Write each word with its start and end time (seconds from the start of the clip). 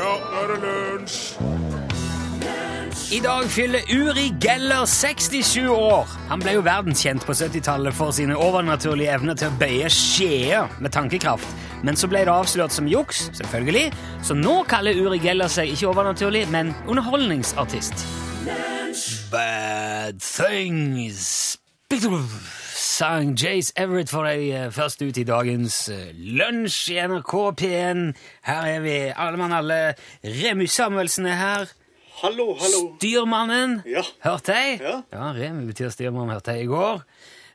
Ja, 0.00 0.14
nå 0.16 0.40
er 0.40 0.48
det 0.48 0.60
lunsj! 0.64 1.18
I 3.10 3.18
dag 3.20 3.48
fyller 3.50 3.80
Uri 3.90 4.30
Geller 4.40 4.86
67 4.86 5.66
år. 5.68 6.08
Han 6.30 6.40
ble 6.40 6.54
jo 6.54 6.62
verdenskjent 6.64 7.24
på 7.26 7.34
70-tallet 7.36 7.96
for 7.98 8.14
sine 8.14 8.36
overnaturlige 8.38 9.12
evner 9.18 9.36
til 9.36 9.50
å 9.50 9.58
bøye 9.60 9.90
skjeer 9.92 10.70
med 10.80 10.94
tankekraft. 10.94 11.52
Men 11.84 11.98
så 12.00 12.08
ble 12.08 12.22
det 12.24 12.32
avslørt 12.32 12.72
som 12.72 12.88
juks, 12.88 13.26
selvfølgelig, 13.36 13.90
så 14.24 14.38
nå 14.38 14.60
kaller 14.70 14.96
Uri 15.02 15.18
Geller 15.20 15.52
seg 15.52 15.74
ikke 15.74 15.90
overnaturlig, 15.90 16.46
men 16.54 16.72
underholdningsartist. 16.86 18.06
Bad 19.34 20.22
Things 20.22 21.58
sang 23.00 23.32
Jace 23.32 23.72
Everett 23.80 24.10
for 24.12 24.26
deg 24.28 24.42
eh, 24.52 24.66
først 24.74 25.00
ut 25.00 25.16
i 25.16 25.22
dagens 25.24 25.76
eh, 25.88 26.10
lunsj 26.36 26.90
i 26.92 26.98
NRK 27.08 27.32
P1. 27.56 28.02
Her 28.44 28.68
er 28.68 28.82
vi, 28.84 28.96
alle 29.08 29.40
mann 29.40 29.54
alle. 29.56 29.78
Remy 30.20 30.66
Samuelsen 30.68 31.30
er 31.30 31.38
her. 31.38 31.72
Hallo, 32.20 32.50
hallo. 32.60 32.82
Styrmannen. 32.98 33.78
Ja. 33.88 34.04
Hørte 34.26 34.58
jeg? 34.58 34.82
Ja. 34.84 34.98
ja 35.14 35.32
Remu 35.38 35.64
betyr 35.70 35.88
styrmann, 35.94 36.28
hørte 36.34 36.58
jeg 36.58 36.68
i 36.68 36.70
går. 36.74 37.00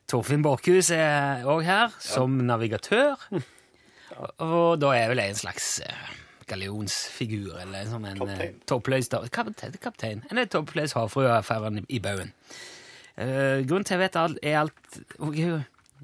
Torfinn 0.10 0.42
Borchhus 0.46 0.90
er 0.96 1.46
òg 1.46 1.62
her, 1.68 1.94
som 2.02 2.40
navigatør. 2.50 3.28
Og, 3.36 4.30
og 4.40 4.70
da 4.82 4.96
er 4.98 5.12
vel 5.14 5.22
jeg 5.22 5.36
en 5.36 5.42
slags 5.44 5.68
uh, 5.86 6.14
gallionsfigur, 6.50 7.60
eller 7.68 7.86
sånn 7.92 8.10
en 8.16 8.24
uh, 8.26 8.48
toppløs 8.66 9.14
kaptein, 9.14 9.78
kaptein. 9.84 10.26
En 10.32 10.42
toppløs 10.50 10.98
havfrue 10.98 11.38
i 11.86 12.02
baugen. 12.02 12.34
Eh, 13.16 13.64
grunnen 13.64 13.86
til 13.88 13.96
at 13.96 13.96
jeg 13.96 14.04
vet 14.04 14.20
alt, 14.20 14.40
er 14.44 14.58
alt 14.60 15.00
Å, 15.24 15.32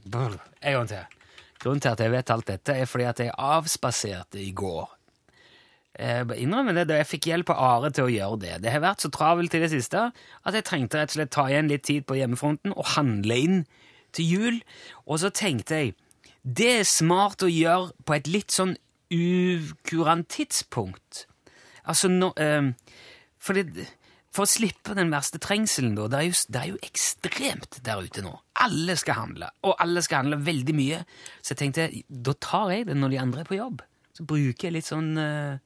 Brr. 0.07 0.37
En 0.61 0.77
gang 0.77 0.87
til. 0.87 1.19
Grunnen 1.61 1.83
til 1.83 1.91
at 1.91 2.01
jeg 2.01 2.11
vet 2.13 2.33
alt 2.33 2.47
dette, 2.47 2.73
er 2.73 2.89
fordi 2.89 3.07
at 3.09 3.19
jeg 3.19 3.35
avspaserte 3.37 4.39
i 4.41 4.51
går. 4.55 4.87
Jeg 5.99 6.27
bare 6.29 6.39
innrømmer 6.39 6.77
det, 6.79 6.85
da 6.89 6.97
jeg 7.01 7.09
fikk 7.09 7.27
hjelp 7.29 7.51
av 7.51 7.59
Are 7.61 7.91
til 7.93 8.07
å 8.07 8.13
gjøre 8.13 8.39
det. 8.41 8.53
Det 8.63 8.71
har 8.73 8.81
vært 8.81 9.03
så 9.03 9.11
travelt 9.13 9.53
i 9.53 9.61
det 9.61 9.69
siste 9.73 10.07
at 10.07 10.55
jeg 10.55 10.65
trengte 10.65 11.01
rett 11.01 11.11
og 11.11 11.17
slett 11.19 11.33
ta 11.35 11.45
igjen 11.51 11.69
litt 11.69 11.83
tid 11.85 12.07
på 12.07 12.15
hjemmefronten 12.17 12.73
og 12.73 12.93
handle 12.95 13.37
inn 13.37 13.59
til 14.15 14.31
jul. 14.31 14.61
Og 15.05 15.19
så 15.21 15.33
tenkte 15.35 15.81
jeg 15.81 15.93
det 16.41 16.71
er 16.79 16.87
smart 16.89 17.43
å 17.45 17.51
gjøre 17.51 17.91
på 18.07 18.15
et 18.15 18.31
litt 18.31 18.55
sånn 18.55 18.73
ukurant 19.13 20.29
tidspunkt. 20.31 21.25
Altså 21.85 22.09
nå 22.09 22.31
eh, 22.39 22.71
fordi, 23.41 23.65
For 23.67 24.00
å 24.39 24.47
slippe 24.47 24.95
den 24.95 25.11
verste 25.11 25.41
trengselen, 25.43 25.95
da. 25.97 26.07
Det 26.07 26.19
er, 26.19 26.27
jo, 26.29 26.35
det 26.47 26.59
er 26.61 26.69
jo 26.69 26.79
ekstremt 26.87 27.79
der 27.83 28.03
ute 28.05 28.23
nå. 28.23 28.31
Alle 28.63 28.95
skal 28.99 29.17
handle, 29.19 29.49
og 29.67 29.75
alle 29.83 30.03
skal 30.05 30.23
handle 30.23 30.39
veldig 30.45 30.75
mye. 30.77 31.01
Så 31.41 31.53
jeg 31.53 31.59
tenkte 31.65 31.89
da 32.07 32.35
tar 32.39 32.71
jeg 32.71 32.87
det 32.87 32.95
når 32.99 33.11
de 33.11 33.19
andre 33.25 33.43
er 33.43 33.49
på 33.49 33.59
jobb. 33.59 33.83
Så 34.15 34.27
bruker 34.27 34.69
jeg 34.69 34.77
litt 34.77 34.87
sånn 34.87 35.11
uh, 35.19 35.59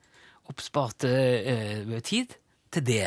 oppspart 0.50 1.06
uh, 1.06 1.94
tid 2.06 2.34
til 2.74 2.88
det. 2.90 3.06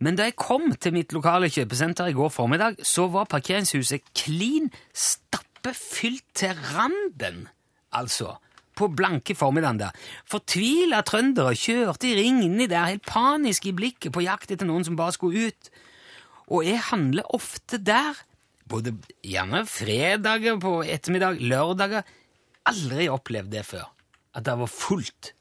Men 0.00 0.16
da 0.16 0.28
jeg 0.28 0.38
kom 0.40 0.70
til 0.80 0.94
mitt 0.96 1.12
lokale 1.16 1.50
kjøpesenter 1.52 2.12
i 2.12 2.16
går 2.16 2.30
formiddag, 2.32 2.78
så 2.84 3.06
var 3.12 3.28
parkeringshuset 3.28 4.12
klin 4.16 4.70
stappefylt 4.96 6.24
til 6.40 6.56
randen, 6.72 7.46
altså. 7.96 8.36
På 8.80 8.88
blanke 8.88 9.36
formiddagen 9.36 9.82
der. 9.82 9.96
Fortvila 10.28 11.02
trøndere 11.06 11.52
kjørte 11.58 12.08
i 12.08 12.16
ring 12.16 12.40
inni 12.46 12.68
der, 12.70 12.88
helt 12.88 13.06
panisk 13.08 13.68
i 13.68 13.74
blikket, 13.76 14.12
på 14.14 14.24
jakt 14.24 14.52
etter 14.54 14.68
noen 14.68 14.86
som 14.86 14.96
bare 14.98 15.14
skulle 15.16 15.50
ut. 15.50 15.70
Og 16.50 16.64
jeg 16.66 16.80
handler 16.88 17.28
ofte 17.36 17.78
der, 17.84 18.18
både 18.70 18.94
gjerne 19.26 19.64
fredager 19.68 20.58
på 20.62 20.80
ettermiddag, 20.86 21.42
lørdager. 21.42 22.06
Aldri 22.70 23.08
opplevd 23.10 23.52
det 23.52 23.66
før, 23.66 23.86
at 24.36 24.46
det 24.46 24.56
var 24.60 24.70
fullt 24.70 25.32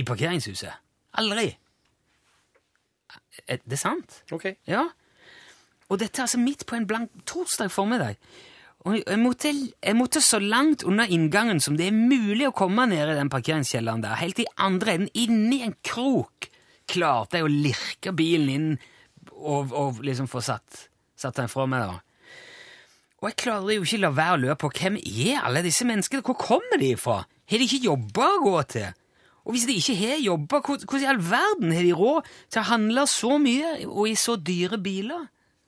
i 0.00 0.04
parkeringshuset. 0.06 0.74
Aldri. 1.20 1.52
Er 3.46 3.62
det 3.62 3.78
sant? 3.78 4.22
Ok. 4.34 4.50
Ja. 4.66 4.88
Og 5.92 6.00
dette 6.00 6.20
er 6.20 6.26
altså 6.26 6.40
midt 6.40 6.64
på 6.66 6.78
en 6.78 6.86
blank 6.88 7.12
torsdag 7.28 7.70
formiddag. 7.70 8.18
Og 8.84 8.98
jeg 9.00 9.16
måtte, 9.16 9.48
jeg 9.48 9.96
måtte 9.96 10.20
så 10.20 10.36
langt 10.42 10.82
unna 10.84 11.06
inngangen 11.08 11.60
som 11.64 11.76
det 11.78 11.86
er 11.88 11.96
mulig 11.96 12.50
å 12.50 12.56
komme 12.56 12.84
ned 12.90 13.14
i 13.14 13.16
den 13.16 13.30
parkeringskjelleren 13.32 14.02
der. 14.04 14.18
Helt 14.20 14.42
i 14.42 14.50
andre 14.60 14.98
enden, 14.98 15.12
inni 15.16 15.62
en 15.64 15.76
krok, 15.80 16.50
klarte 16.90 17.40
jeg 17.40 17.46
å 17.46 17.52
lirke 17.52 18.12
bilen 18.12 18.50
inn 18.52 18.66
og, 19.32 19.72
og 19.72 20.02
liksom 20.04 20.28
få 20.28 20.42
satt, 20.44 20.82
satt 21.16 21.40
den 21.40 21.48
fra 21.48 21.64
meg. 21.70 21.88
da. 21.88 22.42
Og 23.22 23.30
jeg 23.30 23.38
klarer 23.40 23.78
jo 23.78 23.86
ikke 23.86 24.02
la 24.02 24.10
være 24.12 24.36
å 24.36 24.42
lure 24.42 24.58
på 24.60 24.68
hvem 24.76 24.98
er 25.00 25.40
alle 25.40 25.64
disse 25.64 25.86
menneskene? 25.88 26.20
Hvor 26.26 26.36
kommer 26.36 26.76
de 26.76 26.92
fra? 27.00 27.22
Har 27.24 27.60
de 27.60 27.64
ikke 27.64 27.86
jobber 27.86 28.36
å 28.36 28.42
gå 28.44 28.58
til? 28.74 29.00
Og 29.44 29.56
hvis 29.56 29.64
de 29.68 29.78
ikke 29.80 29.96
har 29.96 30.20
jobber, 30.20 30.60
hvordan 30.60 31.04
i 31.04 31.08
all 31.08 31.24
verden 31.24 31.72
har 31.72 31.88
de 31.88 31.96
råd 31.96 32.28
til 32.52 32.60
å 32.60 32.68
handle 32.68 33.06
så 33.08 33.38
mye 33.40 33.72
og 33.88 34.12
i 34.12 34.14
så 34.16 34.36
dyre 34.36 34.76
biler 34.80 35.24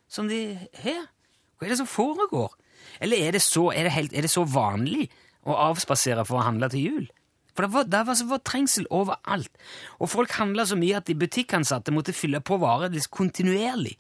som 0.09 0.29
de 0.29 0.43
har? 0.85 1.09
Hva 1.57 1.65
er 1.65 1.73
det 1.73 1.81
som 1.81 1.89
foregår? 1.89 2.53
Eller 3.01 3.29
er 3.29 3.37
det 3.37 3.45
så, 3.45 3.69
er 3.73 3.89
det 3.89 3.95
helt, 3.97 4.17
er 4.17 4.27
det 4.27 4.33
så 4.33 4.47
vanlig 4.49 5.11
å 5.47 5.57
avspasere 5.71 6.25
for 6.27 6.41
å 6.41 6.47
handle 6.49 6.71
til 6.73 6.85
jul? 6.89 7.07
For 7.57 7.65
det 7.65 7.73
var, 7.73 7.87
det 7.89 8.03
var, 8.05 8.19
var 8.29 8.43
trengsel 8.45 8.85
overalt. 8.93 9.63
Og 9.97 10.11
folk 10.13 10.35
handla 10.37 10.67
så 10.69 10.77
mye 10.77 10.99
at 10.99 11.09
de 11.09 11.17
butikkansatte 11.17 11.95
måtte 11.95 12.15
fylle 12.17 12.43
på 12.45 12.59
varer 12.61 12.93
kontinuerlig. 13.09 13.95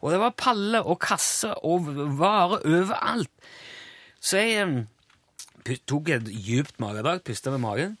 Og 0.00 0.14
det 0.14 0.22
var 0.22 0.38
paller 0.40 0.88
og 0.88 1.00
kasser 1.04 1.52
og 1.60 1.90
varer 2.18 2.64
overalt. 2.64 3.52
Så 4.22 4.40
jeg 4.40 4.86
tok 5.90 6.08
et 6.14 6.32
djupt 6.32 6.80
magedrag, 6.80 7.20
pusta 7.26 7.52
med 7.52 7.64
magen. 7.66 7.94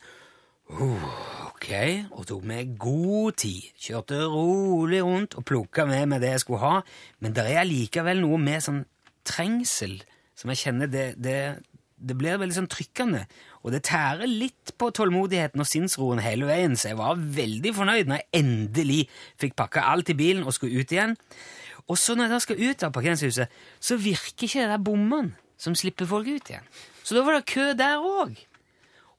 Uh, 0.72 1.04
ok, 1.50 1.68
og 2.16 2.24
tok 2.30 2.46
meg 2.48 2.72
god 2.80 3.36
tid. 3.42 3.68
Kjørte 3.76 4.22
rolig 4.32 5.02
rundt 5.04 5.36
og 5.36 5.44
plukka 5.44 5.84
med 5.90 6.08
meg 6.14 6.22
det 6.24 6.32
jeg 6.32 6.46
skulle 6.46 6.62
ha. 6.62 6.80
Men 7.20 7.36
det 7.36 7.44
er 7.50 7.60
allikevel 7.66 8.22
noe 8.24 8.40
med 8.40 8.64
sånn 8.64 8.84
trengsel 9.28 9.98
som 10.38 10.52
jeg 10.52 10.62
kjenner 10.64 10.90
det, 10.90 11.06
det, 11.22 11.38
det 12.02 12.16
blir 12.18 12.40
veldig 12.40 12.56
sånn 12.56 12.70
trykkende. 12.72 13.24
Og 13.62 13.74
det 13.74 13.84
tærer 13.86 14.26
litt 14.26 14.74
på 14.80 14.90
tålmodigheten 14.94 15.62
og 15.62 15.68
sinnsroen 15.68 16.22
hele 16.24 16.48
veien, 16.48 16.74
så 16.76 16.92
jeg 16.92 17.00
var 17.00 17.20
veldig 17.20 17.74
fornøyd 17.76 18.10
når 18.10 18.22
jeg 18.22 18.42
endelig 18.42 19.02
fikk 19.40 19.56
pakka 19.58 19.86
alt 19.92 20.10
i 20.10 20.18
bilen 20.18 20.46
og 20.46 20.56
skulle 20.56 20.82
ut 20.82 20.94
igjen. 20.94 21.14
Og 21.90 21.98
så 21.98 22.16
når 22.16 22.26
jeg 22.28 22.34
da 22.34 22.40
skal 22.44 22.62
ut 22.62 22.86
av 22.86 22.94
parkeringshuset, 22.94 23.60
så 23.82 23.98
virker 24.00 24.48
ikke 24.48 24.64
det 24.64 24.70
der 24.72 24.82
bommene 24.82 25.36
som 25.60 25.76
slipper 25.78 26.08
folk 26.10 26.26
ut 26.26 26.50
igjen. 26.50 26.66
Så 27.02 27.14
da 27.14 27.22
var 27.26 27.38
det 27.38 27.50
kø 27.50 27.70
der 27.78 28.02
òg. 28.02 28.34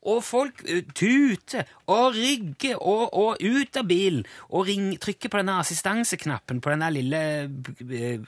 Og 0.04 0.20
folk 0.28 0.60
eh, 0.68 0.84
tuter 0.92 1.70
og 1.88 2.18
rygger 2.18 2.76
og, 2.76 3.14
og 3.16 3.40
ut 3.40 3.80
av 3.80 3.88
bilen 3.88 4.26
og 4.50 4.68
ring, 4.68 4.90
trykker 5.00 5.32
på 5.32 5.40
denne 5.40 5.56
assistanseknappen 5.62 6.60
på 6.60 6.74
den 6.74 6.84
lille 6.98 7.22
eh, 7.88 8.26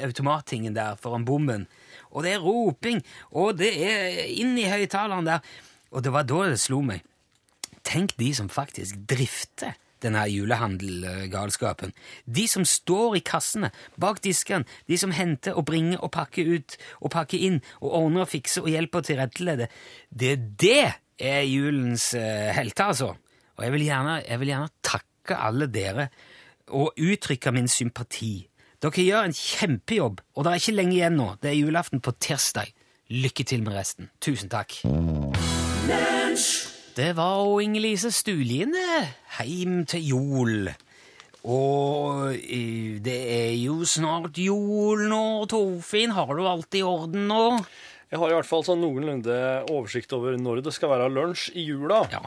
automattingen 0.00 0.76
der 0.76 0.98
foran 1.00 1.24
bommen. 1.24 1.66
Og 2.10 2.24
det 2.24 2.34
er 2.34 2.44
roping, 2.44 3.02
og 3.30 3.58
det 3.58 3.70
er 3.86 4.24
inn 4.30 4.56
i 4.58 4.68
høyttaleren 4.70 5.28
der. 5.28 5.44
Og 5.90 6.04
det 6.04 6.12
var 6.14 6.26
da 6.28 6.48
det 6.50 6.60
slo 6.62 6.80
meg. 6.86 7.04
Tenk 7.86 8.16
de 8.20 8.32
som 8.36 8.50
faktisk 8.52 8.98
drifter 9.08 9.76
denne 10.00 10.22
julehandelgalskapen. 10.30 11.92
De 12.24 12.46
som 12.48 12.64
står 12.64 13.18
i 13.18 13.24
kassene, 13.24 13.70
bak 14.00 14.22
disken, 14.24 14.64
de 14.88 14.98
som 15.00 15.12
henter 15.14 15.56
og 15.58 15.66
bringer 15.68 16.00
og 16.00 16.12
pakker 16.14 16.48
ut 16.48 16.76
og 17.00 17.12
pakker 17.12 17.40
inn 17.40 17.60
og 17.80 17.92
ordner 18.02 18.24
og 18.24 18.32
fikser 18.32 18.64
og 18.64 18.72
hjelper 18.72 19.04
til 19.04 19.20
rettelede. 19.20 19.68
Det 20.08 20.36
det 20.60 20.92
er 21.20 21.42
julens 21.44 22.14
uh, 22.16 22.50
helter, 22.56 22.92
altså. 22.94 23.14
Og 23.58 23.64
jeg 23.66 23.72
vil, 23.74 23.86
gjerne, 23.90 24.22
jeg 24.24 24.40
vil 24.40 24.52
gjerne 24.54 24.72
takke 24.82 25.36
alle 25.36 25.68
dere 25.68 26.08
og 26.72 26.94
uttrykke 26.96 27.52
min 27.52 27.68
sympati. 27.68 28.49
Dere 28.80 29.02
gjør 29.04 29.26
en 29.28 29.34
kjempejobb, 29.36 30.20
og 30.32 30.44
det 30.46 30.50
er 30.50 30.60
ikke 30.62 30.72
lenge 30.72 30.94
igjen 30.94 31.18
nå. 31.20 31.26
Det 31.42 31.50
er 31.50 31.58
julaften 31.58 32.00
på 32.00 32.14
tirsdag. 32.16 32.70
Lykke 33.12 33.44
til 33.44 33.60
med 33.66 33.74
resten. 33.76 34.08
Tusen 34.24 34.48
takk. 34.48 34.72
Det 36.96 37.10
var 37.18 37.34
jo 37.44 37.58
Inger-Lise 37.60 38.08
Stulien, 38.14 38.72
det. 38.72 39.02
Heim 39.36 39.82
til 39.84 40.06
jul. 40.14 40.70
Og 41.44 42.32
eh, 42.32 42.96
det 43.04 43.18
er 43.34 43.52
jo 43.60 43.84
snart 43.84 44.40
jul 44.40 45.04
nå, 45.12 45.44
Torfinn. 45.52 46.16
Har 46.16 46.32
du 46.32 46.46
alt 46.48 46.80
i 46.80 46.80
orden 46.80 47.28
nå? 47.28 47.44
Jeg 48.10 48.18
har 48.18 48.32
i 48.32 48.34
hvert 48.34 48.48
fall 48.48 48.64
sånn 48.66 48.80
noenlunde 48.82 49.34
oversikt 49.70 50.10
over 50.16 50.34
når 50.34 50.64
det 50.66 50.72
skal 50.74 50.90
være 50.90 51.10
lunsj 51.14 51.52
i 51.54 51.62
jula. 51.68 52.00
Ja. 52.10 52.24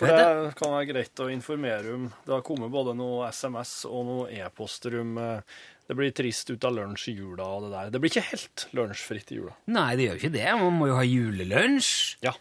For 0.00 0.08
det 0.08 0.54
kan 0.56 0.72
være 0.72 0.88
greit 0.88 1.20
å 1.20 1.28
informere 1.28 1.92
om. 1.92 2.06
Det 2.24 2.32
har 2.32 2.44
kommet 2.46 2.72
både 2.72 2.94
noe 2.96 3.28
SMS 3.28 3.82
og 3.90 4.06
noe 4.08 4.30
e-poster 4.32 4.96
om 5.02 5.18
eh, 5.20 5.58
det 5.86 5.96
blir 5.98 6.14
trist 6.16 6.48
ut 6.50 6.64
av 6.64 6.72
lunsj 6.78 7.10
i 7.12 7.14
jula 7.18 7.50
og 7.52 7.66
det 7.66 7.72
der. 7.74 7.90
Det 7.92 8.00
blir 8.00 8.14
ikke 8.14 8.30
helt 8.30 8.64
lunsjfritt 8.78 9.34
i 9.34 9.42
jula. 9.42 9.52
Nei, 9.76 9.90
det 9.98 10.06
gjør 10.08 10.22
ikke 10.22 10.32
det. 10.38 10.46
Man 10.62 10.78
må 10.78 10.88
jo 10.88 10.96
ha 10.96 11.04
julelunsj. 11.04 11.92
Ja. 12.24 12.32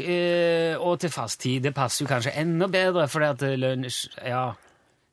Eh, 0.00 0.74
og 0.74 0.98
til 1.04 1.14
fast 1.14 1.40
tid. 1.44 1.62
Det 1.68 1.74
passer 1.76 2.02
jo 2.02 2.10
kanskje 2.10 2.34
enda 2.42 2.66
bedre, 2.72 3.06
fordi 3.10 3.30
at 3.30 3.46
lunsj 3.62 4.02
Ja, 4.26 4.48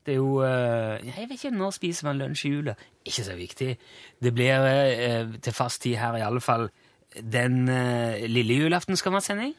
det 0.08 0.16
er 0.16 0.20
jo 0.22 0.42
eh, 0.46 1.06
Jeg 1.06 1.30
vet 1.30 1.38
ikke 1.38 1.54
når 1.54 1.78
spiser 1.78 2.10
man 2.10 2.20
lunsj 2.22 2.50
i 2.50 2.54
jula. 2.58 2.76
Ikke 3.06 3.30
så 3.30 3.38
viktig. 3.38 3.72
Det 4.26 4.34
blir 4.36 4.68
eh, 4.74 5.38
til 5.38 5.56
fast 5.56 5.86
tid 5.86 6.02
her 6.02 6.18
i 6.18 6.26
alle 6.26 6.42
fall 6.42 6.70
den 7.24 7.64
uh, 7.70 8.18
lille 8.28 8.60
julaften 8.64 8.98
skal 9.00 9.12
man 9.16 9.22
ha 9.22 9.26
sending. 9.26 9.54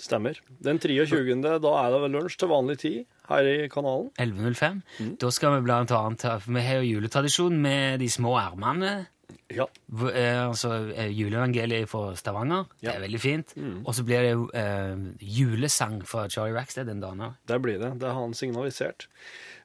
Stemmer. 0.00 0.40
Den 0.64 0.80
23. 0.82 1.36
da 1.62 1.72
er 1.84 1.90
det 1.94 2.00
vel 2.02 2.10
lunsj 2.16 2.36
til 2.40 2.48
vanlig 2.50 2.78
tid 2.82 3.04
her 3.28 3.46
i 3.46 3.68
kanalen. 3.70 4.08
11.05. 4.18 4.80
Mm. 4.98 5.12
Da 5.22 5.30
skal 5.30 5.54
vi 5.54 5.60
blant 5.68 5.92
annet 5.94 6.24
for 6.42 6.50
Vi 6.56 6.64
har 6.66 6.80
jo 6.82 6.96
juletradisjon 6.96 7.60
med 7.62 8.00
de 8.02 8.08
små 8.10 8.34
ermene. 8.40 9.06
Ja. 9.54 9.66
v- 9.88 10.10
Eh, 10.14 10.48
altså 10.48 10.72
eh, 10.96 11.10
juleevangeliet 11.14 11.88
fra 11.88 12.14
Stavanger. 12.18 12.64
Det 12.82 12.90
er 12.90 13.00
veldig 13.00 13.20
fint. 13.22 13.54
Og 13.84 13.94
så 13.94 14.02
blir 14.04 14.22
det 14.26 14.34
eh, 14.58 14.96
julesang 15.20 16.02
fra 16.06 16.26
Charlie 16.28 16.54
Rackstead 16.58 16.86
den 16.90 17.00
dagen 17.00 17.20
òg. 17.28 17.34
Det 17.46 17.60
blir 17.62 17.78
det. 17.78 17.92
Det 18.00 18.08
har 18.10 18.18
han 18.20 18.34
signalisert. 18.34 19.06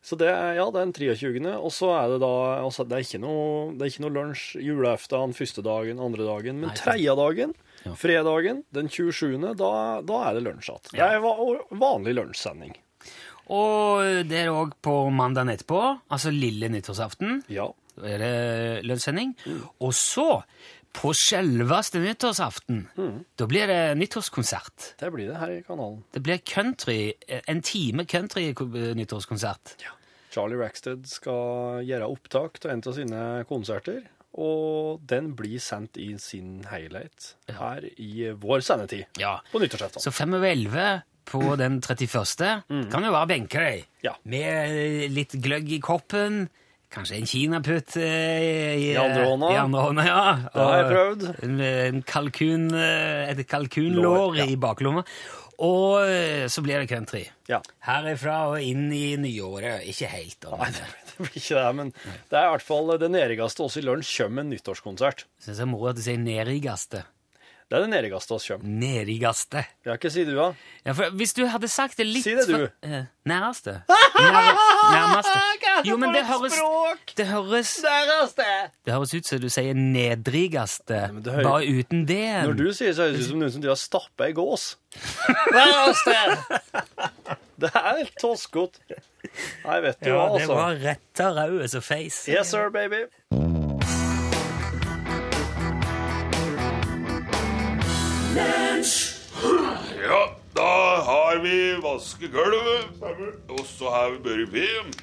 Så 0.01 0.15
det 0.17 0.29
er, 0.31 0.53
ja, 0.55 0.65
det 0.71 0.79
er 0.79 0.85
den 0.87 0.93
23. 0.95 1.53
Og 1.59 1.71
så 1.75 1.89
er 1.91 2.07
det 2.13 2.19
da 2.23 2.29
altså, 2.63 2.85
Det 2.87 2.95
er 2.97 3.03
ikke 3.03 3.19
noe, 3.19 3.73
det 3.75 3.81
er 3.83 3.91
ikke 3.91 4.03
noe 4.05 4.15
lunsj 4.15 4.45
julaften 4.63 5.33
første 5.35 5.61
dagen, 5.65 5.99
andre 5.99 6.23
dagen, 6.27 6.59
men 6.61 6.71
tredje 6.77 7.15
dagen, 7.19 7.53
Ja. 7.85 7.93
fredagen, 7.95 8.63
den 8.75 8.87
27., 8.89 9.55
da, 9.59 10.01
da 10.01 10.21
er 10.29 10.33
det 10.39 10.43
lunsj 10.47 10.69
igjen. 10.71 10.91
Det 10.93 10.99
er 11.03 11.19
va- 11.23 11.67
vanlig 11.71 12.15
lunsjsending. 12.15 12.73
Og 13.49 14.25
det 14.29 14.43
er 14.45 14.51
òg 14.53 14.73
på 14.85 14.93
mandagen 15.11 15.49
etterpå, 15.55 15.79
altså 16.11 16.31
lille 16.31 16.69
nyttårsaften. 16.69 17.41
Ja. 17.49 17.69
Er 18.03 18.17
det 18.21 18.85
lønnssending. 18.85 19.35
Og 19.81 19.93
så, 19.93 20.43
på 20.93 21.11
selveste 21.13 21.99
nyttårsaften, 22.01 22.87
da 23.37 23.45
blir 23.45 23.67
det 23.69 23.97
nyttårskonsert. 23.99 24.93
Det 24.99 25.11
blir 25.13 25.29
det 25.29 25.37
her 25.37 25.51
i 25.59 25.61
kanalen. 25.67 26.03
Det 26.13 26.21
blir 26.25 26.39
country, 26.41 27.13
en 27.47 27.61
time 27.61 28.05
country-nyttårskonsert. 28.09 29.75
Charlie 30.31 30.59
Rackstead 30.61 31.07
skal 31.09 31.83
gjøre 31.87 32.07
opptak 32.09 32.59
til 32.61 32.71
en 32.75 32.83
av 32.85 32.93
sine 32.97 33.21
konserter, 33.49 34.03
og 34.39 35.01
den 35.09 35.31
blir 35.37 35.57
sendt 35.61 35.97
i 35.97 36.11
sin 36.21 36.59
helhet 36.69 37.31
her 37.49 37.85
i 37.97 38.29
vår 38.37 38.61
sendetid 38.61 39.05
Ja. 39.17 39.39
på 39.51 39.59
nyttårsaften. 39.59 40.01
Så 40.01 40.11
fem 40.13 40.33
over 40.37 40.47
elleve 40.51 41.01
på 41.25 41.55
den 41.57 41.79
31. 41.81 42.63
kan 42.91 43.03
jo 43.03 43.11
bare 43.11 43.27
benke 43.27 43.57
deg 43.59 43.85
Ja. 44.03 44.13
med 44.23 45.09
litt 45.11 45.31
gløgg 45.41 45.71
i 45.71 45.79
koppen. 45.79 46.47
Kanskje 46.89 47.19
en 47.19 47.27
kinaputt 47.29 47.97
eh, 48.01 48.39
i, 48.73 48.87
I 48.89 48.95
andre 48.97 49.25
hånda. 49.27 49.49
I 49.53 49.57
andre 49.61 49.81
hånda, 49.85 50.05
ja. 50.07 50.21
Det 50.49 50.63
har 50.63 50.79
jeg 50.79 50.87
prøvd. 50.89 51.25
En, 51.45 51.59
en 51.61 51.99
kalkun, 52.01 52.65
eh, 52.73 53.29
et 53.29 53.43
kalkunlår 53.49 54.17
Lår, 54.17 54.39
ja. 54.39 54.47
i 54.49 54.57
baklomma. 54.57 55.03
Og 55.59 56.07
eh, 56.07 56.47
så 56.49 56.63
blir 56.65 56.79
det 56.81 56.87
country. 56.89 57.25
Ja. 57.51 57.59
Herifra 57.85 58.39
og 58.53 58.63
inn 58.63 58.87
i 58.95 59.13
nyåret. 59.21 59.83
Ikke 59.91 60.09
helt, 60.09 60.39
da. 60.41 60.55
Nei, 60.63 60.71
det 60.73 61.19
blir 61.19 61.37
ikke 61.43 61.59
det, 61.59 61.69
men 61.77 61.93
det 61.93 62.39
er 62.39 62.47
i 62.47 62.51
hvert 62.55 62.67
fall 62.71 62.93
det 63.03 63.11
nærmeste 63.13 63.65
også 63.67 63.83
i 63.83 63.85
lunsj 63.85 64.15
kommer 64.23 64.47
en 64.47 64.53
nyttårskonsert. 64.55 65.25
Syns 65.43 65.59
det 65.59 65.65
er 65.67 65.69
moro 65.69 65.91
at 65.91 65.99
du 65.99 66.05
sier 66.05 66.17
nerigaste. 66.21 67.03
Det 67.69 67.77
er 67.77 67.83
det 67.85 67.89
nærmeste 67.91 68.33
oss 68.33 68.47
kommer. 68.49 68.65
Nerigaste. 68.65 69.61
Ja, 69.85 69.93
hva 70.01 70.09
sier 70.09 70.25
du, 70.25 70.31
da? 70.33 70.47
Ja, 70.87 70.93
for 70.97 71.11
hvis 71.19 71.35
du 71.37 71.43
hadde 71.45 71.67
sagt 71.69 71.99
det 71.99 72.07
litt 72.09 72.23
Si 72.25 72.31
det, 72.33 72.47
du. 72.49 72.55
for- 72.55 72.71
eh, 72.89 73.03
Nærmeste. 73.29 73.75
Nær, 73.85 74.47
nærmeste. 74.89 75.35
Jo, 75.87 75.95
men 76.01 76.11
det 76.11 76.25
høres 76.27 76.55
Det 77.15 77.27
høres 77.29 77.69
Næreste. 77.85 78.47
Det 78.83 78.91
høres 78.95 79.13
ut 79.13 79.29
som 79.29 79.39
du 79.39 79.47
sier 79.53 79.77
det 81.23 81.31
hører- 81.35 81.45
bare 81.45 81.69
uten 81.77 82.01
det. 82.09 82.25
Når 82.49 82.57
du 82.57 82.65
sier 82.73 82.91
så 82.97 83.05
høres 83.05 83.15
det 83.19 83.21
ut 83.21 83.29
som 83.29 83.39
noen 83.43 83.53
som 83.53 83.61
driver 83.63 83.77
og 83.77 83.83
stapper 83.85 84.25
ei 84.31 84.33
gås. 84.41 84.65
næreste! 85.55 86.17
Det 87.59 87.69
er 87.75 87.89
helt 87.99 88.17
toskete. 88.19 88.99
Nei, 89.65 89.79
vet 89.83 89.97
du 90.01 90.09
ja, 90.09 90.15
hva, 90.17 90.27
det 90.33 90.41
altså. 90.47 90.55
var 90.57 90.77
retta 90.89 91.29
rød 91.37 91.67
som 91.69 91.81
face. 91.85 92.25
Yes, 92.31 92.49
sir, 92.55 92.69
baby. 92.73 93.05
Ja, 100.03 100.19
da 100.53 101.01
har 101.05 101.39
vi 101.41 101.55
vaskegulvet, 101.81 103.01
og 103.49 103.61
så 103.65 103.89
har 103.89 104.11
vi 104.11 104.19
børi 104.27 104.45
ved. 104.51 104.99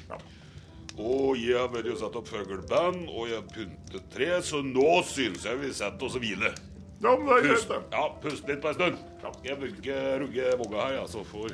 Og 0.97 1.35
jeg 1.35 1.57
har 1.59 1.67
vært 1.73 1.89
og 1.91 1.99
satt 1.99 2.15
opp 2.17 2.29
fugleband, 2.31 3.03
og 3.11 3.27
jeg 3.27 3.41
har 3.41 3.49
pyntet 3.51 4.07
tre, 4.13 4.29
så 4.47 4.61
nå 4.63 5.01
synes 5.09 5.43
jeg 5.45 5.59
vi 5.59 5.73
setter 5.75 6.07
oss 6.07 6.15
og 6.15 6.23
hviler. 6.23 6.55
Ja, 7.03 7.17
men 7.17 7.27
det 7.27 7.35
er 7.35 7.43
greit, 7.49 7.67
det. 7.69 7.81
ja, 7.93 8.05
pust 8.23 8.47
litt 8.49 8.63
på 8.63 8.71
en 8.71 8.77
stund. 8.79 9.03
Jeg 9.45 9.59
rugge, 9.59 9.99
rugge 10.23 10.55
vogga 10.63 10.87
her, 10.87 11.03
så 11.11 11.25
får, 11.27 11.53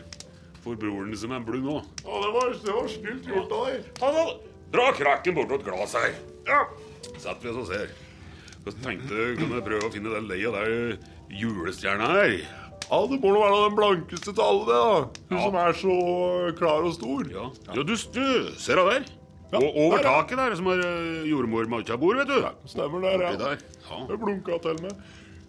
får 0.63 0.77
broren 0.85 1.17
som 1.19 1.33
er 1.35 1.43
blund 1.43 1.67
nå. 1.67 1.79
Ja, 2.05 2.21
det 2.21 2.31
var, 2.37 2.53
det 2.53 2.77
var 2.77 2.93
snilt 2.93 3.33
gjort 3.33 3.57
av 3.57 3.65
deg. 3.71 3.89
Ta 3.97 4.13
da, 4.15 4.27
dra 4.77 4.87
krakken 5.01 5.41
bortåt 5.41 5.65
glas 5.65 5.97
her. 5.99 6.13
Ja. 6.47 6.61
Setter 7.17 7.41
vi 7.49 7.51
oss 7.55 7.63
og 7.65 7.69
ser. 7.73 7.97
Jeg 8.63 8.77
tenkte 8.79 9.11
du 9.11 9.41
kunne 9.41 9.59
prøve 9.65 9.89
å 9.89 9.91
finne 9.91 10.13
den 10.13 10.29
leia 10.29 10.53
der 10.53 10.93
julestjerna 11.39 12.07
her. 12.13 12.35
ja, 12.89 12.99
det 13.09 13.19
må 13.23 13.33
være 13.33 13.59
den 13.69 13.75
blankeste 13.79 14.33
til 14.33 14.43
alle, 14.43 14.63
det, 14.69 14.77
da. 14.77 15.25
Hun 15.29 15.37
Ja. 15.37 15.43
som 15.43 15.55
er 15.55 15.73
så 15.81 16.57
klar 16.57 16.85
og 16.85 16.93
stor. 16.93 17.25
Ja, 17.31 17.49
ja 17.67 17.81
du, 17.81 17.93
du 17.95 18.25
ser 18.57 18.81
hun 18.81 18.91
der? 18.91 19.11
Og 19.53 19.67
over 19.77 19.97
der, 19.97 20.03
taket 20.03 20.37
der, 20.37 20.55
som 20.57 20.65
har 20.65 20.79
uh, 20.81 21.29
jordmor-matcha-bord, 21.29 22.15
vet 22.23 22.27
du. 22.31 22.47
Stemmer 22.65 23.01
der, 23.05 23.21
ja. 23.21 23.35
der. 23.37 23.57
Ja. 23.89 23.99
Hun 24.09 24.17
blunka 24.19 24.57
til 24.63 24.79
meg. 24.81 24.95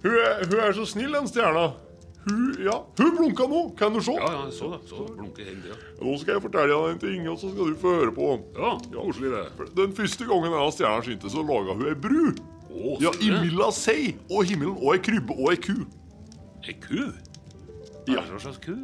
Hun 0.04 0.12
er, 0.20 0.44
hun 0.44 0.60
er 0.60 0.72
så 0.76 0.84
snill, 0.84 1.14
den 1.16 1.28
stjerna. 1.28 1.70
Hun, 2.26 2.56
ja, 2.64 2.74
hun 3.00 3.16
blunka 3.16 3.46
nå, 3.48 3.62
kan 3.78 3.92
du 3.96 4.00
se. 4.04 4.12
Ja, 4.12 4.28
ja, 4.32 4.50
så 4.52 4.68
det. 4.74 4.82
Så 4.88 5.06
blunker 5.08 5.44
hele 5.44 5.60
tida. 5.64 5.76
Nå 6.02 6.18
skal 6.20 6.36
jeg 6.36 6.42
fortelle 6.44 6.76
deg 6.76 6.92
en 6.92 7.00
ting, 7.00 7.28
og 7.32 7.38
så 7.40 7.50
skal 7.52 7.72
du 7.72 7.80
få 7.80 7.94
høre 7.98 8.12
på. 8.16 8.28
Ja, 8.60 8.74
koselig 8.94 9.32
det. 9.32 9.70
Den 9.76 9.96
første 9.96 10.28
gangen 10.28 10.52
denne 10.52 10.72
stjerna 10.76 11.04
skinte, 11.04 11.32
så 11.32 11.44
laga 11.44 11.76
hun 11.76 11.88
ei 11.88 11.96
bru. 11.96 12.34
Å, 12.74 12.96
Ja, 13.02 13.10
i 13.22 13.28
du 13.30 13.50
det? 13.56 13.68
seg 13.76 14.16
og 14.30 14.44
himmelen 14.50 14.76
og 14.80 14.94
ei 14.96 15.00
krybbe 15.06 15.36
og 15.38 15.52
ei 15.52 15.58
ku. 15.62 15.76
Ei 16.66 16.74
ku? 16.82 17.04
Ja. 18.10 18.24
Hva 18.26 18.40
slags 18.42 18.58
ku? 18.64 18.74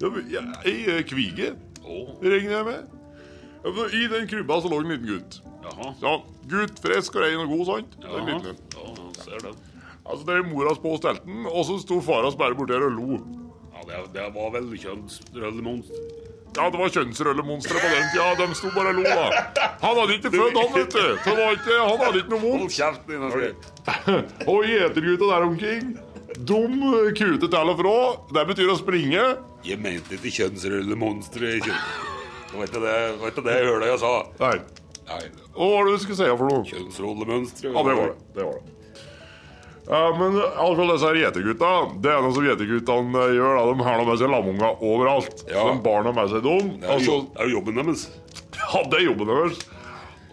Ja, 0.00 0.08
men, 0.12 0.26
ja, 0.32 0.42
Ei 0.64 0.86
eh, 0.92 1.02
kvige, 1.08 1.52
Å, 1.86 1.96
regner 2.22 2.56
jeg 2.58 2.64
med. 2.66 2.88
Ja, 3.64 3.70
for 3.76 3.94
I 3.94 4.06
den 4.12 4.26
krybba 4.30 4.58
så 4.62 4.70
lå 4.72 4.80
en 4.82 4.90
liten 4.94 5.06
gutt. 5.10 5.40
jaha. 5.66 5.92
Ja, 6.02 6.16
Gutt, 6.46 6.76
frisk 6.78 7.16
og 7.18 7.24
rein 7.24 7.40
og 7.42 7.48
god, 7.50 7.64
sant? 7.66 7.96
Ja, 8.02 8.20
liten 8.22 8.52
en. 8.52 8.60
ja, 8.76 9.08
ser 9.24 9.40
det. 9.42 9.54
Altså, 10.06 10.22
det 10.28 10.34
er 10.38 10.44
mora 10.46 10.74
på 10.78 10.92
og 10.94 11.00
stelte 11.02 11.24
den, 11.26 11.46
og 11.50 11.64
så 11.66 11.80
sto 11.82 12.00
fara 12.00 12.30
bare 12.38 12.54
borti 12.54 12.76
her 12.76 12.84
og 12.86 12.94
lo. 12.94 13.16
Ja, 13.74 13.82
det, 13.88 14.12
det 14.14 14.26
var 14.36 14.52
vel 14.54 14.68
kjønnsrøllemonster. 14.78 16.25
Ja, 16.56 16.66
det 16.72 16.80
var 16.80 16.92
kjønnsrøllemonstre 16.94 17.80
på 17.82 17.92
den 17.92 18.10
tida. 18.14 18.28
De 18.40 18.58
sto 18.58 18.72
bare 18.74 18.92
og 18.94 19.00
lo, 19.00 19.04
da. 19.04 19.68
Han 19.82 20.00
hadde 20.00 20.16
ikke 20.16 20.32
født, 20.32 20.56
han, 20.56 20.72
vet 20.74 20.96
du. 20.96 21.06
Så 21.22 21.30
det 21.30 21.38
var 21.42 21.56
ikke, 21.58 21.78
han 21.78 22.02
hadde 22.02 22.22
ikke 22.22 22.32
noe 22.34 22.42
Hold 22.46 22.64
vondt. 22.64 22.76
kjeften 22.76 23.12
din, 23.12 23.24
altså. 23.28 23.48
Og 24.52 24.68
gjetergutta 24.70 25.32
der 25.34 25.48
omkring, 25.50 25.96
Dum 26.36 26.80
kute 27.16 27.48
til 27.48 27.70
og 27.72 27.78
fra. 27.80 27.94
Det 28.34 28.42
betyr 28.50 28.72
å 28.72 28.76
springe. 28.76 29.22
Jeg 29.64 29.80
mente 29.80 30.18
ikke 30.18 30.32
kjønnsrøllemonstre. 30.40 31.54
Kjønn... 31.64 31.86
Var 32.56 32.68
ikke 32.68 32.82
det, 32.82 32.96
var 33.20 33.32
ikke 33.32 33.44
det 33.46 33.54
jeg 33.56 33.68
hørte 33.70 33.88
jeg 33.90 34.00
sa? 34.02 34.12
Nei. 34.42 34.56
Nei, 35.06 35.22
hva 35.54 35.66
var 35.70 35.86
det 35.86 35.94
du 35.94 36.02
skulle 36.02 36.18
si 36.18 36.28
for 36.32 36.50
noe? 36.50 36.64
kjønnsrollemønstre. 36.66 37.70
Ja, 37.70 37.84
det 37.86 37.96
var 38.00 38.10
det. 38.10 38.16
det, 38.36 38.46
var 38.48 38.58
det. 38.58 38.74
Ja, 39.86 40.02
men 40.18 40.34
altså, 40.42 40.86
disse 40.90 41.12
gjetergutta, 41.20 41.70
det 42.02 42.10
er 42.10 42.24
noe 42.24 42.34
som 42.34 42.46
gjeterguttene 42.46 43.22
eh, 43.22 43.34
gjør. 43.38 43.52
da, 43.54 43.64
De 43.70 43.86
har 43.86 44.04
med 44.08 44.18
seg 44.20 44.32
lamunga 44.32 44.72
overalt. 44.82 45.44
Ja. 45.46 45.68
De 45.70 45.78
barna 45.84 46.12
med 46.16 46.32
seg 46.32 46.42
dem. 46.46 46.72
Det 46.82 46.88
er 46.90 47.04
jo 47.06 47.20
altså, 47.20 47.46
jo 47.46 47.52
jobben 47.54 47.78
deres. 47.82 48.06
Ja, 48.56 48.82
det 48.82 48.98
er 48.98 49.04
jobben 49.06 49.30
deres. 49.30 49.62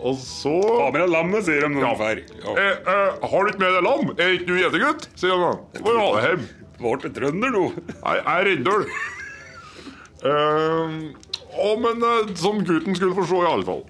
Og 0.04 0.18
så 0.20 0.52
Ta 0.60 0.90
med 0.92 1.00
deg 1.06 1.14
lammet, 1.14 1.46
sier 1.48 1.64
de 1.64 1.70
når 1.72 2.02
de. 2.02 2.24
Ja. 2.42 2.56
eh, 2.60 2.90
eh, 2.96 3.28
Har 3.30 3.46
du 3.46 3.54
ikke 3.54 3.62
med 3.62 3.78
deg 3.78 3.86
lam? 3.86 4.10
Er 4.18 4.34
ikke 4.36 4.50
du 4.50 4.58
gjetergutt? 4.58 5.08
sier 5.16 5.38
de 5.38 5.46
da. 5.46 5.82
Må 5.86 5.94
du 5.94 6.02
ha 6.02 6.10
det 6.18 6.24
hjem. 6.28 6.48
Ble 6.84 7.12
trønder 7.16 7.54
nå? 7.54 7.64
Nei, 8.02 8.16
jeg 8.18 8.34
er 8.34 8.50
rendøl. 8.50 8.88
Uh, 10.24 10.98
å, 11.54 11.70
men 11.80 12.04
eh, 12.08 12.34
som 12.40 12.62
gutten 12.66 12.96
skulle 12.98 13.16
forstå, 13.16 13.40
i 13.44 13.50
alle 13.52 13.68
fall. 13.68 13.84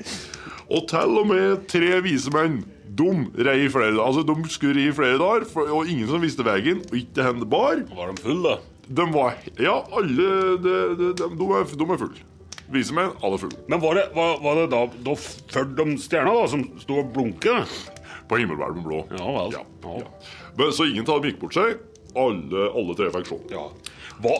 Og 0.73 0.87
til 0.89 1.17
og 1.21 1.27
med 1.29 1.65
tre 1.71 1.99
vise 2.05 2.33
menn. 2.33 2.61
De 2.93 3.09
rei 3.47 3.69
flere 3.71 3.95
Altså, 4.03 4.21
de 4.27 4.35
skulle 4.51 4.75
ri 4.77 4.91
flere 4.93 5.17
dager, 5.21 5.47
og 5.63 5.89
ingen 5.89 6.09
som 6.09 6.21
visste 6.23 6.45
veien, 6.45 6.83
og 6.89 6.99
ikke 6.99 7.25
hvor 7.25 7.39
det 7.39 7.49
bar. 7.49 7.81
Var 7.95 8.11
de 8.13 8.21
fulle, 8.25 8.53
da? 8.53 8.69
De 8.83 9.05
var 9.13 9.37
Ja, 9.63 9.79
alle 9.95 10.13
de, 10.17 10.57
de, 10.65 10.75
de, 10.99 11.29
de, 11.39 11.49
er, 11.55 11.75
de 11.79 11.87
er 11.87 12.01
fulle. 12.03 12.27
Vise 12.73 12.95
menn, 12.95 13.15
alle 13.23 13.39
fulle. 13.41 13.57
Men 13.69 13.81
var 13.83 13.97
det, 13.99 14.05
var, 14.15 14.37
var 14.43 14.59
det 14.59 14.67
da, 14.73 14.83
da 15.05 15.15
ført 15.19 15.73
de 15.77 15.87
stjerna 16.01 16.35
da, 16.35 16.45
som 16.51 16.63
sto 16.81 16.99
og 17.01 17.11
blunket? 17.15 17.73
På 18.29 18.39
himmelhvelven 18.39 18.85
blå. 18.85 19.01
Ja 19.13 19.33
vel. 19.35 19.57
Ja. 19.57 19.63
Ja. 19.83 20.05
Men, 20.57 20.71
så 20.75 20.87
ingen 20.89 21.07
av 21.07 21.19
dem 21.21 21.31
gikk 21.31 21.41
bort 21.43 21.57
seg. 21.57 21.81
Alle, 22.13 22.69
alle 22.77 22.95
tre 22.97 23.09
fikk 23.13 23.29
se. 23.31 23.39
Ja. 23.51 23.67
Hva, 24.23 24.37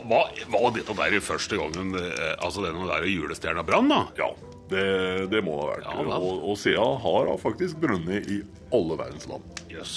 var 0.54 0.74
dette 0.76 0.96
der 0.96 1.20
første 1.26 1.58
gangen 1.60 1.96
eh, 1.98 2.34
altså 2.38 2.64
denne 2.64 2.86
der 2.88 3.08
julestjerna 3.10 3.66
brann, 3.66 3.90
da? 3.92 4.04
Ja, 4.20 4.30
det, 4.74 4.88
det 5.32 5.44
må 5.46 5.56
det 5.56 5.63
ha 5.63 5.70
vært. 5.72 5.88
Ja, 5.88 6.18
og, 6.18 6.44
og 6.51 6.58
Sea 6.60 6.88
har 7.06 7.32
faktisk 7.42 7.80
brunnet 7.84 8.30
i 8.32 8.42
alle 8.74 8.98
verdens 9.00 9.30
land. 9.30 9.63
Jøss. 9.72 9.96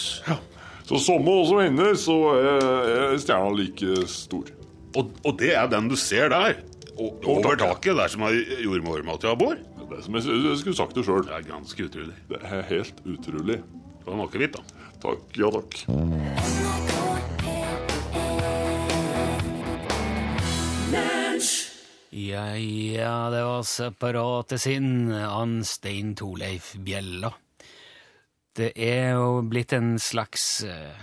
Så 0.86 1.00
samme 1.02 1.32
hva 1.32 1.46
som 1.48 1.60
hender, 1.64 1.96
så 1.98 2.16
er, 2.36 2.66
er 2.94 3.16
stjerna 3.18 3.50
like 3.58 4.04
stor. 4.10 4.52
Og, 4.96 5.10
og 5.26 5.38
det 5.40 5.52
er 5.58 5.66
den 5.72 5.90
du 5.90 5.96
ser 5.98 6.30
der? 6.32 6.60
Over 6.96 7.58
taket, 7.60 7.96
der 7.98 8.12
som 8.12 8.22
er 8.28 8.38
jordmormatjabor? 8.64 9.58
Det 9.90 10.02
som 10.06 10.16
jeg, 10.18 10.38
jeg 10.46 10.60
skulle 10.62 10.78
sagt 10.78 10.96
det 10.96 11.04
sjøl. 11.06 11.26
Det 11.26 11.36
er 11.36 11.48
ganske 11.50 11.88
utrolig. 11.90 12.16
Det 12.30 12.40
er 12.42 12.64
helt 12.70 13.02
utrolig. 13.04 13.58
Det 13.60 14.06
var 14.06 14.24
akevitt, 14.28 14.56
da. 14.56 14.92
Takk, 15.02 15.26
ja 15.36 15.52
takk. 15.58 16.55
Ja, 22.16 22.56
ja, 22.56 23.28
det 23.28 23.42
var 23.44 23.64
separate 23.68 24.56
sinn 24.56 25.10
an 25.12 25.58
Stein 25.68 26.14
Torleif 26.16 26.70
Bjella. 26.80 27.28
Det 28.56 28.70
er 28.72 29.18
jo 29.18 29.42
blitt 29.44 29.74
en 29.76 29.98
slags 30.00 30.46
uh, 30.64 30.96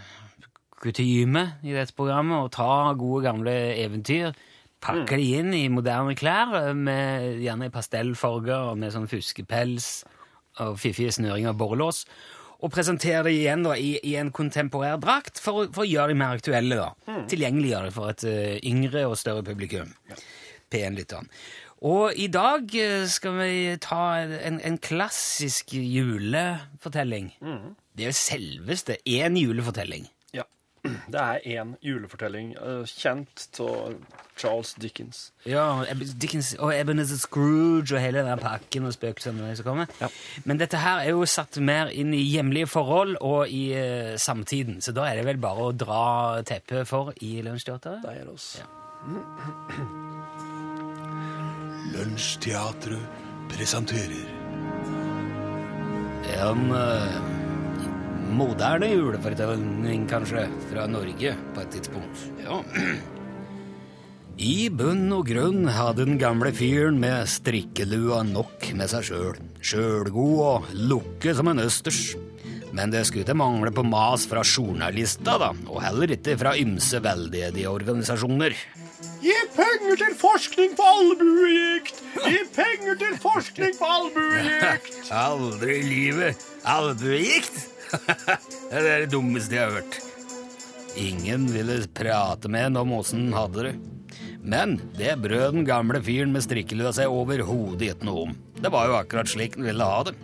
kutyme 0.82 1.44
i 1.62 1.76
dette 1.76 1.94
programmet 1.94 2.48
å 2.48 2.50
ta 2.50 2.96
gode, 2.98 3.28
gamle 3.28 3.54
eventyr, 3.84 4.34
pakke 4.82 5.20
de 5.22 5.28
inn 5.38 5.54
i 5.54 5.68
moderne 5.70 6.16
klær, 6.18 6.56
eh, 6.64 6.74
med 6.74 7.44
gjerne 7.46 7.70
i 7.70 7.74
pastellfarger 7.76 8.72
og 8.72 8.82
med 8.82 8.96
sånn 8.96 9.06
fuskepels 9.12 9.92
og 10.66 10.80
fiffige 10.82 11.14
snøringer 11.14 11.54
og 11.54 11.60
borrelås, 11.62 12.08
og 12.64 12.74
presentere 12.74 13.28
det 13.28 13.36
igjen 13.38 13.68
da, 13.68 13.76
i, 13.78 14.00
i 14.02 14.16
en 14.18 14.34
kontemporær 14.34 14.98
drakt 15.04 15.38
for, 15.38 15.70
for 15.70 15.86
å 15.86 15.92
gjøre 15.92 16.16
de 16.16 16.18
mer 16.24 16.40
aktuelle. 16.40 16.82
da. 16.82 17.22
Tilgjengeliggjøre 17.30 17.92
det 17.92 17.96
for 18.02 18.16
et 18.16 18.26
uh, 18.26 18.58
yngre 18.66 19.06
og 19.12 19.20
større 19.22 19.46
publikum. 19.46 19.94
P1-lytteren. 20.74 21.30
Og 21.84 22.16
i 22.16 22.30
dag 22.32 22.76
eh, 22.80 23.06
skal 23.12 23.38
vi 23.42 23.54
ta 23.84 24.04
en, 24.24 24.60
en 24.64 24.78
klassisk 24.80 25.76
julefortelling. 25.76 27.34
Det 27.94 28.06
er 28.06 28.14
jo 28.14 28.18
selveste 28.18 28.98
én 29.04 29.36
julefortelling. 29.38 30.08
Ja. 30.34 30.46
Det 31.12 31.20
er 31.20 31.44
én 31.58 31.74
julefortelling, 31.84 32.54
eh, 32.56 32.86
kjent 32.88 33.60
av 33.60 33.98
Charles 34.40 34.72
Dickens. 34.80 35.26
Ja, 35.46 35.84
Dickens 35.94 36.54
og 36.56 36.72
Ebenezer 36.72 37.20
Scrooge 37.20 37.98
og 37.98 38.02
hele 38.02 38.24
den 38.26 38.40
pakken 38.40 38.88
og 38.88 38.96
spøkelsene 38.96 39.52
som 39.60 39.68
kommer. 39.68 39.92
Ja. 40.00 40.08
Men 40.48 40.64
dette 40.64 40.80
her 40.80 41.04
er 41.04 41.12
jo 41.12 41.28
satt 41.28 41.60
mer 41.60 41.92
inn 41.92 42.16
i 42.16 42.24
hjemlige 42.24 42.72
forhold 42.72 43.20
og 43.20 43.52
i 43.52 43.66
uh, 43.76 44.16
samtiden, 44.16 44.80
så 44.82 44.96
da 44.96 45.10
er 45.12 45.20
det 45.20 45.28
vel 45.28 45.44
bare 45.44 45.68
å 45.68 45.76
dra 45.76 46.08
teppet 46.48 46.88
for 46.88 47.12
i 47.20 47.36
Lunsjteatret? 47.44 48.02
Det 48.08 48.18
er 48.24 48.34
oss. 48.34 48.56
Ja. 48.64 48.72
Lunsjteatret 51.92 53.22
presenterer 53.52 54.30
En 56.40 56.70
eh, 56.72 57.18
moderne 58.34 58.88
julefortelling, 58.88 60.06
kanskje, 60.10 60.46
fra 60.70 60.86
Norge 60.90 61.34
på 61.54 61.62
et 61.62 61.74
tidspunkt. 61.76 62.24
Ja. 62.42 62.62
I 64.44 64.70
bunn 64.74 65.12
og 65.14 65.28
grunn 65.30 65.68
hadde 65.70 66.08
den 66.08 66.18
gamle 66.22 66.50
fyren 66.56 66.98
med 67.04 67.28
strikkelua 67.30 68.24
nok 68.26 68.72
med 68.80 68.90
seg 68.90 69.06
sjøl. 69.12 69.42
Sjølgod 69.62 70.40
og 70.48 70.72
lukke 70.90 71.36
som 71.38 71.52
en 71.52 71.62
østers. 71.68 72.16
Men 72.74 72.90
det 72.90 73.04
skulle 73.06 73.28
ikke 73.28 73.38
mangle 73.38 73.70
på 73.76 73.84
mas 73.86 74.26
fra 74.26 74.42
journalister, 74.42 75.38
da, 75.38 75.52
og 75.70 75.84
heller 75.86 76.16
ikke 76.16 76.40
fra 76.40 76.56
ymse 76.58 77.04
veldedige 77.06 77.70
organisasjoner. 77.70 78.58
Gi 79.24 79.36
penger 79.56 80.00
til 80.00 80.16
forskning 80.20 80.74
på 80.78 80.88
albuegikt! 80.88 82.02
Gi 82.24 82.40
penger 82.56 82.98
til 83.00 83.16
forskning 83.24 83.78
på 83.80 83.92
albuegikt! 83.98 84.98
Aldri 85.26 85.78
i 85.80 85.86
livet. 85.88 86.46
Albuegikt? 86.68 87.62
det 88.72 88.82
er 88.82 89.04
det 89.06 89.12
dummeste 89.14 89.58
jeg 89.58 89.68
har 89.68 89.80
hørt. 89.80 90.00
Ingen 91.00 91.48
ville 91.54 91.82
prate 91.96 92.52
med 92.52 92.70
en 92.70 92.82
om 92.84 92.96
åssen 93.00 93.28
han 93.32 93.38
hadde 93.42 93.68
det. 93.68 93.74
Men 94.44 94.76
det 94.98 95.16
brød 95.24 95.56
den 95.56 95.68
gamle 95.68 96.02
fyren 96.04 96.34
med 96.36 96.44
strikkelua 96.44 96.92
seg 96.96 97.12
overhodet 97.12 97.94
ikke 97.94 98.08
noe 98.10 98.28
om. 98.28 98.34
Det 98.60 98.72
var 98.72 98.90
jo 98.90 98.98
akkurat 99.00 99.32
slik 99.32 99.56
den 99.58 99.68
ville 99.70 99.88
ha 99.88 100.02
det. 100.08 100.16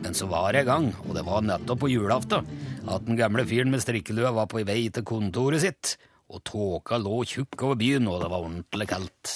Men 0.00 0.16
så 0.16 0.28
var 0.30 0.54
det 0.56 0.64
i 0.64 0.68
gang, 0.68 0.88
og 1.04 1.12
det 1.16 1.26
var 1.26 1.44
nettopp 1.44 1.82
på 1.82 1.90
julaften, 1.92 2.48
at 2.88 3.04
den 3.04 3.18
gamle 3.20 3.44
fyren 3.48 3.72
med 3.72 3.84
strikkelua 3.84 4.32
var 4.32 4.48
på 4.48 4.64
vei 4.64 4.86
til 4.88 5.04
kontoret 5.04 5.60
sitt, 5.64 5.98
og 6.30 6.42
tåka 6.46 6.98
lå 7.00 7.22
tjukk 7.26 7.66
over 7.66 7.78
byen, 7.80 8.08
og 8.08 8.22
det 8.22 8.30
var 8.30 8.44
ordentlig 8.44 8.86
kaldt. 8.90 9.34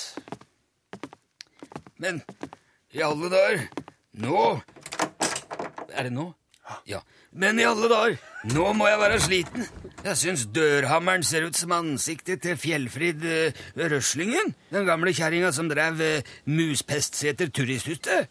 Men 1.98 2.22
i 2.94 3.02
alle 3.02 3.30
dager, 3.32 3.66
nå 4.22 4.60
Er 5.94 6.08
det 6.08 6.12
nå? 6.12 6.32
Ja. 6.90 7.00
Men 7.30 7.58
i 7.60 7.66
alle 7.66 7.88
dager, 7.90 8.16
nå 8.50 8.72
må 8.74 8.86
jeg 8.88 8.98
være 8.98 9.20
sliten. 9.22 9.66
Jeg 10.04 10.18
syns 10.20 10.44
dørhammeren 10.54 11.22
ser 11.26 11.46
ut 11.46 11.56
som 11.56 11.72
ansiktet 11.76 12.42
til 12.42 12.58
Fjellfrid 12.58 13.22
uh, 13.24 13.62
Røslingen. 13.78 14.54
Den 14.72 14.86
gamle 14.88 15.14
kjerringa 15.14 15.52
som 15.54 15.70
drev 15.70 16.02
uh, 16.02 16.32
Muspestseter 16.50 17.50
turisthytte. 17.54 18.24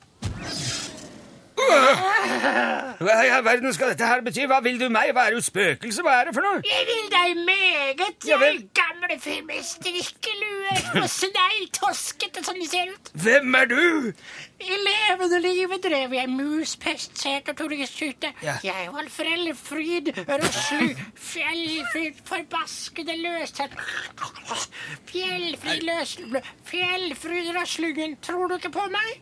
Hva 3.03 3.15
i 3.25 3.29
all 3.33 3.43
verden 3.45 3.73
skal 3.75 3.91
dette 3.93 4.07
her 4.07 4.21
bety? 4.25 4.45
Hva 4.49 4.59
vil 4.63 4.77
du 4.79 4.85
meg? 4.93 5.11
Hva 5.15 5.25
er 5.29 5.35
du 5.37 5.41
spøkelse? 5.43 6.03
Hva 6.05 6.13
er 6.21 6.29
det 6.29 6.35
for 6.37 6.45
noe? 6.45 6.61
Jeg 6.67 6.85
vil 6.89 7.09
deg 7.13 7.41
meget, 7.47 8.27
Ja 8.29 8.37
vel. 8.41 8.61
gamle 8.77 9.17
fyr 9.23 9.41
med 9.47 9.63
strikkelue 9.67 10.77
og 11.03 11.09
snei 11.11 11.65
toskete 11.75 12.43
som 12.45 12.57
de 12.59 12.67
ser 12.69 12.91
ut. 12.93 13.11
Hvem 13.25 13.55
er 13.59 13.69
du? 13.71 13.81
I 14.63 14.77
levende 14.87 15.39
livet 15.43 15.83
drev 15.83 16.13
jeg 16.15 16.29
muspestsete 16.31 17.51
og 17.51 17.57
turisthytte. 17.59 18.31
Ja. 18.45 18.55
Jeg 18.63 18.89
var 18.93 19.09
frellefryd, 19.11 20.13
Røslu, 20.29 20.93
fjellfryd, 21.19 22.21
forbaskede 22.29 23.17
løshet. 23.19 23.75
Fjellfryd, 25.09 25.83
Løslu, 25.89 26.39
fjellfryd, 26.69 27.51
Røslungen, 27.57 28.15
tror 28.23 28.47
du 28.47 28.55
ikke 28.61 28.71
på 28.77 28.85
meg? 28.93 29.17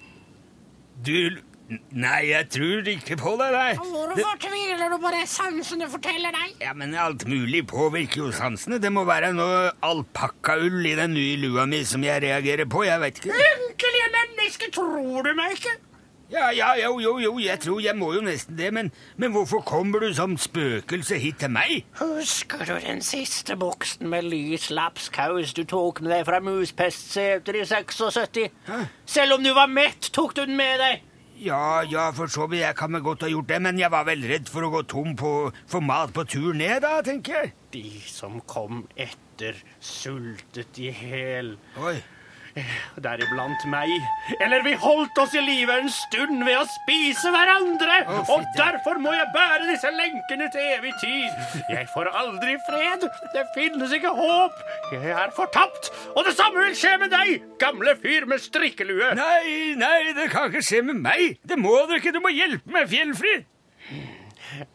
Du 1.06 1.42
Nei, 1.72 2.32
jeg 2.32 2.50
tror 2.52 2.88
ikke 2.92 3.16
på 3.20 3.36
det, 3.40 3.48
nei. 3.56 3.76
Hvorfor 3.80 4.40
tviler 4.44 4.92
du 4.92 4.98
på 5.00 5.12
det 5.14 5.22
sansene 5.32 5.88
forteller 5.92 6.36
deg? 6.36 6.58
Ja, 6.66 6.74
men 6.76 6.96
alt 7.00 7.24
mulig 7.32 7.62
påvirker 7.72 8.26
jo 8.26 8.32
sansene. 8.36 8.80
Det 8.84 8.92
må 8.92 9.06
være 9.08 9.30
noe 9.38 9.70
alpakkaull 9.88 10.82
i 10.90 10.98
den 11.00 11.16
nye 11.16 11.38
lua 11.40 11.64
mi 11.72 11.80
som 11.88 12.04
jeg 12.04 12.26
reagerer 12.26 12.68
på. 12.68 12.84
Jeg 12.88 13.00
vet 13.06 13.22
ikke. 13.22 13.38
Ynkelige 13.46 14.10
menneske, 14.18 14.68
tror 14.76 15.24
du 15.24 15.32
meg 15.38 15.56
ikke? 15.56 15.78
Ja, 16.32 16.50
ja, 16.56 16.70
jo, 16.80 17.00
jo, 17.04 17.18
jo, 17.20 17.32
jeg 17.44 17.60
tror 17.60 17.82
jeg 17.84 17.96
må 18.00 18.14
jo 18.16 18.22
nesten 18.24 18.56
det, 18.56 18.70
men, 18.72 18.88
men 19.20 19.34
hvorfor 19.34 19.60
kommer 19.68 20.00
du 20.00 20.14
som 20.16 20.38
spøkelse 20.40 21.18
hit 21.20 21.42
til 21.44 21.52
meg? 21.52 21.82
Husker 22.00 22.64
du 22.70 22.78
den 22.80 23.02
siste 23.04 23.58
buksen 23.60 24.08
med 24.12 24.30
lys 24.32 24.70
lapskaus 24.72 25.52
du 25.58 25.66
tok 25.68 26.00
med 26.00 26.14
deg 26.16 26.24
fra 26.28 26.40
Muspestseter 26.44 27.60
i 27.60 27.66
76? 27.68 28.48
Selv 29.04 29.36
om 29.36 29.44
du 29.44 29.52
var 29.56 29.68
mett, 29.72 30.08
tok 30.16 30.36
du 30.40 30.46
den 30.46 30.56
med 30.60 30.80
deg. 30.80 31.04
Ja, 31.42 31.82
ja, 31.90 32.12
for 32.14 32.30
så 32.30 32.46
vidt, 32.46 32.62
jeg 32.62 32.76
kan 32.78 32.94
vel 32.94 33.02
godt 33.02 33.24
ha 33.26 33.30
gjort 33.32 33.50
det, 33.50 33.58
men 33.66 33.80
jeg 33.82 33.90
var 33.90 34.06
vel 34.06 34.22
redd 34.30 34.50
for 34.52 34.68
å 34.68 34.70
gå 34.76 34.84
tom 34.92 35.16
på, 35.18 35.32
for 35.72 35.82
mat 35.82 36.14
på 36.14 36.26
tur 36.30 36.54
ned, 36.54 36.84
da, 36.86 37.00
tenker 37.06 37.40
jeg. 37.40 37.54
De 37.74 37.86
som 38.06 38.38
kom 38.46 38.84
etter, 38.94 39.58
sultet 39.82 40.78
i. 40.78 40.92
Oi. 41.82 41.96
Deriblant 43.02 43.64
meg. 43.72 43.90
Eller 44.44 44.62
vi 44.66 44.74
holdt 44.78 45.18
oss 45.24 45.34
i 45.40 45.42
live 45.42 45.78
en 45.82 45.90
stund 45.90 46.44
ved 46.46 46.58
å 46.60 46.66
spise 46.68 47.32
hverandre. 47.34 48.02
Oh, 48.12 48.34
og 48.36 48.46
derfor 48.58 49.00
må 49.02 49.14
jeg 49.16 49.30
bære 49.34 49.70
disse 49.70 49.92
lenkene 49.96 50.50
til 50.54 50.74
evig 50.76 50.94
tid. 51.02 51.62
Jeg 51.72 51.88
får 51.94 52.12
aldri 52.22 52.58
fred. 52.68 53.08
Det 53.34 53.46
finnes 53.56 53.96
ikke 53.98 54.14
håp. 54.18 54.60
Jeg 54.92 55.12
er 55.16 55.32
fortapt. 55.36 55.92
Og 56.16 56.26
det 56.28 56.34
samme 56.36 56.66
vil 56.66 56.76
skje 56.78 56.98
med 57.02 57.14
deg, 57.14 57.46
gamle 57.62 57.96
fyr 58.02 58.28
med 58.30 58.44
strikkelue. 58.44 59.14
Nei, 59.18 59.74
nei, 59.80 60.12
det 60.18 60.30
kan 60.34 60.50
ikke 60.52 60.64
skje 60.68 60.82
med 60.90 61.00
meg. 61.04 61.38
Det 61.48 61.58
må 61.60 61.78
dere 61.86 62.02
ikke, 62.02 62.16
du 62.16 62.22
må 62.24 62.34
hjelpe 62.36 62.74
meg, 62.76 62.90
Fjellfri. 62.92 63.38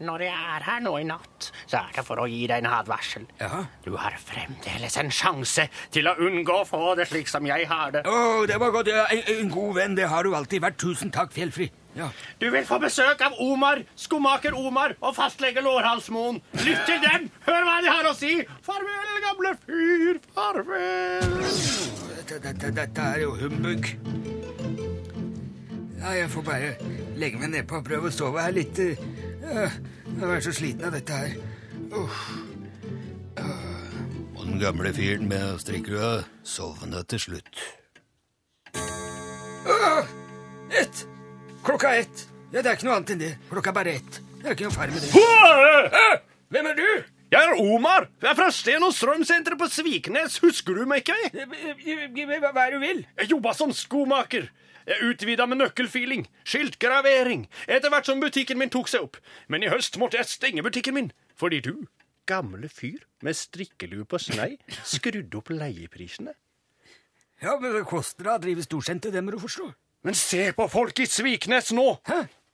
Når 0.00 0.22
jeg 0.24 0.32
er 0.56 0.64
her 0.64 0.80
nå 0.80 0.94
i 1.02 1.04
natt, 1.04 1.50
så 1.68 1.82
er 1.82 1.90
det 1.98 2.04
for 2.06 2.22
å 2.22 2.26
gi 2.30 2.46
deg 2.48 2.64
en 2.64 2.70
advarsel. 2.78 3.26
Ja. 3.42 3.64
Du 3.84 3.92
har 4.00 4.16
fremdeles 4.20 4.96
en 5.02 5.12
sjanse 5.12 5.66
til 5.92 6.08
å 6.08 6.16
unngå 6.26 6.62
å 6.62 6.68
få 6.68 6.94
det 6.96 7.08
slik 7.10 7.28
som 7.28 7.44
jeg 7.46 7.68
har 7.68 7.92
det. 7.92 8.06
Å, 8.08 8.46
det 8.48 8.56
var 8.62 8.72
godt. 8.74 8.88
En, 8.88 9.26
en 9.36 9.52
god 9.52 9.74
venn, 9.76 9.98
det 9.98 10.08
har 10.10 10.24
du 10.24 10.32
alltid 10.38 10.64
vært. 10.64 10.80
Tusen 10.80 11.12
takk, 11.12 11.34
Fjellfrid. 11.36 11.74
Ja. 11.96 12.10
Du 12.40 12.50
vil 12.50 12.64
få 12.68 12.76
besøk 12.78 13.22
av 13.24 13.38
Omar, 13.40 13.80
skomaker 13.96 14.54
Omar 14.54 14.92
og 15.00 15.14
fastlege 15.16 15.62
Lårhalsmoen. 15.64 16.42
Lytt 16.60 16.82
til 16.88 17.00
dem, 17.00 17.30
hør 17.46 17.64
hva 17.64 17.76
de 17.80 17.88
har 17.88 18.08
å 18.10 18.12
si. 18.16 18.32
Farvel, 18.66 19.14
gamle 19.24 19.52
fyr, 19.62 20.20
farvel. 20.36 21.38
Dette, 22.26 22.70
dette, 22.74 23.06
er 23.14 23.22
jo 23.22 23.32
humbug. 23.40 23.88
Ja, 26.02 26.12
jeg 26.18 26.28
får 26.34 26.44
bare 26.44 26.74
legge 27.16 27.40
meg 27.40 27.54
nedpå 27.54 27.80
og 27.80 27.88
prøve 27.88 28.12
å 28.12 28.14
sove 28.14 28.44
her 28.44 28.52
litt. 28.52 28.76
Ja, 28.76 29.70
jeg 30.20 30.36
er 30.36 30.44
så 30.44 30.52
sliten 30.52 30.90
av 30.90 30.98
dette 30.98 31.16
her. 31.16 31.40
Uff. 31.96 32.28
Ja. 33.40 33.56
Og 34.36 34.44
den 34.44 34.60
gamle 34.60 34.92
fyren 34.92 35.30
med 35.32 35.56
strikkelua 35.64 36.26
sovna 36.44 37.06
til 37.08 37.24
slutt. 37.28 37.66
Uh. 39.64 40.04
Ett! 40.70 41.06
Klokka 41.66 41.96
ett. 41.98 42.28
Ja, 42.52 42.60
det 42.62 42.68
er 42.70 42.76
ikke 42.76 42.86
noe 42.86 42.94
annet 42.94 43.08
enn 43.10 43.18
det. 43.24 43.32
Klokka 43.50 43.72
er 43.72 43.74
bare 43.74 43.92
ett. 43.98 44.18
Det 44.38 44.46
er 44.46 44.54
ikke 44.54 44.68
noe 44.68 44.74
feil 44.76 44.92
med 44.94 45.02
det. 45.02 45.08
Hæ? 45.16 46.04
Hvem 46.54 46.66
er 46.70 46.76
du? 46.78 46.90
Jeg 47.34 47.42
er 47.42 47.58
Omar. 47.58 48.04
Jeg 48.22 48.28
er 48.30 48.36
fra 48.38 48.46
Sten 48.54 48.84
og 48.86 48.92
Strømsenteret 48.94 49.58
på 49.58 49.66
Sviknes. 49.74 50.36
Husker 50.44 50.76
du 50.78 50.84
meg 50.86 51.02
ikke? 51.02 51.16
Hva 51.34 52.52
hva 52.54 52.68
er 52.68 52.70
det 52.70 52.76
du 52.76 52.84
vil? 52.84 53.00
Jeg 53.18 53.30
jobba 53.32 53.54
som 53.58 53.74
skomaker. 53.74 54.46
Jeg 54.86 55.08
utvida 55.08 55.48
med 55.50 55.58
nøkkelfiling, 55.58 56.22
skiltgravering, 56.46 57.48
etter 57.66 57.90
hvert 57.90 58.06
som 58.06 58.22
butikken 58.22 58.60
min 58.60 58.70
tok 58.70 58.86
seg 58.92 59.02
opp. 59.08 59.18
Men 59.50 59.66
i 59.66 59.70
høst 59.72 59.98
måtte 59.98 60.20
jeg 60.20 60.30
stenge 60.30 60.62
butikken 60.62 60.94
min, 60.94 61.08
fordi 61.34 61.58
du, 61.66 61.72
gamle 62.30 62.70
fyr 62.70 63.00
med 63.26 63.34
strikkelue 63.34 64.06
på 64.06 64.20
snei, 64.22 64.52
skrudde 64.86 65.40
opp 65.40 65.50
leieprisene. 65.50 66.36
Ja, 67.42 67.56
men 67.58 67.74
det 67.74 67.82
koster 67.90 68.30
da 68.30 68.36
å 68.38 68.44
drive 68.46 68.62
storsenter, 68.62 69.10
det 69.10 69.24
må 69.26 69.34
du 69.34 69.40
forstå. 69.42 69.66
Men 70.06 70.14
se 70.14 70.52
på 70.54 70.68
folk 70.70 71.00
i 71.02 71.06
Sviknes 71.10 71.72
nå! 71.74 71.96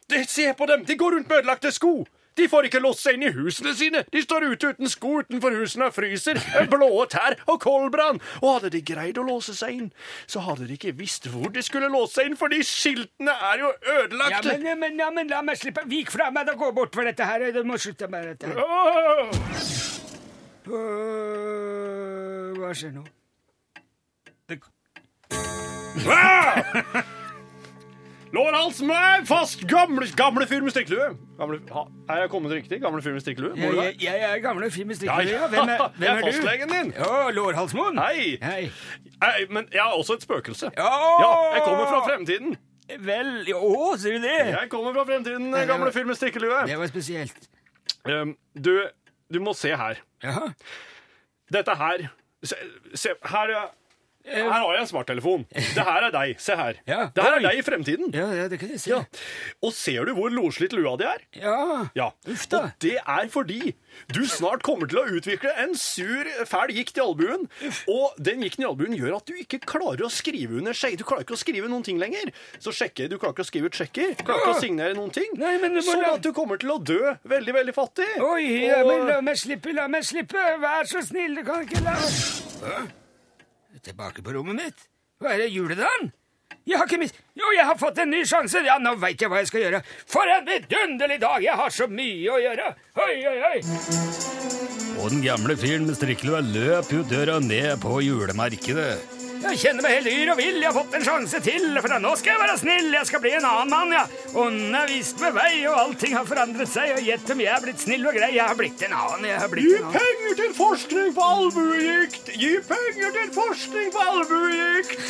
De, 0.08 0.24
se 0.28 0.48
på 0.56 0.66
dem! 0.70 0.84
De 0.88 0.96
går 0.98 1.18
rundt 1.18 1.28
med 1.28 1.42
ødelagte 1.42 1.72
sko! 1.74 2.02
De 2.32 2.46
får 2.48 2.64
ikke 2.70 2.80
låst 2.80 3.02
seg 3.04 3.18
inn 3.18 3.26
i 3.28 3.30
husene 3.34 3.74
sine! 3.76 4.00
De 4.12 4.22
står 4.24 4.46
ute 4.54 4.70
uten 4.72 4.88
sko 4.88 5.18
utenfor 5.20 5.52
husene 5.60 5.90
og 5.90 5.92
fryser. 5.92 6.40
Blå 6.72 6.88
tær 7.12 7.36
og 7.44 7.58
koldbrann! 7.60 8.22
Og 8.40 8.54
hadde 8.54 8.70
de 8.72 8.80
greid 8.88 9.20
å 9.20 9.24
låse 9.26 9.52
seg 9.58 9.76
inn, 9.82 9.90
så 10.24 10.40
hadde 10.46 10.64
de 10.70 10.78
ikke 10.78 10.94
visst 10.96 11.28
hvor 11.28 11.52
de 11.52 11.60
skulle 11.64 11.92
låse 11.92 12.16
seg 12.16 12.30
inn, 12.30 12.38
fordi 12.40 12.62
skiltene 12.64 13.36
er 13.52 13.66
jo 13.66 13.68
Ja, 13.68 13.98
ødelagte! 14.00 14.56
men, 14.64 14.80
men, 14.80 14.96
ja, 15.04 15.10
men 15.12 15.28
la 15.28 15.42
meg 15.44 15.60
slippe. 15.60 15.84
Vik 15.92 16.08
fra 16.14 16.30
meg, 16.32 16.48
da 16.48 16.56
gå 16.56 16.72
bort 16.72 16.96
for 16.96 17.04
dette 17.04 17.28
her. 17.28 17.44
Du 17.52 17.60
må 17.68 17.76
slutte 17.76 18.08
med 18.08 18.32
dette. 18.32 18.48
her. 18.48 18.56
Åh! 18.64 19.28
Øh, 20.72 22.52
hva 22.56 22.72
skjer 22.72 22.96
nå? 22.96 23.04
Lårhals 28.32 28.78
med 28.82 29.26
fast! 29.28 29.60
Gamle, 29.68 30.06
gamle 30.16 30.46
fyr 30.48 30.62
med 30.64 30.72
strikkelue. 30.72 31.10
Er 32.08 32.20
jeg 32.22 32.30
kommet 32.32 32.52
riktig? 32.54 32.78
Gamle 32.80 33.02
fyr 33.04 33.12
med 33.12 33.20
strikkelue? 33.20 33.50
Jeg, 33.60 33.74
jeg, 33.76 33.96
jeg 34.06 34.22
er 34.30 34.38
gamle 34.40 34.70
fyr 34.72 34.86
med 34.88 34.96
strikkelue, 34.96 35.34
ja. 35.34 35.42
Ja, 35.42 35.48
hvem 35.52 35.72
er, 35.74 35.82
hvem 35.98 36.06
er 36.08 36.12
er 36.14 36.22
du? 36.22 36.28
fastlegen 36.30 36.72
din. 36.72 36.92
Ja, 36.96 37.18
Lårhalsmoen. 37.36 38.00
Hei. 38.00 38.38
Hei. 38.42 38.62
Nei, 39.20 39.34
men 39.52 39.68
jeg 39.74 39.82
er 39.84 39.98
også 39.98 40.16
et 40.16 40.24
spøkelse. 40.24 40.70
Ja, 40.78 40.92
Ja, 41.20 41.32
jeg 41.58 41.66
kommer 41.66 41.84
fra 41.90 42.00
fremtiden. 42.08 42.56
Vel, 43.04 43.28
å, 43.56 43.92
sier 44.00 44.16
du 44.16 44.24
det? 44.24 44.38
Jeg 44.54 44.70
kommer 44.72 44.96
fra 44.96 45.04
fremtiden, 45.12 45.52
gamle 45.68 45.92
fyr 45.94 46.08
med 46.08 46.16
strikkelue. 46.18 46.62
Det 46.72 46.80
var 46.80 46.88
spesielt. 46.90 47.46
Um, 48.08 48.32
du, 48.56 48.72
du 49.32 49.40
må 49.44 49.52
se 49.56 49.76
her. 49.76 50.00
Ja. 50.24 50.48
Dette 51.52 51.76
her 51.78 52.08
Se, 52.42 52.56
se 52.98 53.12
her, 53.30 53.50
er- 53.54 53.68
her 54.24 54.48
har 54.52 54.72
jeg 54.76 54.80
en 54.84 54.88
smarttelefon. 54.90 55.44
Det 55.52 55.82
her 55.86 56.06
er 56.08 56.12
deg. 56.14 56.34
Se 56.40 56.54
her. 56.58 56.76
Ja. 56.86 57.00
Det 57.14 57.22
her 57.24 57.36
er 57.38 57.44
deg 57.48 57.58
i 57.58 57.64
fremtiden. 57.66 58.12
Ja, 58.14 58.26
ja, 58.36 58.48
det 58.48 58.58
kan 58.60 58.70
jeg 58.70 58.80
se. 58.82 58.90
Ja. 58.92 59.00
Og 59.62 59.72
ser 59.74 60.04
du 60.08 60.12
hvor 60.16 60.30
loslitt 60.32 60.72
lua 60.78 60.94
di 61.00 61.06
er? 61.08 61.24
Ja. 61.42 61.56
Ja. 61.98 62.10
Uff 62.30 62.46
da. 62.52 62.60
Og 62.70 62.76
det 62.84 62.96
er 63.02 63.28
fordi 63.32 63.74
du 64.14 64.22
snart 64.30 64.62
kommer 64.64 64.88
til 64.88 65.00
å 65.02 65.04
utvikle 65.18 65.52
en 65.62 65.74
sur, 65.76 66.28
fæl 66.48 66.72
gikt 66.76 66.96
i 66.96 67.02
albuen. 67.04 67.48
Og 67.90 68.14
den 68.18 68.44
gikten 68.46 68.64
i 68.64 68.68
albuen 68.70 68.94
gjør 68.96 69.18
at 69.18 69.26
du 69.28 69.34
ikke 69.42 69.60
klarer 69.66 70.06
å 70.06 70.10
skrive 70.12 70.58
under 70.62 70.72
sjekk. 70.76 71.00
Du 71.02 71.04
klarer 71.08 71.26
ikke 71.26 71.36
å 71.36 71.42
skrive 71.42 71.68
noen 71.72 71.84
ting 71.86 71.98
lenger. 72.00 72.30
Så 72.62 72.72
sjekke, 72.76 73.08
du 73.10 73.18
klarer 73.18 73.34
ikke 73.36 73.44
å 73.46 73.50
skrive 73.50 73.68
ut 73.72 73.76
sjekker. 73.82 74.14
Du 74.16 74.24
klarer 74.24 74.44
ikke 74.46 74.56
å 74.56 74.62
signere 74.62 74.96
noen 74.98 75.12
ting. 75.12 75.28
Nei, 75.40 75.56
men 75.62 75.74
det 75.76 75.84
må 75.84 75.92
sånn 75.98 76.08
at 76.14 76.24
du 76.24 76.32
kommer 76.36 76.60
til 76.62 76.72
å 76.76 76.78
dø 76.80 77.14
veldig, 77.28 77.56
veldig 77.58 77.76
fattig. 77.76 78.08
Oi, 78.22 78.46
Og- 78.72 78.86
men 78.88 79.06
la 79.10 79.20
meg 79.20 79.36
slippe, 79.42 79.74
la 79.76 79.88
meg 79.88 80.04
slippe. 80.08 80.38
Vær 80.62 80.88
så 80.88 81.02
snill, 81.04 81.34
du 81.36 81.44
kan 81.44 81.66
ikke 81.66 81.82
la 81.84 81.98
Hå? 82.62 82.82
Tilbake 83.82 84.22
på 84.22 84.32
rommet 84.36 84.54
mitt? 84.54 84.82
Hva 85.18 85.32
er 85.34 85.42
det, 85.42 85.52
juledagen? 85.54 86.12
Jeg 86.68 86.78
har 86.78 86.86
ikke 86.86 87.00
mist... 87.02 87.16
Jo, 87.34 87.48
jeg 87.56 87.64
har 87.66 87.78
fått 87.80 87.98
en 87.98 88.12
ny 88.12 88.20
sjanse! 88.28 88.60
Ja, 88.62 88.76
nå 88.78 88.94
veit 89.02 89.22
jeg 89.22 89.30
hva 89.32 89.40
jeg 89.40 89.50
skal 89.50 89.64
gjøre. 89.64 89.80
For 90.06 90.30
en 90.30 90.46
vidunderlig 90.46 91.18
dag! 91.22 91.42
Jeg 91.42 91.58
har 91.58 91.74
så 91.74 91.88
mye 91.90 92.30
å 92.30 92.38
gjøre. 92.42 92.68
Oi, 93.02 93.16
oi, 93.32 93.38
oi. 93.48 93.56
Og 95.02 95.10
den 95.10 95.24
gamle 95.24 95.56
fyren 95.58 95.88
med 95.88 95.98
strikkelua 95.98 96.44
løp 96.46 96.92
ut 96.94 97.10
døra 97.10 97.40
ned 97.42 97.82
på 97.82 97.98
julemarkedet. 98.06 99.21
Jeg 99.42 99.58
kjenner 99.58 99.82
meg 99.84 99.92
helt 99.96 100.08
yr 100.12 100.30
og 100.32 100.38
vill. 100.38 100.58
Jeg 100.62 100.68
har 100.68 100.76
fått 100.76 100.94
en 100.96 101.04
sjanse 101.06 101.40
til. 101.44 101.64
For 101.82 101.94
nå 102.02 102.12
skal 102.20 102.30
jeg 102.34 102.42
være 102.42 102.58
snill. 102.60 102.88
Jeg 102.94 103.08
skal 103.10 103.22
bli 103.24 103.32
en 103.38 103.48
annen 103.48 103.72
mann, 103.72 103.90
ja. 103.96 104.04
Ånden 104.38 104.76
har 104.76 104.86
vist 104.90 105.18
meg 105.22 105.34
vei, 105.36 105.52
og 105.70 105.78
allting 105.82 106.14
har 106.16 106.26
forandret 106.28 106.70
seg. 106.70 106.94
Og 106.96 107.02
gjett 107.10 107.32
om 107.34 107.42
jeg 107.42 107.52
er 107.56 107.64
blitt 107.66 107.82
snill 107.82 108.06
og 108.06 108.14
grei. 108.16 108.30
Jeg 108.36 108.46
har 108.46 108.58
blitt 108.58 108.86
en 108.86 108.96
annen. 108.98 109.28
Jeg 109.32 109.38
har 109.42 109.52
blitt 109.52 109.66
Gi 109.66 109.74
en 109.76 109.88
annen. 109.88 109.98
penger 109.98 110.32
til 110.42 110.52
forskning 110.60 111.08
på 111.18 111.22
albuegikt! 111.36 112.32
Gi 112.38 112.52
penger 112.70 113.10
til 113.18 113.28
forskning 113.36 113.92
på 113.96 114.00
albuegikt! 114.14 115.00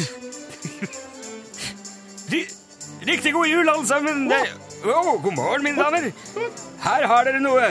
Riktig 3.02 3.33
god 3.35 3.46
jul, 3.50 3.68
alle 3.68 3.87
sammen. 3.87 4.28
Det... 4.30 4.71
Å, 4.82 5.16
god 5.22 5.34
morgen, 5.36 5.62
mine 5.62 5.78
damer. 5.78 6.08
Her 6.82 7.04
har 7.06 7.26
dere 7.28 7.40
noe. 7.42 7.66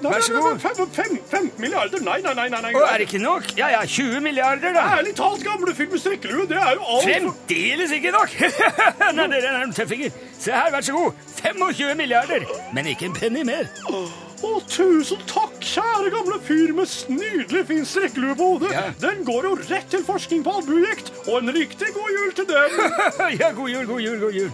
Vær 0.00 0.22
så 0.24 0.38
god. 0.40 0.60
Fem, 0.62 0.78
fem, 0.96 1.16
15 1.28 1.60
milliarder? 1.60 2.00
Nei, 2.00 2.16
nei, 2.24 2.32
nei. 2.38 2.46
nei, 2.48 2.60
nei. 2.64 2.70
Å, 2.72 2.84
er 2.88 3.02
det 3.02 3.08
ikke 3.10 3.20
nok? 3.20 3.50
Ja, 3.58 3.68
ja, 3.74 3.82
20 3.84 4.22
milliarder, 4.24 4.72
da. 4.72 4.84
Ærlig 4.96 5.12
talt, 5.18 5.44
gamle 5.44 5.74
fyr 5.76 5.90
med 5.92 6.00
strikkelue, 6.00 6.46
det 6.48 6.56
er 6.56 6.78
jo 6.78 6.86
alt 6.94 7.04
Fremdeles 7.04 7.92
ikke 7.98 8.12
nok! 8.14 8.36
Nei, 9.18 9.26
dere 9.34 9.50
er 9.50 9.58
en 9.66 9.74
tøffinger. 9.76 10.14
Se 10.40 10.54
her, 10.56 10.70
vær 10.72 10.86
så 10.86 10.96
god. 10.96 11.26
25 11.42 11.92
milliarder. 12.00 12.46
Men 12.76 12.88
ikke 12.88 13.10
en 13.10 13.18
penny 13.18 13.44
mer. 13.46 13.68
Å, 13.92 14.52
tusen 14.72 15.20
takk, 15.28 15.58
kjære 15.64 16.12
gamle 16.14 16.38
fyr 16.46 16.72
med 16.76 16.92
nydelig 17.12 17.66
fin 17.68 17.84
strikkelue 17.88 18.36
på 18.38 18.48
hodet. 18.54 18.72
Ja. 18.72 18.86
Den 19.02 19.24
går 19.28 19.50
jo 19.50 19.58
rett 19.60 19.92
til 19.92 20.04
forskning 20.08 20.44
på 20.46 20.56
albuegikt, 20.62 21.12
og 21.26 21.42
en 21.42 21.52
riktig 21.56 21.92
god 21.96 22.16
jul 22.16 22.32
til 22.40 22.48
dem. 22.52 22.80
Ja, 23.42 23.52
god 23.52 23.72
jul, 23.72 23.84
god 23.88 24.00
jul, 24.04 24.18
god 24.24 24.40
jul. 24.40 24.50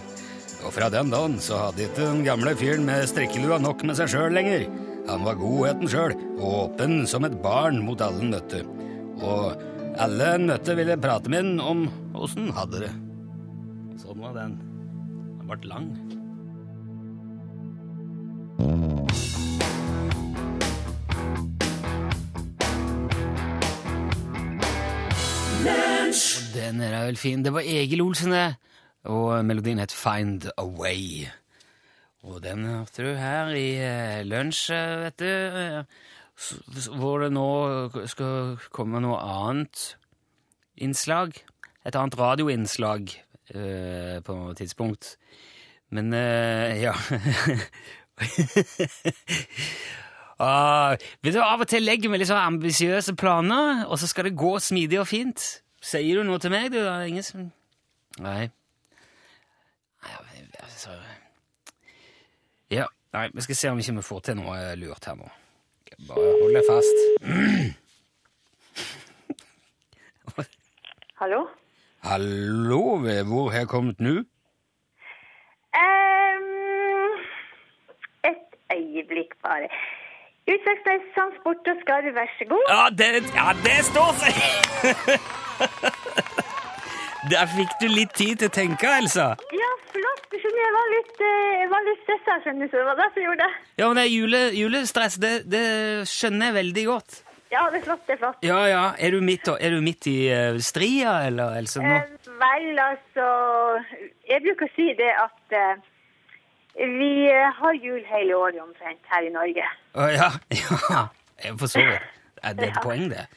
Og 0.63 0.71
fra 0.71 0.87
den 0.91 1.11
dagen 1.11 1.35
så 1.43 1.57
hadde 1.67 1.83
ikke 1.85 1.99
den 1.99 2.23
gamle 2.25 2.55
fyren 2.59 2.85
med 2.87 3.07
strikkelua 3.11 3.57
nok 3.61 3.83
med 3.87 3.95
seg 3.99 4.07
sjøl 4.13 4.31
lenger. 4.35 4.63
Han 5.09 5.25
var 5.27 5.39
godheten 5.39 5.87
sjøl, 5.91 6.13
åpen 6.39 7.03
som 7.09 7.27
et 7.27 7.35
barn 7.43 7.77
mot 7.83 8.01
alle 8.03 8.23
nøtter. 8.31 8.63
Og 9.19 9.59
alle 10.01 10.37
nøtter 10.41 10.75
ville 10.79 10.97
prate 10.97 11.29
med 11.31 11.43
han 11.43 11.59
om 11.59 11.87
åssen 12.15 12.47
han 12.47 12.57
hadde 12.63 12.77
det. 12.87 12.93
Sånn 14.01 14.23
var 14.23 14.33
den. 14.39 14.57
Den 15.39 15.47
ble 15.51 15.57
lang. 15.67 15.87
Og 18.63 19.03
den 26.53 26.81
er 26.83 27.07
vel 27.07 27.17
fin. 27.19 27.43
Det 27.43 27.51
var 27.53 27.67
Egil 27.67 28.01
Olsen, 28.03 28.31
det. 28.31 28.55
Og 29.09 29.43
melodien 29.45 29.79
het 29.83 29.91
Find 29.91 30.45
a 30.57 30.63
Way. 30.63 31.27
Og 32.23 32.39
den 32.43 32.63
hørte 32.65 33.03
du 33.03 33.15
her 33.19 33.47
i 33.51 33.75
eh, 33.83 34.21
lunsj, 34.23 34.69
eh, 34.71 34.99
vet 35.03 35.19
du. 35.19 35.27
eh, 35.27 35.83
Hvor 36.95 37.19
det 37.19 37.33
nå 37.35 37.43
skal 38.07 38.55
komme 38.71 38.99
noe 39.03 39.19
annet 39.19 39.97
innslag. 40.79 41.35
Et 41.85 41.95
annet 41.99 42.15
radioinnslag 42.17 43.11
eh, 43.53 44.21
på 44.23 44.33
noe 44.39 44.55
tidspunkt. 44.55 45.17
Men 45.93 46.13
eh, 46.15 46.79
ja 46.87 46.95
ah, 50.39 50.95
vet 51.21 51.35
du, 51.35 51.41
Av 51.43 51.61
og 51.61 51.67
til 51.69 51.83
legger 51.85 52.11
vi 52.13 52.19
litt 52.21 52.29
sånn 52.31 52.41
ambisiøse 52.55 53.15
planer, 53.19 53.83
og 53.89 53.99
så 54.01 54.09
skal 54.09 54.29
det 54.29 54.37
gå 54.39 54.55
smidig 54.63 55.01
og 55.03 55.09
fint. 55.11 55.43
Sier 55.83 56.21
du 56.21 56.27
noe 56.27 56.39
til 56.41 56.53
meg, 56.53 56.71
du? 56.71 56.79
Det 56.79 56.89
er 56.89 57.09
ingen 57.11 57.25
som. 57.27 57.49
Nei, 58.23 58.47
altså 60.83 61.03
Ja, 62.71 62.85
nei, 63.13 63.29
vi 63.33 63.41
skal 63.41 63.55
se 63.55 63.69
om 63.69 63.79
ikke 63.79 63.95
vi 63.95 64.01
får 64.01 64.19
til 64.19 64.35
noe 64.39 64.75
lurt 64.81 65.05
her 65.05 65.15
nå. 65.15 65.27
Bare 66.07 66.31
hold 66.41 66.53
deg 66.57 66.63
fast. 66.65 66.97
Hallo? 71.21 71.41
Hallo, 72.03 72.97
hvor 73.29 73.49
har 73.51 73.59
jeg 73.59 73.67
kommet 73.67 73.99
nå? 74.01 74.15
Um, 75.83 77.11
et 78.31 78.49
øyeblikk 78.73 79.31
bare. 79.45 79.67
Utslagsnes 80.49 81.05
Transport 81.15 81.67
og 81.71 81.77
Skarv, 81.85 82.09
vær 82.17 82.29
så 82.39 82.45
god. 82.49 82.65
Ja, 82.73 82.83
det, 82.99 83.07
ja, 83.37 83.47
det 83.67 83.77
står 83.91 84.11
seg! 84.23 84.33
Der 87.31 87.47
fikk 87.47 87.71
du 87.79 87.87
litt 87.87 88.11
tid 88.17 88.41
til 88.41 88.49
å 88.49 88.53
tenke, 88.53 88.89
Elsa. 88.99 89.29
Ja, 89.55 89.69
flott. 89.93 90.25
Jeg 90.33 90.71
var 90.75 90.89
litt, 90.91 91.21
eh, 91.23 91.51
jeg 91.61 91.69
var 91.71 91.85
litt 91.87 92.01
stressa, 92.03 92.35
skjønner 92.43 92.67
du, 92.67 92.71
så 92.71 92.81
det 92.81 92.87
var 92.89 92.97
derfor 92.99 93.21
jeg 93.21 93.27
gjorde 93.29 93.45
det. 93.47 93.61
Ja, 93.79 93.87
men 93.87 93.95
det 93.99 94.03
er 94.03 94.11
jule, 94.11 94.41
julestress, 94.57 95.15
det, 95.23 95.31
det 95.51 95.63
skjønner 96.09 96.49
jeg 96.49 96.55
veldig 96.57 96.83
godt. 96.89 97.17
Ja, 97.53 97.63
det 97.71 97.79
er 97.79 97.85
flott, 97.85 98.03
det 98.07 98.15
er 98.15 98.19
flott. 98.23 98.43
Ja, 98.43 98.59
ja. 98.67 98.83
Er 98.97 99.13
du 99.15 99.21
midt, 99.23 99.47
er 99.47 99.75
du 99.75 99.79
midt 99.85 100.07
i 100.09 100.17
uh, 100.33 100.59
stria, 100.65 101.13
eller, 101.29 101.55
Elsa? 101.61 101.83
Nå? 101.85 101.95
Eh, 102.01 102.29
vel, 102.43 102.69
altså, 102.81 103.27
jeg 104.27 104.43
bruker 104.47 104.67
å 104.67 104.73
si 104.75 104.87
det 104.99 105.11
at 105.23 105.57
uh, 105.61 105.89
vi 106.99 107.11
har 107.61 107.79
jul 107.79 108.03
hele 108.09 108.39
året 108.39 108.59
omtrent 108.63 109.11
her 109.13 109.29
i 109.29 109.33
Norge. 109.33 109.67
Å, 109.95 110.11
ja, 110.11 110.31
ja. 110.89 111.07
For 111.59 111.69
så 111.69 111.83
vidt. 111.87 112.09
Er 112.43 112.57
det 112.59 112.71
et 112.71 112.79
Ja. 112.79 112.83
poeng, 112.83 113.07
det? 113.13 113.27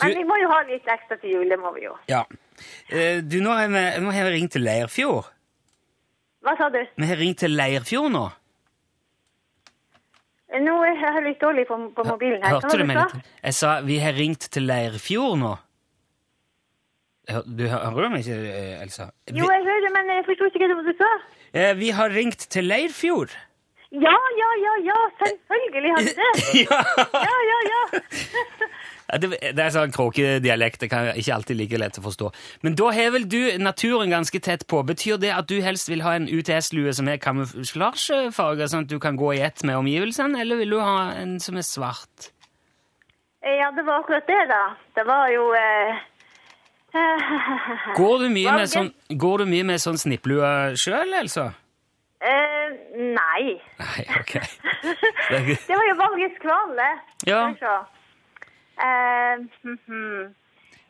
Men 0.00 0.14
vi 0.16 0.24
må 0.24 0.36
jo 0.38 0.48
ha 0.54 0.62
litt 0.68 0.86
ekstra 0.88 1.18
til 1.18 1.34
jul, 1.40 1.48
det 1.50 1.58
må 1.60 1.74
vi 1.76 1.88
jo. 1.90 1.96
ja. 2.08 2.22
Eh, 2.90 3.20
du, 3.22 3.40
nå 3.44 3.52
har 3.52 3.68
vi, 3.68 3.82
nå 4.00 4.12
har 4.14 4.24
vi 4.30 4.34
ringt 4.38 4.52
til 4.56 4.64
Leirfjord. 4.64 5.26
Hva 6.46 6.54
sa 6.56 6.68
du? 6.72 6.78
Vi 6.96 7.06
har 7.10 7.18
ringt 7.20 7.38
til 7.42 7.52
Leirfjord 7.58 8.12
nå. 8.14 8.26
Nå 10.58 10.74
er 10.88 10.94
jeg 10.96 11.24
litt 11.26 11.40
dårlig 11.42 11.66
på, 11.68 11.76
på 11.94 12.04
mobilen 12.08 12.40
her. 12.42 12.54
Hørte 12.56 12.78
du 12.80 12.84
meg 12.88 12.96
litt? 13.02 13.26
Jeg 13.44 13.54
sa 13.58 13.74
vi 13.84 13.98
har 14.00 14.14
ringt 14.16 14.46
til 14.54 14.64
Leirfjord 14.70 15.36
nå. 15.42 15.50
Hør- 17.28 17.44
Du 17.58 17.66
hører 17.68 17.98
du 18.06 18.08
meg 18.14 18.24
ikke, 18.24 18.38
eh, 18.48 18.80
Elsa? 18.82 19.10
Vi, 19.28 19.36
Jo, 19.42 19.50
jeg 19.52 19.66
hører, 19.66 19.90
men 19.98 20.08
jeg 20.14 20.24
forsto 20.30 20.48
ikke 20.48 20.70
hva 20.72 20.80
du 20.86 20.94
sa. 20.96 21.10
eh, 21.52 21.74
vi 21.76 21.90
har 21.90 22.08
ringt 22.10 22.46
til 22.48 22.64
Leirfjord. 22.64 23.34
Ja, 23.90 24.16
ja, 24.36 24.48
ja, 24.62 24.72
ja, 24.84 24.96
selvfølgelig 25.18 25.92
har 25.94 26.02
vi 26.04 26.12
det. 26.12 26.32
ja. 26.70 26.80
Ja, 27.12 27.36
ja, 27.68 29.18
Det, 29.18 29.30
det 29.56 29.62
er 29.64 29.70
sånn 29.72 29.94
kråkedialekt. 29.94 30.82
Det 30.82 30.90
kan 30.92 31.08
ikke 31.16 31.32
alltid 31.38 31.56
like 31.56 31.78
lett 31.80 31.96
å 31.96 32.02
forstå. 32.04 32.28
Men 32.66 32.76
da 32.76 32.90
har 32.92 33.14
vel 33.14 33.24
du 33.32 33.40
naturen 33.56 34.12
ganske 34.12 34.40
tett 34.44 34.66
på. 34.68 34.82
Betyr 34.84 35.16
det 35.22 35.30
at 35.32 35.48
du 35.48 35.62
helst 35.64 35.88
vil 35.88 36.04
ha 36.04 36.12
en 36.18 36.28
UTS-lue 36.28 36.92
som 36.92 37.08
er 37.08 37.16
kamuflasjefarga, 37.22 38.68
sånn 38.68 38.84
at 38.84 38.92
du 38.92 38.98
kan 39.00 39.16
gå 39.16 39.32
i 39.38 39.40
ett 39.46 39.64
med 39.64 39.80
omgivelsene, 39.80 40.36
eller 40.44 40.60
vil 40.60 40.76
du 40.76 40.82
ha 40.84 41.14
en 41.16 41.38
som 41.40 41.56
er 41.56 41.64
svart? 41.64 42.28
Ja, 43.40 43.70
det 43.72 43.86
var 43.88 44.02
akkurat 44.02 44.28
det, 44.28 44.42
da. 44.50 44.62
Det 44.98 45.06
var 45.08 45.32
jo 45.32 45.46
eh, 45.56 46.04
Går 47.96 48.26
du 48.26 48.28
mye 48.36 48.58
med 48.58 48.68
sånn, 48.68 48.92
går 49.08 49.46
du 49.46 49.50
mye 49.54 49.64
med 49.72 49.80
sånn 49.80 49.96
snipplue 50.00 50.76
sjøl, 50.76 51.16
altså? 51.22 51.48
Eh, 52.20 52.68
Nei. 52.96 53.60
Nei, 53.78 54.02
ok. 54.20 54.34
Det 55.68 55.76
var 55.76 55.86
jo 55.88 55.94
valgets 56.02 56.38
kval, 56.42 56.74
det. 56.78 56.92
Ja. 57.30 57.40
Skal 57.40 57.54
vi 57.54 57.58
se. 57.62 57.76
Eh, 58.78 59.34
mhm. 59.62 60.34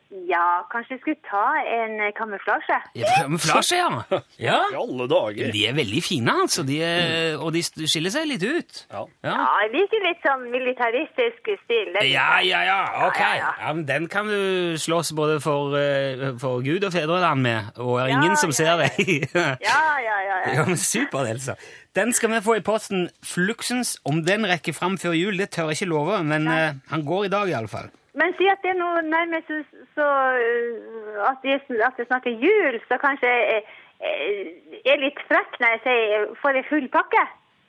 Ja, 0.09 0.63
kanskje 0.71 0.95
jeg 0.95 1.01
skulle 1.03 1.19
ta 1.29 1.41
en 1.69 1.99
eh, 2.01 2.09
kamuflasje? 2.17 2.77
Ja, 2.97 3.09
Kamuflasje, 3.21 3.77
ja. 3.81 4.19
ja. 4.41 4.55
I 4.73 4.77
alle 4.79 5.05
dager. 5.11 5.51
De 5.53 5.61
er 5.69 5.75
veldig 5.77 6.01
fine, 6.01 6.33
altså. 6.43 6.63
De 6.65 6.79
er, 6.81 7.35
og 7.37 7.51
de 7.53 7.61
skiller 7.61 8.09
seg 8.09 8.25
litt 8.31 8.41
ut. 8.41 8.79
Ja. 8.89 9.03
Ja, 9.21 9.35
Ja, 9.35 9.43
jeg 9.67 9.69
liker 9.75 10.01
litt 10.07 10.25
sånn 10.25 10.47
militaristisk 10.49 11.51
stil. 11.61 11.93
ja, 12.09 12.39
ja. 12.41 12.63
ja, 12.65 12.79
Ok. 13.05 13.19
Ja, 13.21 13.29
ja, 13.35 13.43
ja. 13.43 13.51
Ja, 13.67 13.73
men 13.77 13.85
den 13.85 14.07
kan 14.09 14.25
du 14.33 14.73
slåss 14.81 15.13
både 15.13 15.37
for, 15.45 15.77
eh, 15.77 16.25
for 16.41 16.65
Gud 16.65 16.89
og 16.89 16.95
fedreland 16.97 17.45
med, 17.45 17.69
og 17.77 17.99
er 18.01 18.15
ingen 18.15 18.33
Ja, 18.33 18.41
som 18.41 18.49
ja, 18.49 18.57
ser 18.63 18.81
deg. 18.81 19.29
Ja, 19.35 19.53
ja, 19.61 20.17
ja. 20.25 20.41
ja. 20.47 20.55
Ja, 20.57 20.65
men 20.65 20.77
Supert, 20.77 21.29
Elsa. 21.29 21.53
Den 21.95 22.13
skal 22.17 22.33
vi 22.33 22.41
få 22.45 22.57
i 22.57 22.65
posten. 22.65 23.09
Fluxens. 23.25 23.99
Om 24.09 24.23
den 24.25 24.45
rekker 24.49 24.73
fram 24.73 24.97
før 24.97 25.13
jul, 25.17 25.37
det 25.37 25.51
tør 25.53 25.69
jeg 25.69 25.83
ikke 25.83 25.93
love, 25.93 26.19
men 26.23 26.47
uh, 26.49 26.73
han 26.89 27.05
går 27.05 27.25
i 27.29 27.33
dag 27.33 27.49
iallfall. 27.53 27.89
Men 28.17 28.33
si 28.37 28.47
at 28.49 28.63
det 28.63 28.71
er 28.73 28.79
noe 28.79 29.03
nærmest 29.05 29.51
så, 29.51 29.59
så 29.97 30.07
uh, 30.07 31.29
at, 31.29 31.43
det, 31.43 31.59
at 31.85 31.99
jeg 32.01 32.07
snart 32.07 32.25
er 32.25 32.41
jul, 32.41 32.79
så 32.87 32.97
kanskje 33.01 33.29
jeg 33.29 33.61
jeg 33.99 34.93
er 34.93 35.01
litt 35.01 35.19
frekk 35.27 35.57
når 35.59 35.73
jeg 35.73 35.81
sier 35.83 36.27
får 36.41 36.59
jeg 36.59 36.67
full 36.69 36.87
pakke? 36.93 37.23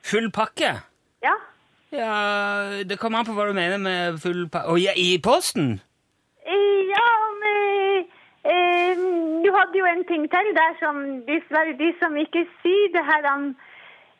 Full 0.06 0.28
pakke? 0.30 0.74
Ja. 1.24 1.34
Ja, 1.90 2.12
det 2.86 3.00
kommer 3.00 3.20
an 3.20 3.26
på 3.26 3.34
hva 3.34 3.48
du 3.48 3.56
mener 3.56 3.80
med 3.82 4.20
full 4.22 4.44
pakke. 4.46 4.70
Å, 4.70 4.78
ja, 4.78 4.94
i 4.94 5.18
posten? 5.22 5.80
Ja, 6.46 7.08
men 7.42 8.06
eh, 8.46 9.02
du 9.42 9.50
hadde 9.56 9.80
jo 9.80 9.88
en 9.90 10.06
ting 10.06 10.28
til 10.30 10.52
der 10.54 10.78
som 10.78 11.02
dessverre 11.26 11.74
de 11.78 11.90
som 11.98 12.14
ikke 12.18 12.46
sier 12.62 12.94
det 12.94 13.02
her 13.10 13.26
om 13.32 13.50
eh, 13.50 13.69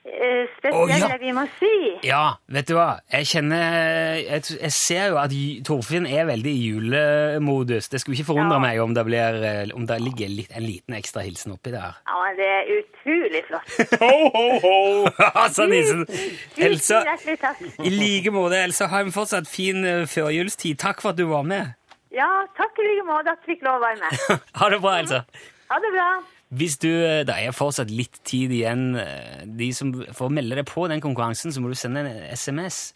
spesielle 0.00 0.80
oh, 0.80 0.88
ja. 0.88 1.16
vi 1.20 1.32
må 1.36 1.42
si. 1.58 1.70
Ja, 2.08 2.22
vet 2.50 2.68
du 2.70 2.74
hva? 2.78 3.00
Jeg 3.12 3.26
kjenner 3.28 4.16
Jeg, 4.20 4.44
jeg 4.56 4.72
ser 4.72 5.10
jo 5.12 5.18
at 5.20 5.34
Torfinn 5.68 6.06
er 6.08 6.24
veldig 6.28 6.52
i 6.56 6.62
julemodus. 6.70 7.88
Det 7.92 8.00
skulle 8.00 8.16
ikke 8.18 8.30
forundre 8.32 8.56
Ja. 8.56 8.62
meg 8.64 8.80
om 8.80 8.94
det, 8.96 9.04
blir, 9.06 9.40
eh, 9.44 9.74
om 9.76 9.84
det 9.86 9.98
ligger 10.00 10.28
litt, 10.32 10.50
en 10.56 10.64
liten 10.64 10.96
ekstra 10.96 11.22
hilsen 11.26 11.52
oppi 11.52 11.70
der. 11.74 11.98
Ja, 12.08 12.22
men 12.24 12.36
det 12.40 12.48
er 12.48 12.72
utrolig 12.78 13.42
flott. 13.48 13.68
Ho, 14.00 14.30
ho, 14.34 14.46
ho! 14.64 14.78
altså, 15.34 15.66
Nissen. 15.70 16.06
Elsa, 16.56 17.02
Tusen 17.02 17.12
hjertelig 17.12 17.38
takk. 17.44 17.60
i 17.84 17.90
like 17.92 18.32
måte. 18.34 18.56
Elsa, 18.64 18.88
ha 18.92 19.02
en 19.04 19.12
fortsatt 19.14 19.48
fin 19.50 19.84
eh, 19.84 20.06
førjulstid. 20.08 20.78
Takk 20.80 21.04
for 21.04 21.12
at 21.12 21.20
du 21.20 21.26
var 21.30 21.44
med. 21.44 21.74
Ja, 22.10 22.26
takk 22.58 22.74
i 22.82 22.88
like 22.88 23.04
måte 23.06 23.36
at 23.36 23.44
vi 23.46 23.54
fikk 23.54 23.68
lov 23.68 23.78
å 23.78 23.84
være 23.84 24.00
med. 24.00 24.40
Ha 24.60 24.70
det 24.72 24.80
bra, 24.82 24.96
Elsa. 25.04 25.20
Ha 25.70 25.78
det 25.78 25.92
bra. 25.94 26.08
Hvis 26.50 26.78
du, 26.82 26.88
eh, 26.90 27.22
Det 27.24 27.34
er 27.36 27.52
fortsatt 27.54 27.90
litt 27.90 28.18
tid 28.24 28.50
igjen. 28.50 28.96
eh, 28.98 29.44
De 29.46 29.72
som 29.72 29.92
får 29.92 30.30
melde 30.30 30.56
deg 30.56 30.66
på 30.66 30.88
den 30.88 31.00
konkurransen, 31.00 31.52
så 31.52 31.60
må 31.60 31.68
du 31.68 31.74
sende 31.78 32.00
en 32.00 32.36
SMS. 32.36 32.92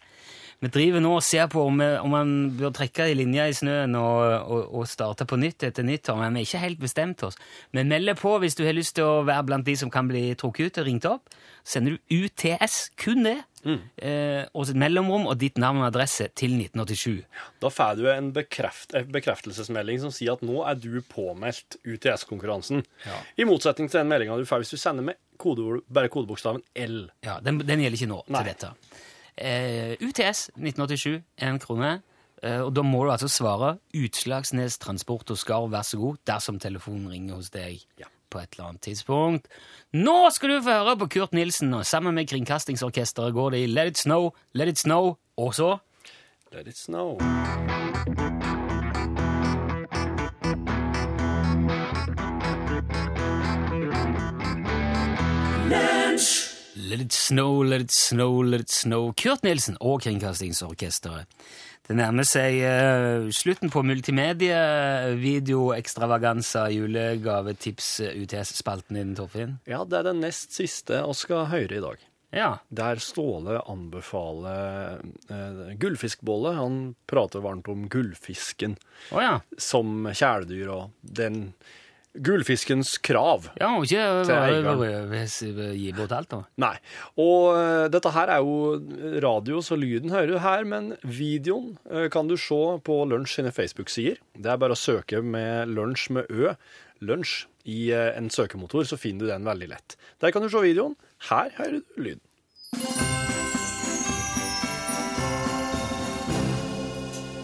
Vi 0.61 0.69
driver 0.71 1.01
nå 1.03 1.15
og 1.17 1.23
ser 1.23 1.47
på 1.47 1.65
om, 1.67 1.81
eh, 1.81 2.01
om 2.03 2.09
man 2.09 2.51
bør 2.57 2.71
trekke 2.73 3.09
i 3.11 3.13
linja 3.13 3.47
i 3.47 3.53
snøen 3.53 3.95
og, 3.95 4.49
og, 4.49 4.75
og 4.75 4.87
starte 4.87 5.25
på 5.27 5.37
nytt 5.37 5.63
etter 5.67 5.83
nyttår, 5.83 6.17
men 6.17 6.33
vi 6.33 6.41
er 6.41 6.45
ikke 6.45 6.63
helt 6.63 6.79
bestemt 6.79 7.23
oss. 7.23 7.35
Men 7.73 7.87
meld 7.91 8.07
deg 8.07 8.17
på 8.17 8.39
hvis 8.39 8.55
du 8.55 8.63
har 8.65 8.73
lyst 8.73 8.95
til 8.95 9.03
å 9.03 9.25
være 9.25 9.45
blant 9.45 9.65
de 9.65 9.75
som 9.75 9.91
kan 9.91 10.07
bli 10.07 10.33
trukket 10.35 10.65
ut 10.71 10.77
og 10.79 10.85
ringt 10.87 11.05
opp. 11.05 11.29
Sender 11.63 11.97
du 11.97 12.23
UTS, 12.23 12.89
kun 12.97 13.23
det, 13.23 13.43
eh, 13.65 14.45
og 14.53 14.67
sitt 14.69 14.77
mellomrom 14.79 15.27
og 15.31 15.37
ditt 15.41 15.57
navn 15.61 15.81
og 15.81 15.87
adresse 15.89 16.27
til 16.37 16.53
1987. 16.57 17.25
Da 17.63 17.71
får 17.73 17.99
du 17.99 18.05
en, 18.11 18.31
bekreft, 18.35 18.93
en 18.97 19.09
bekreftelsesmelding 19.15 20.01
som 20.05 20.13
sier 20.13 20.37
at 20.37 20.45
nå 20.45 20.61
er 20.69 20.79
du 20.79 21.01
påmeldt 21.11 21.79
UTS-konkurransen. 21.83 22.85
I 23.37 23.47
motsetning 23.49 23.89
til 23.91 24.01
den 24.03 24.11
meldinga 24.11 24.37
du 24.39 24.45
får 24.49 24.63
hvis 24.63 24.75
du 24.75 24.81
sender 24.81 25.05
med 25.11 25.19
kodeord, 25.41 25.83
bare 25.91 26.11
kodebokstaven 26.13 26.63
L. 26.85 27.05
Ja, 27.25 27.39
den, 27.43 27.59
den 27.65 27.83
gjelder 27.83 27.99
ikke 27.99 28.11
nå 28.13 28.21
Nei. 28.29 28.41
til 28.43 28.51
dette. 28.53 28.73
Eh, 29.35 29.95
UTS 29.99 30.49
1987, 30.55 31.23
én 31.43 31.59
krone. 31.59 31.97
Eh, 32.43 32.61
og 32.61 32.73
da 32.75 32.83
må 32.85 33.03
du 33.05 33.11
altså 33.13 33.29
svare 33.31 33.75
Utslagsnes 33.95 34.77
Transport 34.83 35.31
og 35.33 35.39
Skarv, 35.39 35.71
vær 35.73 35.87
så 35.87 35.99
god, 35.99 36.19
dersom 36.27 36.59
telefonen 36.61 37.09
ringer 37.11 37.39
hos 37.39 37.49
deg 37.53 37.81
Ja. 37.99 38.11
På 38.29 38.41
et 38.41 38.55
eller 38.55 38.69
annet 38.69 38.85
tidspunkt. 38.87 39.47
Nå 39.93 40.29
skal 40.35 40.55
du 40.55 40.61
få 40.61 40.77
høre 40.79 40.97
på 41.01 41.09
Kurt 41.17 41.33
Nilsen, 41.33 41.73
og 41.73 41.85
sammen 41.85 42.15
med 42.15 42.27
Kringkastingsorkesteret 42.29 43.33
går 43.33 43.55
det 43.55 43.63
i 43.63 43.71
Let 43.71 43.95
It 43.95 44.05
Snow, 44.05 44.31
Let 44.53 44.73
It 44.75 44.83
Snow, 44.85 45.15
og 45.37 45.53
så 45.55 45.75
Let 46.55 46.67
it 46.67 46.77
snow. 46.77 47.17
Let 56.75 57.01
it 57.01 57.11
snow, 57.11 57.61
let 57.61 57.81
it 57.81 57.91
snow, 57.91 58.41
let 58.41 58.61
it 58.61 58.71
snow. 58.71 59.11
Kurt 59.11 59.43
Nilsen 59.43 59.77
og 59.81 60.01
Kringkastingsorkesteret. 60.01 61.25
Det 61.85 61.93
nærmer 61.93 62.25
seg 62.25 62.57
uh, 62.65 63.27
slutten 63.35 63.69
på 63.69 63.83
multimedia, 63.85 64.57
videoekstravaganza, 65.21 66.65
julegavetips, 66.73 67.89
eh, 68.01 68.17
UTS-spalten 68.23 68.97
din, 68.97 69.13
Torfinn. 69.17 69.59
Ja, 69.69 69.83
det 69.85 69.99
er 69.99 70.07
den 70.09 70.23
nest 70.25 70.55
siste 70.57 71.03
vi 71.05 71.17
skal 71.19 71.45
høre 71.51 71.77
i 71.77 71.83
dag. 71.83 72.01
Ja. 72.35 72.49
Der 72.73 72.99
Ståle 72.99 73.61
anbefaler 73.69 74.97
uh, 75.29 75.69
gullfiskbolle. 75.77 76.55
Han 76.57 76.79
prater 77.05 77.45
varmt 77.45 77.69
om 77.71 77.85
gullfisken 77.91 78.79
oh, 79.13 79.21
ja. 79.21 79.37
som 79.61 80.09
kjæledyr 80.09 80.73
og 80.73 80.89
den 81.05 81.51
gullfiskens 82.23 82.95
krav. 83.03 83.49
Ja, 83.59 83.69
må 83.73 83.83
ikke 83.85 85.71
gi 85.75 85.91
bort 85.95 86.13
alt, 86.15 86.29
da. 86.31 86.41
Nei. 86.61 86.75
Og 87.21 87.55
eh, 87.57 87.87
dette 87.93 88.13
her 88.15 88.31
er 88.37 88.45
jo 88.45 88.77
radio, 89.25 89.61
så 89.65 89.77
lyden 89.79 90.13
hører 90.13 90.31
du 90.31 90.37
her, 90.43 90.63
men 90.67 90.93
videoen 91.03 91.75
eh, 91.89 92.07
kan 92.13 92.29
du 92.31 92.37
se 92.39 92.61
på 92.85 93.01
Lunsj 93.09 93.39
sine 93.41 93.51
Facebook-sider. 93.55 94.21
Det 94.37 94.51
er 94.53 94.61
bare 94.61 94.77
å 94.77 94.79
søke 94.79 95.21
med 95.25 95.71
lunsj 95.75 96.09
med 96.15 96.31
ø, 96.31 96.55
lunsj, 97.05 97.45
i 97.65 97.89
eh, 97.91 98.11
en 98.17 98.29
søkemotor, 98.29 98.85
så 98.85 98.97
finner 99.01 99.25
du 99.25 99.31
den 99.33 99.47
veldig 99.47 99.71
lett. 99.73 99.97
Der 100.21 100.31
kan 100.31 100.45
du 100.45 100.49
se 100.53 100.61
videoen. 100.61 100.95
Her 101.31 101.49
hører 101.57 101.81
du 101.81 102.01
lyden. 102.01 102.21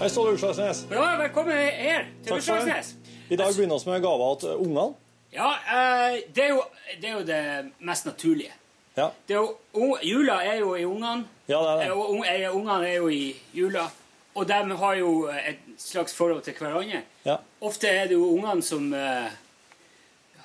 Hei, 0.02 0.08
Ståle 0.10 0.34
Utslagsnes. 0.34 0.88
Ja, 0.90 1.12
velkommen 1.22 1.54
her 1.54 2.08
til. 2.26 2.40
Utslagsnes. 2.40 2.96
I 3.32 3.38
dag 3.40 3.54
begynner 3.56 3.80
vi 3.80 3.92
med 3.92 4.02
gaver 4.04 4.40
til 4.42 4.58
ungene. 4.60 4.90
Ja, 5.32 5.52
eh, 5.56 6.18
det, 6.36 6.44
er 6.44 6.50
jo, 6.50 6.64
det 7.00 7.10
er 7.10 7.14
jo 7.14 7.22
det 7.28 7.44
mest 7.88 8.06
naturlige. 8.06 8.52
Ja. 8.98 9.06
Det 9.28 9.38
er 9.38 9.40
jo, 9.40 9.86
jula 10.04 10.42
er 10.44 10.58
jo 10.60 10.74
i 10.76 10.84
ungene. 10.86 11.24
Ja, 11.48 11.62
det 11.62 11.70
er 11.70 11.78
det. 11.80 11.86
Eh, 11.86 11.98
Og 11.98 12.26
eh, 12.28 12.56
ungene 12.56 12.90
er 12.90 12.98
jo 12.98 13.08
i 13.08 13.36
jula. 13.56 13.86
Og 14.36 14.48
de 14.48 14.76
har 14.84 14.96
jo 14.96 15.14
et 15.32 15.64
slags 15.80 16.14
forhold 16.16 16.42
til 16.44 16.54
hverandre. 16.60 17.02
Ja. 17.26 17.38
Ofte 17.62 17.88
er 17.88 18.12
det 18.12 18.20
jo 18.20 18.28
ungene 18.36 18.64
som 18.64 18.92
eh, 18.94 19.32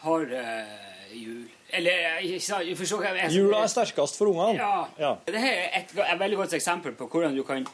har 0.05 0.31
eh, 0.43 0.79
jul. 1.15 1.43
Eller 1.75 2.21
ikke 2.23 2.41
sant? 2.41 2.69
Jeg 2.69 2.79
forstår 2.79 3.03
hva 3.03 3.13
jeg 3.19 3.35
Jula 3.35 3.65
er 3.67 3.71
sterkest 3.71 4.19
for 4.19 4.31
ungene. 4.31 4.63
Ja. 4.63 4.87
Ja. 5.03 5.13
Dette 5.27 5.43
er 5.43 5.81
et, 5.81 5.91
et 5.99 6.23
veldig 6.23 6.39
godt 6.45 6.55
eksempel 6.59 6.95
på 6.95 7.11
hvordan 7.11 7.35
du 7.35 7.43
kan 7.47 7.67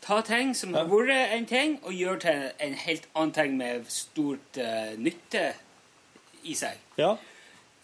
ta 0.00 0.20
ting 0.22 0.54
som 0.54 0.74
har 0.74 0.84
vært 0.88 1.32
en 1.36 1.46
ting, 1.46 1.78
og 1.82 1.92
gjør 1.92 2.20
til 2.20 2.50
en 2.60 2.74
helt 2.74 3.06
annen 3.14 3.32
ting 3.32 3.56
med 3.58 3.84
stort 3.92 4.56
uh, 4.58 4.94
nytte 4.98 5.52
i 6.44 6.54
seg. 6.54 6.78
ja. 6.98 7.16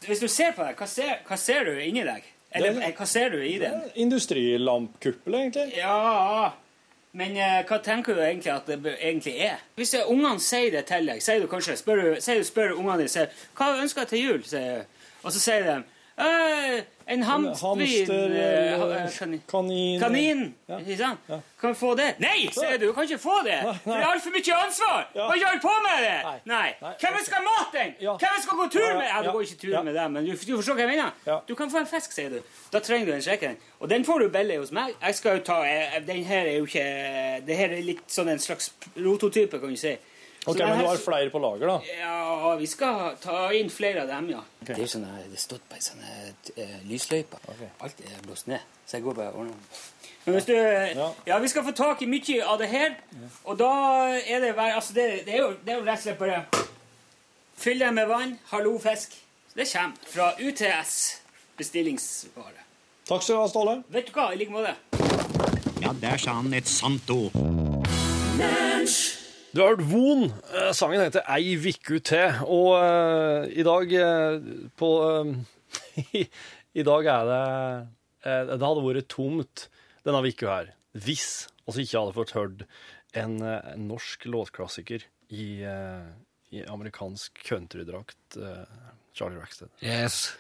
Hvis 0.05 0.21
du 0.21 0.29
ser 0.29 0.51
på 0.53 0.61
det, 0.67 0.75
hva 0.77 0.85
ser, 0.87 1.15
hva 1.25 1.37
ser 1.41 1.65
du 1.65 1.79
inni 1.81 2.03
deg? 2.05 2.23
Eller 2.53 2.75
Det- 2.77 2.91
hva 2.99 3.07
ser 3.09 3.31
du 3.31 3.39
i 3.41 3.55
den? 3.59 3.81
Industrilampkuppel, 3.97 5.35
egentlig. 5.35 5.73
Ja, 5.79 6.51
men 7.13 7.37
uh, 7.37 7.63
hva 7.65 7.79
tenker 7.83 8.15
du 8.15 8.21
egentlig 8.21 8.53
at 8.53 8.67
det 8.67 8.97
egentlig 9.01 9.35
er? 9.47 9.57
Hvis 9.77 9.91
det- 9.95 10.05
ungene 10.07 10.41
sier 10.41 10.71
det 10.71 10.85
til 10.87 11.07
deg, 11.07 11.23
sier 11.23 11.41
du 11.41 11.47
kanskje, 11.47 11.77
spør 11.81 12.03
du, 12.03 12.21
sier 12.21 12.43
spør 12.45 12.75
ungene 12.77 12.99
dine 12.99 13.09
sier, 13.09 13.29
hva 13.57 13.71
ønsker 13.81 14.03
jeg 14.05 14.09
til 14.09 14.25
jul? 14.27 14.43
Sier, 14.45 14.85
og 15.23 15.33
så 15.33 15.41
sier 15.41 15.65
de 15.65 15.79
en 16.17 17.23
hamstvin 17.23 17.81
hamster 17.81 18.31
eh, 18.31 18.81
ha- 18.81 19.39
kanin. 19.49 20.01
kanin. 20.01 20.55
Ikke 20.79 20.97
sant? 20.97 21.19
Kan 21.61 21.69
vi 21.73 21.75
få 21.75 21.95
det? 21.99 22.07
Nei, 22.23 22.47
sier 22.55 22.79
du! 22.79 22.87
Du 22.87 22.93
kan 22.93 23.03
ikke 23.05 23.19
få 23.19 23.35
det! 23.45 23.59
For 23.83 23.91
det 23.93 23.99
er 24.01 24.07
altfor 24.13 24.31
mye 24.37 24.55
ansvar! 24.67 25.01
Ja. 25.15 25.27
Ikke 25.35 25.49
holde 25.51 25.63
på 25.65 25.75
med 25.87 26.07
det! 26.07 26.33
Nei. 26.47 26.69
Hvem 26.81 27.19
skal 27.27 27.37
ha 27.41 27.43
mat 27.49 27.75
den? 27.75 27.93
Hvem 27.99 28.39
skal 28.47 28.61
gå 28.63 28.69
tur 28.77 28.95
med? 28.95 29.09
Ja, 29.11 29.23
du 29.27 29.31
går 29.35 29.41
ikke 29.49 29.61
tur 29.67 29.83
med 29.83 29.95
dem, 29.99 30.17
men 30.17 30.31
du, 30.31 30.33
forstår 30.37 30.79
hva 30.79 30.87
jeg 30.87 30.93
mener? 30.95 31.43
Du 31.49 31.55
kan 31.59 31.71
få 31.75 31.83
en 31.83 31.91
fisk, 31.91 32.15
sier 32.17 32.31
du. 32.31 32.41
Da 32.73 32.81
trenger 32.85 33.11
du 33.11 33.13
en 33.19 33.27
skikken. 33.27 33.59
Og 33.81 33.91
den 33.91 34.05
får 34.07 34.25
du 34.25 34.29
billig 34.39 34.59
hos 34.63 34.73
meg. 34.73 34.95
Jeg 35.03 35.19
skal 35.21 35.39
jo 35.39 35.45
ta 35.51 35.61
eh, 35.67 35.99
Den 36.07 36.25
her 36.25 36.47
er 36.47 36.57
jo 36.61 36.65
ikke 36.71 36.85
Det 37.47 37.57
her 37.59 37.75
er 37.75 37.83
litt 37.85 38.07
sånn 38.11 38.31
en 38.33 38.39
slags 38.43 38.71
prototype, 38.95 39.59
kan 39.61 39.75
du 39.75 39.77
si. 39.81 39.97
Ok, 40.45 40.59
Men 40.59 40.79
du 40.79 40.87
har 40.87 40.97
flere 41.01 41.31
på 41.33 41.41
lager, 41.41 41.67
da? 41.67 41.95
Ja, 41.99 42.57
vi 42.61 42.67
skal 42.69 43.15
ta 43.23 43.47
inn 43.57 43.71
flere 43.73 44.03
av 44.03 44.11
dem, 44.13 44.29
ja. 44.35 44.43
Det 44.61 44.77
er 44.77 44.91
sånne, 44.91 45.23
det 45.33 45.41
står 45.41 45.63
på 45.65 45.79
ei 45.79 45.85
sånn 45.85 46.03
uh, 46.05 46.25
Okay. 46.85 47.71
Alt 47.81 48.03
er 48.05 48.21
blåst 48.27 48.49
ned. 48.51 48.61
Så 48.85 48.99
jeg 48.99 49.07
går 49.07 49.17
bare 49.17 49.33
og 49.33 49.45
ordner 49.45 49.55
Men 50.25 50.37
hvis 50.37 50.47
du 50.49 50.53
ja. 50.55 51.39
vi 51.41 51.49
skal 51.49 51.65
få 51.65 51.73
tak 51.77 52.03
i 52.05 52.09
mye 52.09 52.45
av 52.45 52.59
det 52.61 52.69
her, 52.69 52.97
og 53.45 53.59
da 53.61 53.73
er 54.21 54.45
det 54.45 54.55
bare 54.57 54.77
Altså, 54.77 54.93
det, 54.95 55.25
det, 55.27 55.35
er, 55.35 55.43
jo, 55.43 55.51
det 55.65 55.73
er 55.73 55.81
jo 55.81 55.85
rett 55.85 55.99
og 55.99 56.05
slett 56.05 56.19
bare 56.19 56.45
Fyll 57.57 57.81
dem 57.81 57.95
med 57.95 58.09
vann. 58.11 58.39
Hallo, 58.51 58.79
fisk. 58.83 59.15
Det 59.55 59.69
kommer 59.71 59.95
fra 60.11 60.33
UTS 60.43 61.21
bestillingsvare. 61.57 62.65
Takk 63.09 63.23
skal 63.23 63.37
du 63.37 63.41
ha, 63.41 63.49
Ståle. 63.49 63.77
Vet 63.95 64.09
du 64.11 64.17
hva? 64.17 64.33
I 64.35 64.41
like 64.41 64.53
måte. 64.53 64.75
Ja, 65.81 65.95
der 66.03 66.19
sa 66.19 66.41
han 66.41 66.53
et 66.53 66.69
sant 66.69 67.11
ord. 67.15 67.37
Du 68.35 69.24
har 69.63 69.75
hørt 69.77 69.87
Von. 69.87 70.25
Eh, 70.51 70.73
Sangen 70.75 71.03
heter 71.05 71.27
Ei 71.31 71.55
vikku 71.61 72.01
til. 72.03 72.41
Og 72.43 72.73
uh, 72.75 73.45
i 73.47 73.63
dag 73.67 73.93
uh, 73.95 74.49
på 74.75 74.91
uh, 75.07 75.31
I 76.81 76.87
dag 76.87 77.07
er 77.07 77.29
det 77.29 77.45
Det 78.25 78.57
hadde 78.59 78.83
vært 78.83 79.09
tomt 79.13 79.69
denne 80.07 80.23
uka 80.25 80.49
her 80.49 80.73
hvis 80.95 81.49
vi 81.75 81.85
ikke 81.85 82.01
hadde 82.01 82.15
fått 82.17 82.33
hørt 82.37 82.65
en, 83.19 83.37
en 83.43 83.87
norsk 83.89 84.27
låtklassiker 84.31 85.03
i, 85.35 85.47
i 86.55 86.63
amerikansk 86.71 87.43
countrydrakt. 87.47 88.37
eh, 88.37 88.65
Charlie 89.15 89.37
Rackstead. 89.37 89.69
Yes. 89.81 90.37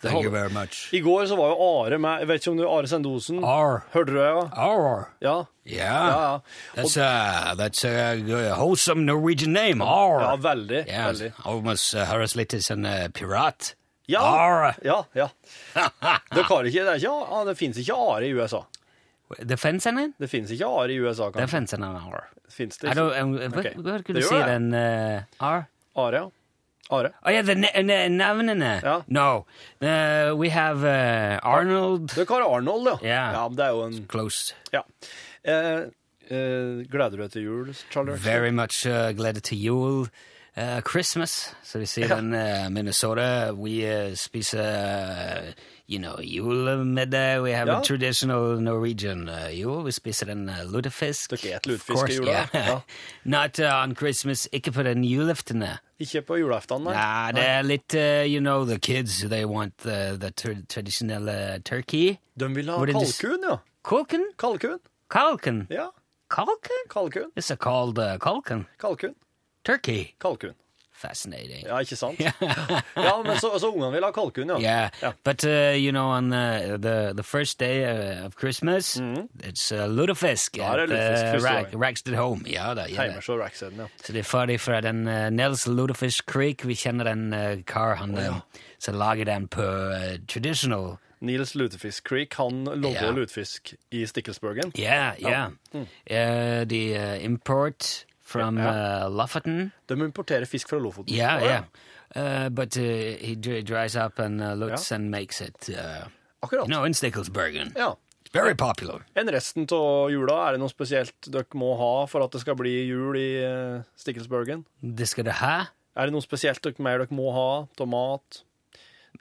Thank 0.00 0.22
you 0.22 0.30
very 0.30 0.50
much. 0.50 0.92
I 0.92 1.00
går 1.00 1.26
så 1.26 1.36
var 1.36 1.48
jo 1.48 1.84
Are 1.84 1.98
med 1.98 2.18
Jeg 2.18 2.28
vet 2.28 2.42
ikke 2.42 2.50
om 2.50 2.56
du 2.56 2.68
Are 2.68 2.86
Sendosen? 2.86 3.44
Are. 3.44 3.80
Hørte 3.92 4.12
du 4.12 4.18
det? 4.18 4.26
Ja. 4.26 4.42
Are. 4.52 5.04
Ja. 5.20 5.44
Yeah. 5.66 6.06
Ja, 6.06 6.32
ja. 6.32 6.40
That's 6.76 6.96
a 7.00 7.54
that's 7.54 7.84
a 7.84 8.54
wholesome 8.54 9.06
Norwegian 9.06 9.52
name. 9.52 9.82
Are. 9.84 10.22
Ja, 10.22 10.36
veldig. 10.36 10.84
Yeah, 10.88 11.06
veldig. 11.06 11.32
almost 11.44 11.94
uh, 11.94 12.04
høres 12.04 12.36
litt 12.36 12.54
som 12.62 12.84
en 12.84 13.12
pirat. 13.12 13.74
Ja, 14.08 14.20
Are. 14.20 14.74
ja, 14.84 15.04
ja. 15.12 15.28
Det, 16.34 16.44
kan 16.48 16.66
ikke, 16.66 16.84
det, 16.84 16.88
er 16.88 16.94
ikke, 16.94 17.44
det 17.46 17.56
finnes 17.58 17.78
ikke 17.78 17.94
are 17.94 18.24
i 18.24 18.32
USA. 18.32 18.62
Det 19.44 19.58
finnes 19.60 19.86
en? 19.86 20.14
Det 20.18 20.30
fins 20.30 20.50
ikke 20.50 20.66
are 20.66 20.92
i 20.92 20.96
USA, 21.00 21.30
Det 21.30 21.50
fins 21.50 21.74
en 21.74 21.84
Are. 21.84 22.22
Fins 22.48 22.78
det 22.78 22.88
ikke? 22.88 23.04
hva, 23.04 23.62
kunne 23.84 23.98
skulle 24.00 24.22
du 24.22 24.28
si 24.28 24.40
den 24.48 24.72
uh, 24.72 25.44
Are? 25.44 25.66
Are, 25.96 26.16
ja. 26.16 26.28
Are. 26.90 27.10
Oh 27.22 27.30
yeah, 27.30 27.42
the 27.42 27.54
ne- 27.54 27.82
ne- 27.82 28.08
navnene. 28.08 28.80
Ja. 28.82 29.02
No, 29.08 29.44
uh, 29.82 30.34
we 30.36 30.48
have 30.48 30.82
uh, 30.84 31.38
Arnold. 31.42 32.14
kan 32.26 32.40
ha 32.42 32.48
Arnold, 32.56 32.86
ja. 32.86 32.96
Ja. 33.02 33.32
ja 33.32 33.48
men 33.48 33.56
det 33.58 33.64
er 33.66 33.70
jo 33.76 33.82
en 33.84 34.06
Close. 34.08 34.54
Ja. 34.72 34.82
Uh, 35.44 36.84
gleder 36.88 37.16
du 37.16 37.22
deg 37.22 37.30
til 37.32 37.42
jul, 37.44 37.68
Charlie? 37.90 38.16
Very 38.24 38.50
much 38.50 38.86
uh, 38.86 39.12
glad 39.16 39.40
til 39.44 39.60
jul. 39.62 40.08
Uh, 40.58 40.80
Christmas, 40.80 41.54
så 41.62 41.78
vi 41.78 41.86
sier 41.86 42.08
den 42.10 42.32
uh, 42.34 42.66
Minnesota. 42.74 43.52
We 43.54 43.84
uh, 43.86 44.14
spiser 44.16 45.52
you 45.86 45.98
know, 46.00 46.16
julemiddag. 46.20 47.42
We 47.42 47.52
have 47.52 47.68
Ja. 47.68 47.78
a 47.78 47.82
traditional 47.84 48.60
Norwegian 48.60 49.30
jul. 49.52 49.84
Vi 49.84 49.92
spiser 49.92 50.30
en 50.32 50.50
lutefisk. 50.72 51.30
Dere 51.30 51.38
spiser 51.38 51.60
lutefisk 51.70 52.08
i 52.10 52.16
jula? 52.16 52.30
yeah. 52.32 52.48
Ja. 52.54 52.80
Not 53.24 53.60
on 53.60 53.94
Christmas. 53.94 54.48
Ikke 54.52 54.72
på 54.72 54.82
den 54.82 55.04
juleftene. 55.04 55.78
Ikke 56.00 56.22
på 56.22 56.36
julaften, 56.40 56.82
nei? 56.84 56.92
Nah, 56.94 57.30
det 57.32 57.44
er 57.46 57.62
litt, 57.62 57.94
uh, 57.94 58.26
you 58.26 58.40
know, 58.40 58.64
the 58.64 58.78
kids, 58.78 59.20
they 59.28 59.44
want 59.44 59.78
the, 59.78 60.16
the 60.20 60.30
tra 60.30 60.54
traditional 60.68 61.28
uh, 61.28 61.58
turkey. 61.64 62.18
De 62.40 62.48
vil 62.54 62.70
ha 62.70 62.78
kalkun, 62.84 63.46
ja. 63.50 63.56
Kalkun? 63.84 64.26
Kalkun. 64.38 64.78
Kalkun? 65.10 65.66
Ja, 65.70 65.86
Kalkun? 66.30 66.84
kalkun. 66.90 67.30
It's 67.36 67.50
called 67.60 67.98
uh, 67.98 68.18
kalkun. 68.18 68.66
Kalkun. 68.78 69.14
Turkey. 69.68 70.14
Kalkun. 70.20 70.54
Fascinating. 70.98 71.62
Ja, 71.62 71.76
ikke 71.78 71.94
sant? 71.96 72.18
ja, 72.96 73.12
men 73.22 73.36
så, 73.38 73.52
så 73.62 73.68
ungene 73.70 73.92
vil 73.94 74.02
ha 74.02 74.08
kalkun, 74.10 74.50
ja. 74.50 74.56
Yeah, 74.58 74.88
Ja. 75.02 75.12
but 75.24 75.44
uh, 75.46 75.76
you 75.78 75.92
know, 75.92 76.08
on 76.10 76.32
uh, 76.32 76.74
the 76.82 77.12
the 77.14 77.22
first 77.22 77.60
day 77.60 77.84
uh, 77.86 78.24
of 78.26 78.34
Christmas, 78.34 78.96
it's 79.46 79.70
uh, 79.70 79.86
lutefisk 79.86 80.56
ja, 80.58 80.72
at 80.74 80.88
lutefisk 80.88 81.24
uh, 81.24 81.30
første 81.36 81.78
Rag, 81.78 81.96
dagen. 82.04 82.18
Home. 82.18 82.42
Ja 82.50 82.74
da, 82.74 82.88
ja, 82.88 82.96
da. 82.96 83.02
Heimers 83.02 83.28
og 83.28 83.38
ja. 83.38 83.86
Så 84.02 84.12
det 84.12 84.24
er 84.24 84.26
ferdig 84.26 84.58
fra 84.60 84.80
den 84.80 85.06
uh, 85.06 85.28
Nels 85.30 85.66
Lutefisk 85.68 86.26
Creek. 86.32 86.66
Vi 86.66 86.74
kjenner 86.74 87.04
den 87.12 87.28
uh, 87.32 87.62
kar 87.66 87.94
han 88.02 88.18
uh, 88.18 88.40
som 88.82 88.94
lager 88.98 89.24
den 89.30 89.46
på 89.48 89.62
uh, 89.62 90.16
traditional. 90.26 90.96
Nils 91.20 91.54
Lutefisk 91.54 92.08
Creek, 92.08 92.34
han 92.38 92.64
logger 92.64 93.04
Ja. 93.06 93.10
lutefisk 93.14 93.74
i 93.90 94.04
Stikkelsbergen. 94.06 94.72
Yeah, 94.78 95.14
yeah. 95.22 95.50
Uh, 95.74 96.64
de 96.66 96.82
uh, 96.98 97.24
import 97.24 98.04
from 98.28 98.58
Ja. 98.60 98.72
uh, 99.06 99.08
Lofoten. 99.16 99.70
De 99.88 99.94
importerer 100.04 100.44
fisk 100.48 100.68
fra 100.68 100.78
Lofoten. 100.82 101.14
Yeah, 101.14 101.40
ja 101.42 101.48
yeah. 101.48 101.64
Uh, 102.16 102.48
but 102.48 102.76
uh, 102.76 102.82
he 103.20 103.34
dry- 103.36 103.62
dries 103.64 103.96
up 103.96 104.18
and 104.20 104.40
uh, 104.40 104.52
looks 104.56 104.90
and 104.92 105.10
makes 105.12 105.40
it, 105.44 105.68
uh, 105.72 106.06
Akkurat. 106.42 106.66
you 106.68 106.72
know, 106.74 106.84
in 106.84 106.94
Sticklesbergen. 106.96 107.72
Ja. 107.76 107.94
Very 108.32 108.52
popular. 108.54 109.06
Enn 109.16 109.28
resten 109.32 109.64
av 109.72 110.10
jula, 110.12 110.34
er 110.48 110.56
det 110.56 110.60
noe 110.60 110.68
spesielt 110.72 111.28
dere 111.32 111.48
må 111.56 111.70
ha 111.80 111.92
for 112.06 112.20
at 112.26 112.34
det 112.36 112.42
skal 112.42 112.56
bli 112.60 112.74
jul 112.90 113.16
i 113.16 113.28
uh, 113.40 113.78
Stikkelsbergen? 113.96 114.66
Det 114.82 115.08
skal 115.08 115.24
det 115.28 115.38
ha. 115.40 115.54
Er 115.96 116.08
det 116.10 116.12
noe 116.16 116.24
spesielt 116.24 116.60
dere, 116.64 116.76
mer 116.84 117.00
dere 117.00 117.16
må 117.16 117.30
ha? 117.32 117.46
Tomat? 117.80 118.42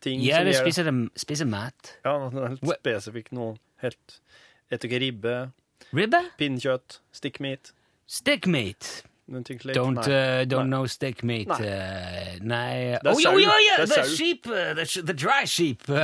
Ting 0.03 0.19
Ja, 0.21 0.41
som 0.43 0.51
spiser, 0.67 0.83
dem- 0.91 1.07
spiser 1.15 1.47
mat. 1.47 1.95
Ja, 2.05 2.17
noe 2.29 2.49
helt 2.51 2.67
spesifikt 2.75 3.31
noe 3.35 3.55
helt 3.83 4.19
Etter 4.69 4.89
ikke 4.91 4.99
ribbe, 4.99 5.35
Ribbe? 5.95 6.19
pinnekjøtt, 6.37 6.97
stikkmeat 7.15 7.71
Stick 8.07 8.47
meat. 8.47 9.03
noen 9.27 9.43
ting 9.43 9.59
slik? 9.59 9.75
Don't 9.75 10.07
Nei. 10.07 10.39
uh, 10.41 10.45
don't 10.47 10.69
Nei. 10.69 10.77
know 10.77 10.85
stick 10.87 11.21
meat. 11.21 11.49
Nei. 11.49 11.57
Uh, 11.59 12.37
nei. 12.41 12.75
Det 13.03 13.03
er 13.03 13.11
Oh, 13.11 13.19
yeah, 13.19 13.23
sau. 13.23 13.37
yeah, 13.37 13.59
yeah. 13.59 13.77
Det 13.77 13.83
er 13.83 13.85
The 13.85 14.03
sau. 14.07 14.15
sheep, 14.15 14.47
uh, 14.47 14.73
the, 14.73 14.85
sh- 14.85 15.03
the 15.03 15.13
dry 15.13 15.43
sheep 15.45 15.89
uh, 15.89 15.95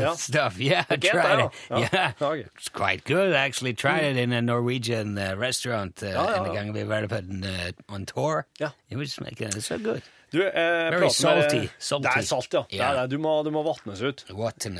ja. 0.00 0.14
stuff. 0.28 0.58
Yeah, 0.58 0.84
I 0.88 0.96
get 0.96 1.12
tried 1.12 1.36
that, 1.36 1.38
it. 1.44 1.52
ja. 1.70 1.76
Ja. 1.76 1.88
Yeah, 1.92 2.12
Ja, 2.20 2.26
ok. 2.30 2.46
it's 2.56 2.68
quite 2.70 3.04
good. 3.04 3.32
I 3.34 3.44
actually 3.44 3.74
tried 3.74 4.04
it 4.04 4.16
in 4.16 4.32
a 4.32 4.40
Norwegian 4.40 5.18
uh, 5.18 5.34
restaurant 5.36 6.02
uh, 6.02 6.08
Ja, 6.08 6.24
ja, 6.30 6.36
en 6.38 6.46
ja. 6.46 6.52
gang 6.54 6.72
vi 6.72 6.84
var 6.84 7.06
på 7.06 7.16
en, 7.18 7.44
uh, 7.44 7.94
on 7.94 8.06
tour. 8.06 8.46
Ja. 8.58 8.70
It 8.88 8.96
was 8.96 9.20
making 9.20 9.48
it 9.48 9.62
so 9.62 9.76
good. 9.76 10.00
Du, 10.30 10.38
eh, 10.46 10.90
Very 10.94 11.08
salty, 11.10 11.64
salty. 11.78 12.04
Det 12.06 12.12
er 12.20 12.26
salt, 12.28 12.52
ja. 12.54 12.62
Det 12.70 12.80
er 12.80 12.98
det. 13.00 13.10
Du 13.10 13.18
må, 13.18 13.32
du 13.42 13.50
må 13.50 13.64
vatnes 13.66 14.00
ut. 14.02 14.24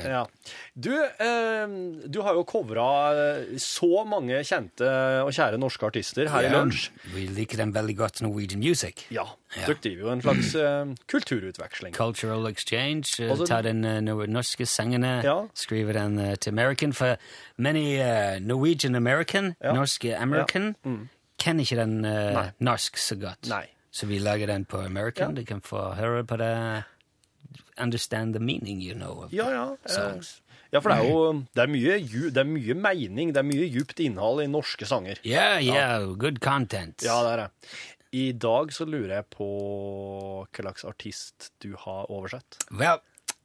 Ja. 0.07 0.25
Du, 0.79 0.93
eh, 0.95 1.67
du 2.07 2.21
har 2.23 2.35
jo 2.39 2.45
covra 2.47 2.87
eh, 3.13 3.57
så 3.59 4.05
mange 4.07 4.39
kjente 4.47 4.87
og 5.25 5.33
kjære 5.35 5.59
norske 5.59 5.87
artister 5.91 6.29
her 6.31 6.47
i 6.47 6.51
Yeah, 6.51 6.55
lunsj. 6.61 6.91
Vi 7.15 7.27
liker 7.35 7.59
dem 7.65 7.73
veldig 7.75 7.97
godt, 7.99 8.23
Norwegian 8.23 8.61
music. 8.63 9.07
Ja. 9.11 9.25
Ja. 9.57 9.67
Dere 9.67 9.81
driver 9.83 10.05
jo 10.07 10.13
en 10.15 10.23
slags 10.23 10.55
eh, 10.55 10.95
kulturutveksling. 11.11 11.95
Cultural 11.97 12.47
exchange. 12.47 13.19
Uh, 13.19 13.31
Altså- 13.31 13.47
ta 13.51 13.61
den 13.63 13.85
uh, 13.85 14.27
norske 14.31 14.67
sangene, 14.67 15.21
Ja. 15.25 15.47
skrive 15.55 15.93
den 15.93 16.19
uh, 16.19 16.35
til 16.37 16.51
American. 16.55 16.93
For 16.93 17.17
many 17.59 17.99
uh, 17.99 18.39
Norwegian 18.41 18.95
American, 18.95 19.55
norske 19.63 20.15
American, 20.17 20.77
kjenner 21.43 21.65
ikke 21.67 21.77
den 21.77 22.01
norsk 22.61 22.97
så 22.99 23.17
godt. 23.19 23.49
Nei. 23.49 23.67
Så 23.91 24.07
vi 24.07 24.19
lager 24.23 24.47
den 24.47 24.65
på 24.65 24.79
American. 24.85 25.35
Ja. 25.35 25.41
De 25.41 25.45
kan 25.49 25.61
få 25.61 25.81
høre 25.99 26.25
på 26.25 26.37
det. 26.39 26.85
Understand 27.81 28.35
the 28.37 28.41
meaning, 28.41 28.83
you 28.83 28.95
know, 28.95 29.25
of 29.25 29.33
Ja, 29.33 29.49
ja. 29.51 29.65
eh, 29.85 29.91
songs. 29.95 30.43
Ja, 30.71 30.79
for 30.79 30.93
det 30.93 30.99
er 31.01 31.09
jo 31.11 31.23
det 31.57 31.63
er 31.65 31.71
mye, 31.73 31.97
det 32.31 32.39
er 32.39 32.47
mye 32.47 32.75
mening, 32.79 33.33
det 33.35 33.41
er 33.41 33.47
mye 33.49 33.67
djupt 33.73 33.99
innhold 34.05 34.45
i 34.45 34.47
norske 34.47 34.87
sanger. 34.87 35.19
Yeah, 35.27 35.59
yeah, 35.65 36.05
good 36.15 36.39
content. 36.45 37.03
Ja, 37.03 37.17
det 37.27 37.33
er 37.33 37.43
det. 37.43 37.51
I 38.13 38.33
dag 38.39 38.71
så 38.75 38.87
lurer 38.87 39.17
jeg 39.17 39.27
på 39.35 39.49
hva 40.47 40.63
slags 40.63 40.85
artist 40.87 41.51
du 41.63 41.73
har 41.79 42.07
oversett. 42.11 42.59
Well, 42.71 43.01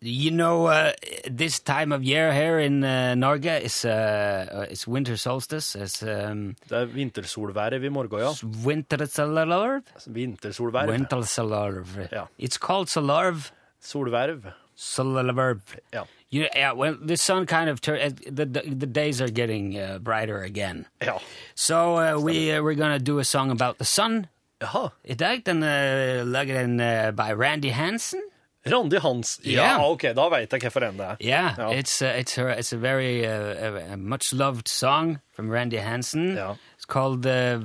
you 0.06 0.32
know, 0.32 0.68
uh, 0.68 0.92
this 1.30 1.60
time 1.60 1.92
of 1.92 2.04
year 2.04 2.32
here 2.34 2.60
in 2.60 2.84
uh, 2.84 3.16
Norge 3.16 3.64
is 3.64 3.86
uh, 3.86 4.66
it's 4.70 4.88
winter 4.88 5.18
solstice. 5.18 5.76
It's 5.76 6.02
um, 6.04 6.56
Det 6.70 6.78
er 6.78 6.86
vintersolverv 6.86 7.84
i 7.84 7.90
morgen, 7.90 8.20
ja. 8.20 8.34
wintersolverv. 8.66 9.82
Vintersolverv. 10.08 10.90
Wintersolverv. 10.90 12.08
Ja. 12.12 12.26
It's 12.38 12.58
called 12.58 12.88
solarv. 12.90 13.52
Solverv. 13.82 14.52
Solarverv. 14.76 15.62
Ja. 15.94 16.04
You, 16.30 16.48
yeah, 16.56 16.74
well, 16.74 16.98
the 17.00 17.16
sun 17.18 17.46
kind 17.46 17.70
of 17.70 17.80
tur- 17.82 17.98
uh, 17.98 18.10
the, 18.26 18.46
the 18.46 18.62
the 18.76 18.86
days 18.88 19.22
are 19.22 19.30
getting 19.30 19.78
uh, 19.78 20.00
brighter 20.00 20.42
again. 20.44 20.86
Ja. 21.02 21.20
So 21.56 21.96
uh, 21.98 22.20
we 22.20 22.52
uh, 22.52 22.62
we're 22.62 22.76
gonna 22.76 23.00
do 23.00 23.20
a 23.20 23.24
song 23.24 23.52
about 23.52 23.78
the 23.78 23.86
sun. 23.86 24.28
Jaha. 24.60 24.92
I 25.10 25.14
dag 25.14 25.44
den 25.46 25.64
uh, 25.64 26.24
lager 26.26 26.54
den 26.54 26.80
uh, 26.80 27.12
by 27.12 27.32
Randy 27.34 27.70
Hansen. 27.70 28.22
Randi 28.66 28.98
Hans. 28.98 29.40
Ja, 29.44 29.62
Yeah. 29.64 29.84
ok, 29.92 30.02
da 30.16 30.30
veit 30.30 30.52
jeg 30.52 30.62
hvorfor 30.62 30.84
enn 30.88 30.98
det 30.98 31.06
er. 31.06 31.18
Yeah, 31.22 31.56
Ja. 31.58 31.70
it's 31.72 32.02
uh, 32.02 32.08
it's 32.20 32.36
her 32.36 32.50
it's 32.50 32.74
a 32.74 32.78
very 32.78 33.26
uh, 33.26 33.94
a 33.94 33.98
much 33.98 34.34
loved 34.34 34.68
song 34.68 35.20
from 35.36 35.50
Randy 35.52 35.78
Hansen. 35.78 36.36
Ja. 36.36 36.56
It's 36.78 36.86
called 36.86 37.26
uh, 37.26 37.60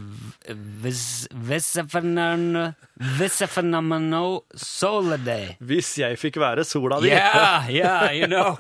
Vis 0.49 1.27
Visaphenon 1.35 2.75
Soliday. 4.55 5.57
Hvis 5.61 5.95
jeg 5.99 6.19
fikk 6.19 6.37
være 6.41 6.65
sola 6.65 7.01
di. 7.01 7.09
Yeah, 7.13 7.69
yeah, 7.81 8.11
you 8.13 8.27
know. 8.27 8.57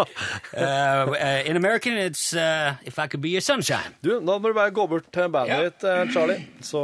Uh, 0.56 1.10
uh, 1.12 1.42
in 1.46 1.56
American, 1.56 1.96
it's 1.98 2.32
uh, 2.34 2.74
If 2.84 2.98
I 2.98 3.06
Could 3.06 3.20
Be 3.22 3.30
Your 3.30 3.40
Sunshine. 3.40 3.94
Du, 4.02 4.20
da 4.20 4.38
må 4.38 4.48
du 4.48 4.54
bare 4.54 4.70
gå 4.70 4.86
bort 4.88 5.10
til 5.12 5.28
bandet 5.32 5.64
ditt, 5.72 5.84
eh, 5.84 6.06
Charlie. 6.12 6.46
Så 6.62 6.80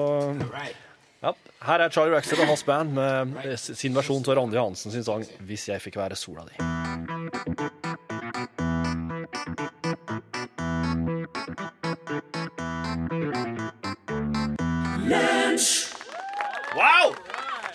ja. 1.26 1.34
Her 1.66 1.86
er 1.86 1.94
Charlie 1.94 2.14
Rackstead 2.14 2.42
og 2.44 2.52
hans 2.52 2.64
band 2.66 2.92
med 2.96 3.56
sin 3.58 3.96
versjon 3.96 4.24
av 4.26 4.38
Randi 4.38 4.60
Hansen 4.60 4.94
sin 4.94 5.04
sang 5.04 5.24
'Hvis 5.24 5.68
jeg 5.72 5.82
fikk 5.82 5.98
være 5.98 6.16
sola 6.16 6.46
di'. 6.46 7.75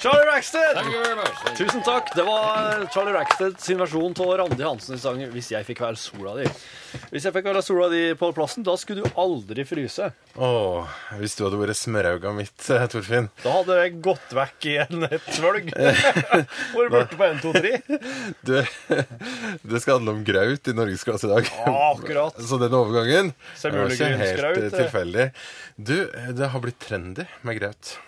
Charlie 0.02 0.26
Rackstead! 0.26 0.78
Tusen 1.58 1.84
takk. 1.84 2.16
Det 2.16 2.24
var 2.24 2.88
Charlie 2.94 3.14
Rackstead 3.14 3.60
sin 3.62 3.78
versjon 3.78 4.16
av 4.18 4.32
Randi 4.40 4.64
Hansens 4.64 5.04
sang 5.06 5.20
'Hvis 5.30 5.52
jeg 5.52 5.68
fikk 5.68 5.84
være 5.84 6.00
sola 6.02 6.34
di'. 6.40 6.50
Hvis 7.12 7.28
jeg 7.28 7.36
fikk 7.36 7.46
være 7.46 7.62
sola 7.62 7.90
di 7.92 8.00
på 8.18 8.32
plassen, 8.34 8.66
da 8.66 8.74
skulle 8.82 9.06
du 9.06 9.20
aldri 9.22 9.62
fryse. 9.62 10.10
Åh, 10.42 10.90
hvis 11.22 11.38
du 11.38 11.46
hadde 11.46 11.62
vært 11.62 11.78
smørauga 11.78 12.34
mitt, 12.34 12.58
eh, 12.74 12.88
Torfinn. 12.90 13.30
Da 13.44 13.54
hadde 13.60 13.78
jeg 13.78 14.02
gått 14.02 14.34
vekk 14.34 14.70
i 14.74 14.76
en 14.88 15.08
svølg. 15.30 15.70
Vært 16.82 16.94
borte 16.98 17.22
på 17.22 17.30
1, 17.30 17.42
2, 17.46 17.54
3? 17.62 17.74
Du, 18.42 18.58
det 19.70 19.86
skal 19.86 20.00
handle 20.00 20.18
om 20.18 20.24
graut 20.26 20.66
i 20.66 20.80
norgesklasse 20.82 21.30
i 21.30 21.36
dag. 21.38 21.56
Akkurat. 21.70 22.42
Så 22.42 22.58
den 22.58 22.74
overgangen 22.74 23.36
var 23.62 23.92
ikke 23.94 24.16
helt 24.18 24.48
eh, 24.50 24.72
tilfeldig. 24.82 25.34
Du, 25.78 25.98
det 26.10 26.56
har 26.56 26.64
blitt 26.66 26.82
trendy 26.82 27.30
med 27.46 27.62
graut. 27.62 28.00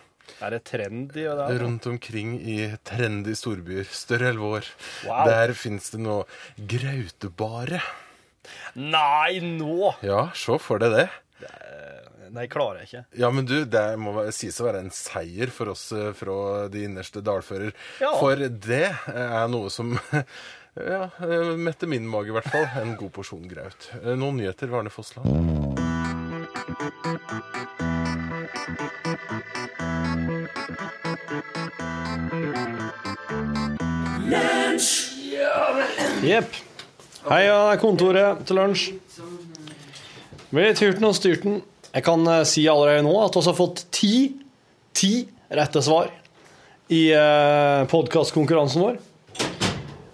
Er 0.43 0.55
det 0.57 0.63
trendy? 0.67 1.23
det 1.23 1.33
er- 1.47 1.59
Rundt 1.63 1.85
omkring 1.87 2.35
i 2.41 2.57
trendy 2.83 3.33
storbyer, 3.39 3.85
større 3.89 4.29
alvor. 4.33 4.65
Wow. 5.07 5.25
Der 5.29 5.53
fins 5.57 5.89
det 5.93 6.01
nå 6.03 6.23
grautebare. 6.57 7.79
Nei, 8.75 9.39
nå! 9.39 9.93
Ja, 10.03 10.25
se 10.35 10.57
for 10.59 10.81
deg 10.83 10.91
det. 10.97 11.09
Nei, 12.33 12.47
klarer 12.49 12.79
jeg 12.81 12.87
ikke. 12.89 13.01
Ja, 13.21 13.29
men 13.29 13.45
du, 13.45 13.59
det 13.69 13.81
må 14.01 14.15
sies 14.33 14.55
å 14.57 14.65
være 14.65 14.79
en 14.81 14.89
seier 14.95 15.51
for 15.53 15.69
oss 15.69 15.91
eh, 15.93 16.09
fra 16.17 16.65
de 16.73 16.81
innerste 16.87 17.21
dalfører. 17.21 17.75
Ja. 18.01 18.09
For 18.17 18.35
det 18.49 18.87
er 19.13 19.47
noe 19.53 19.69
som 19.69 19.93
ja, 20.73 21.03
mette 21.21 21.59
metter 21.61 21.91
min 21.93 22.07
mage 22.09 22.33
i 22.33 22.35
hvert 22.39 22.49
fall. 22.49 22.65
En 22.81 22.95
god 22.97 23.13
porsjon 23.19 23.45
graut. 23.51 23.85
Eh, 24.01 24.15
Noen 24.17 24.41
nyheter, 24.41 24.71
Varne 24.73 24.89
Fossland? 24.89 25.29
Jepp. 36.23 36.55
Er 37.27 37.75
kontoret 37.81 38.45
til 38.47 38.55
lunsj. 38.55 38.83
Med 40.55 40.77
turten 40.79 41.07
og 41.09 41.15
styrten. 41.17 41.61
Jeg 41.93 42.05
kan 42.05 42.23
eh, 42.29 42.43
si 42.47 42.63
allerede 42.71 43.03
nå 43.05 43.13
at 43.21 43.35
vi 43.35 43.43
har 43.45 43.57
fått 43.57 43.83
ti, 43.93 44.13
ti 44.95 45.13
rette 45.53 45.83
svar 45.83 46.09
i 46.93 47.01
uh, 47.15 47.83
podkastkonkurransen 47.89 48.81
vår. 48.83 48.97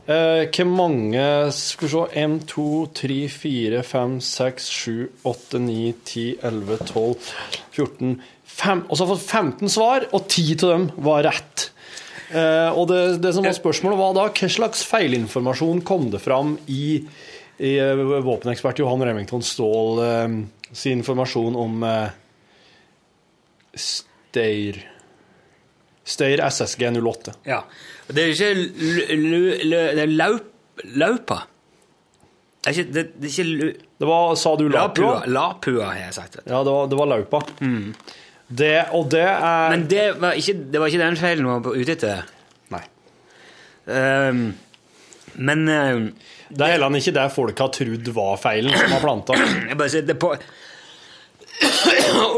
Eh, 0.10 0.44
hvor 0.50 0.68
mange 0.70 1.24
Skal 1.54 1.88
vi 1.88 1.92
se 1.94 2.04
1, 2.24 2.36
2, 2.50 2.68
3, 3.00 3.20
4, 3.30 3.84
5, 3.86 4.20
6, 4.26 4.70
7, 4.82 5.08
8, 5.30 5.62
9, 5.66 5.80
10, 6.10 6.28
11, 6.50 6.80
12, 6.90 7.32
14 7.78 8.16
5, 8.60 8.86
Og 8.90 8.98
så 8.98 9.06
har 9.06 9.12
vi 9.12 9.20
fått 9.20 9.30
15 9.30 9.72
svar, 9.72 10.08
og 10.12 10.26
10 10.28 10.58
av 10.66 10.72
dem 10.74 10.88
var 11.06 11.24
rett. 11.30 11.70
Eh, 12.30 12.70
og 12.78 12.88
det, 12.92 13.00
det 13.24 13.34
som 13.34 13.46
var 13.46 13.56
spørsmålet, 13.58 14.00
var 14.00 14.14
da 14.18 14.28
hva 14.30 14.50
slags 14.54 14.84
feilinformasjon 14.88 15.82
kom 15.88 16.10
det 16.14 16.22
fram 16.22 16.56
i, 16.70 17.00
i 17.58 17.74
eh, 17.82 18.04
våpenekspert 18.26 18.82
Johan 18.84 19.04
Remington 19.06 19.42
Ståhl 19.46 20.04
eh, 20.06 20.28
sin 20.70 21.00
informasjon 21.00 21.58
om 21.58 21.86
Steyr 23.74 24.78
Steyr 26.10 26.42
SSG 26.50 26.90
08. 26.98 27.36
Ja. 27.50 27.64
Det 28.10 28.24
er 28.24 28.32
ikke 28.34 28.54
Det 29.90 30.06
laupa. 30.98 31.44
Det 32.60 32.72
er 32.72 32.76
ikke, 32.76 32.94
det, 32.94 33.04
det 33.16 33.30
er 33.30 33.34
ikke 33.34 33.68
Det 34.02 34.08
sa 34.42 34.56
du 34.60 34.66
lapua. 34.74 35.20
Lapua? 35.30 35.92
Har 35.92 36.00
jeg 36.02 36.16
sagt. 36.18 36.40
Ja, 36.46 36.64
det 36.66 36.74
var, 36.74 36.90
det 36.90 36.98
var 37.00 37.10
laupa. 37.14 37.44
Det, 38.50 38.90
og 38.98 39.12
det 39.14 39.22
er 39.22 39.70
Men 39.70 39.86
det 39.90 40.06
var 40.22 40.38
ikke, 40.38 40.56
det 40.74 40.80
var 40.82 40.90
ikke 40.90 41.04
den 41.04 41.18
feilen 41.20 41.46
vi 41.46 41.58
var 41.68 41.76
ute 41.78 41.94
etter. 41.94 42.24
Nei. 42.74 42.82
Um, 43.86 44.42
men 45.40 45.68
ehm, 45.70 46.08
Det 46.50 46.66
er 46.66 46.74
heller 46.74 46.96
ikke 46.98 47.14
det 47.14 47.28
folk 47.34 47.62
har 47.62 47.70
trodd 47.74 48.10
var 48.16 48.40
feilen 48.42 48.74
som 48.74 48.96
har 48.96 49.04
planta. 49.04 49.38
Jeg 49.70 49.78
bare 49.78 49.94
setter 49.94 50.18
på 50.20 50.34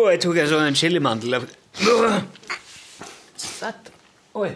Og 0.01 0.05
jeg 0.09 0.19
tok 0.23 0.41
en 0.41 0.49
sånn 0.49 0.77
chilimandel 0.77 1.39
Sett. 3.41 3.91
Oi. 4.37 4.49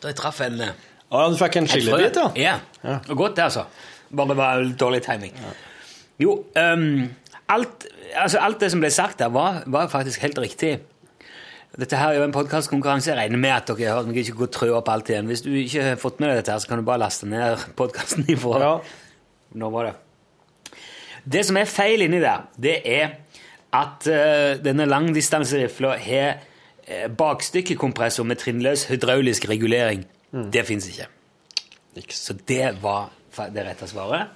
Da 0.00 0.10
jeg 0.10 0.18
traff 0.18 0.40
en 0.44 0.58
eh, 0.64 0.74
Ja, 1.12 1.22
du 1.30 1.36
fikk 1.38 1.60
en 1.60 1.68
chilibit, 1.70 2.18
ja? 2.18 2.56
Ja. 2.82 2.96
Var 3.06 3.18
Godt, 3.18 3.36
det, 3.38 3.46
altså. 3.46 3.66
Bare 4.10 4.32
det 4.32 4.36
var 4.38 4.64
dårlig 4.80 5.02
timing. 5.06 5.32
Jo, 6.22 6.34
ehm, 6.58 7.06
alt, 7.48 7.86
altså, 8.14 8.38
alt 8.42 8.60
det 8.60 8.70
som 8.72 8.82
ble 8.82 8.90
sagt 8.94 9.18
der, 9.22 9.32
var, 9.34 9.62
var 9.66 9.90
faktisk 9.92 10.22
helt 10.24 10.38
riktig. 10.42 10.78
Dette 11.76 11.98
her 12.00 12.14
er 12.14 12.22
jo 12.22 12.24
en 12.24 12.32
podkastkonkurranse. 12.32 13.10
Jeg 13.10 13.18
regner 13.18 13.40
med 13.40 13.52
at 13.52 13.68
dere 13.68 13.90
har 13.90 13.98
hørt 13.98 14.08
meg 14.08 14.22
ikke 14.22 14.38
gå 14.38 14.48
trø 14.52 14.70
opp 14.78 14.88
alt 14.88 15.10
igjen. 15.12 15.28
Hvis 15.28 15.44
du 15.44 15.50
ikke 15.52 15.90
har 15.90 15.98
fått 16.00 16.22
med 16.22 16.30
deg 16.30 16.40
dette, 16.40 16.54
her, 16.54 16.62
så 16.62 16.70
kan 16.70 16.80
du 16.80 16.86
bare 16.88 17.02
laste 17.04 17.28
ned 17.28 17.66
podkasten 17.76 18.24
ifra 18.32 18.60
Ja. 18.62 18.74
Nå 19.56 19.70
var 19.72 19.90
det. 19.90 19.94
Det 21.26 21.42
som 21.46 21.58
er 21.58 21.68
feil 21.68 22.04
inni 22.06 22.20
der, 22.22 22.46
det 22.60 22.76
er 22.88 23.18
at 23.76 24.08
uh, 24.08 24.56
denne 24.62 24.86
langdistanserifla 24.88 25.96
har 26.00 26.40
uh, 26.40 27.06
bakstykkekompressor 27.18 28.24
med 28.28 28.40
trinnløs 28.40 28.86
hydraulisk 28.90 29.48
regulering. 29.50 30.06
Det 30.52 30.64
fins 30.68 30.88
ikke. 30.90 31.08
Så 32.12 32.36
det 32.48 32.76
var 32.82 33.10
det 33.52 33.64
rette 33.68 33.88
svaret. 33.88 34.32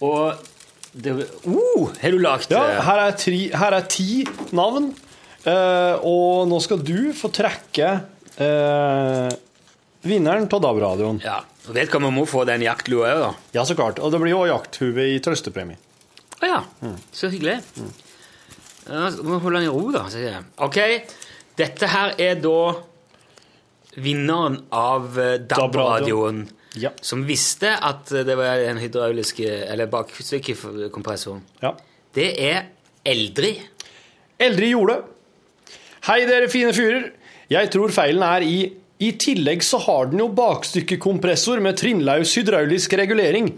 Og 0.00 0.34
det 0.92 1.12
uh, 1.46 1.88
Har 2.02 2.12
du 2.12 2.18
lagd 2.20 2.52
Ja, 2.52 2.66
eh, 2.68 2.82
her 2.84 3.00
er, 3.06 3.14
tri, 3.16 3.40
her 3.56 3.78
er 3.78 3.88
ti 3.90 4.24
navn, 4.56 4.92
Uh, 5.42 5.98
og 6.06 6.44
nå 6.46 6.60
skal 6.62 6.78
du 6.86 7.10
få 7.18 7.26
trekke 7.34 7.86
uh, 8.38 9.32
vinneren 10.06 10.46
av 10.46 10.60
DAB-radioen. 10.62 11.18
Ja. 11.24 11.40
og 11.66 11.74
Vedkommende 11.74 12.14
må 12.14 12.28
få 12.30 12.44
den 12.46 12.62
jaktlua 12.62 13.08
òg, 13.10 13.22
da. 13.24 13.30
Ja, 13.56 13.64
så 13.66 13.74
klart. 13.74 13.98
Og 13.98 14.14
det 14.14 14.20
blir 14.22 14.36
jo 14.36 14.44
jakthue 14.46 15.08
i 15.16 15.18
trøstepremie. 15.18 15.80
Å 16.38 16.46
ja. 16.46 16.60
Så 17.10 17.32
hyggelig. 17.32 17.56
Ja, 18.86 19.08
så 19.10 19.26
må 19.26 19.40
holde 19.42 19.64
den 19.64 19.66
i 19.66 19.74
ro, 19.74 19.90
da. 19.90 20.06
Ok, 20.62 20.78
dette 21.58 21.90
her 21.90 22.14
er 22.22 22.38
da 22.38 22.56
vinneren 23.98 24.60
av 24.70 25.18
DAB-radioen. 25.50 26.44
Ja. 26.80 26.92
Som 27.04 27.26
visste 27.28 27.74
at 27.76 28.08
det 28.08 28.36
var 28.38 28.62
en 28.64 28.78
hydraulisk 28.80 29.42
Eller 29.44 29.90
bakstykkekompressor. 29.92 31.42
Ja. 31.60 31.74
Det 32.14 32.30
er 32.40 32.70
Eldri. 33.04 33.56
Eldri 34.40 34.70
gjorde. 34.72 35.00
Hei, 36.06 36.22
dere 36.26 36.48
fine 36.50 36.72
fyrer. 36.74 37.10
Jeg 37.52 37.68
tror 37.74 37.92
feilen 37.94 38.24
er 38.24 38.46
i 38.46 38.56
i 39.02 39.08
tillegg 39.18 39.64
så 39.66 39.80
har 39.82 40.12
den 40.12 40.20
jo 40.22 40.28
bakstykkekompressor 40.30 41.58
med 41.64 41.74
trinnlaus 41.80 42.36
hydraulisk 42.38 42.92
regulering. 43.00 43.48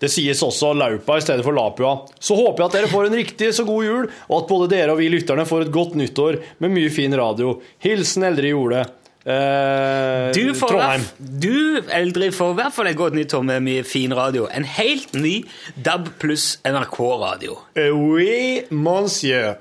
Det 0.00 0.08
sies 0.08 0.40
også 0.46 0.70
laupa 0.78 1.18
i 1.20 1.24
stedet 1.24 1.44
for 1.44 1.56
lapua. 1.56 1.90
Så 2.16 2.36
håper 2.38 2.62
jeg 2.62 2.70
at 2.70 2.76
dere 2.78 2.92
får 2.92 3.10
en 3.10 3.16
riktig 3.18 3.50
så 3.52 3.66
god 3.68 3.84
jul, 3.84 4.06
og 4.30 4.36
at 4.38 4.48
både 4.48 4.70
dere 4.72 4.94
og 4.94 5.02
vi 5.02 5.10
lytterne 5.12 5.44
får 5.48 5.66
et 5.66 5.74
godt 5.74 5.98
nyttår 6.00 6.38
med 6.64 6.72
mye 6.72 6.92
fin 6.94 7.16
radio. 7.20 7.58
Hilsen 7.84 8.24
Eldre 8.30 8.54
Jole. 8.54 8.84
Eh, 9.26 10.32
Du, 10.36 10.54
får 10.54 10.68
Trondheim. 10.68 11.04
du 11.18 11.82
Eldrid, 11.88 12.34
får 12.36 12.50
i 12.52 12.56
hvert 12.58 12.74
fall 12.76 12.86
et 12.90 12.96
godt 12.98 13.14
nyttår 13.16 13.44
med 13.44 13.62
mye 13.64 13.84
fin 13.88 14.12
radio. 14.12 14.46
En 14.52 14.64
helt 14.64 15.14
ny 15.16 15.44
DAB 15.80 16.10
pluss 16.20 16.58
NRK-radio. 16.64 17.56
Eh, 17.76 17.88
Oui, 17.94 18.64
monsieur. 18.70 19.56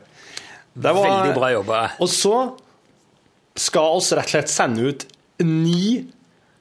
Det 0.75 0.91
var- 0.93 1.05
Veldig 1.23 1.33
bra 1.35 1.51
jobba. 1.53 1.91
Og 2.01 2.07
så 2.09 2.57
skal 3.55 3.81
oss 3.97 4.11
rett 4.11 4.25
og 4.25 4.29
slett 4.29 4.49
sende 4.49 4.81
ut 4.89 5.05
ni 5.39 6.05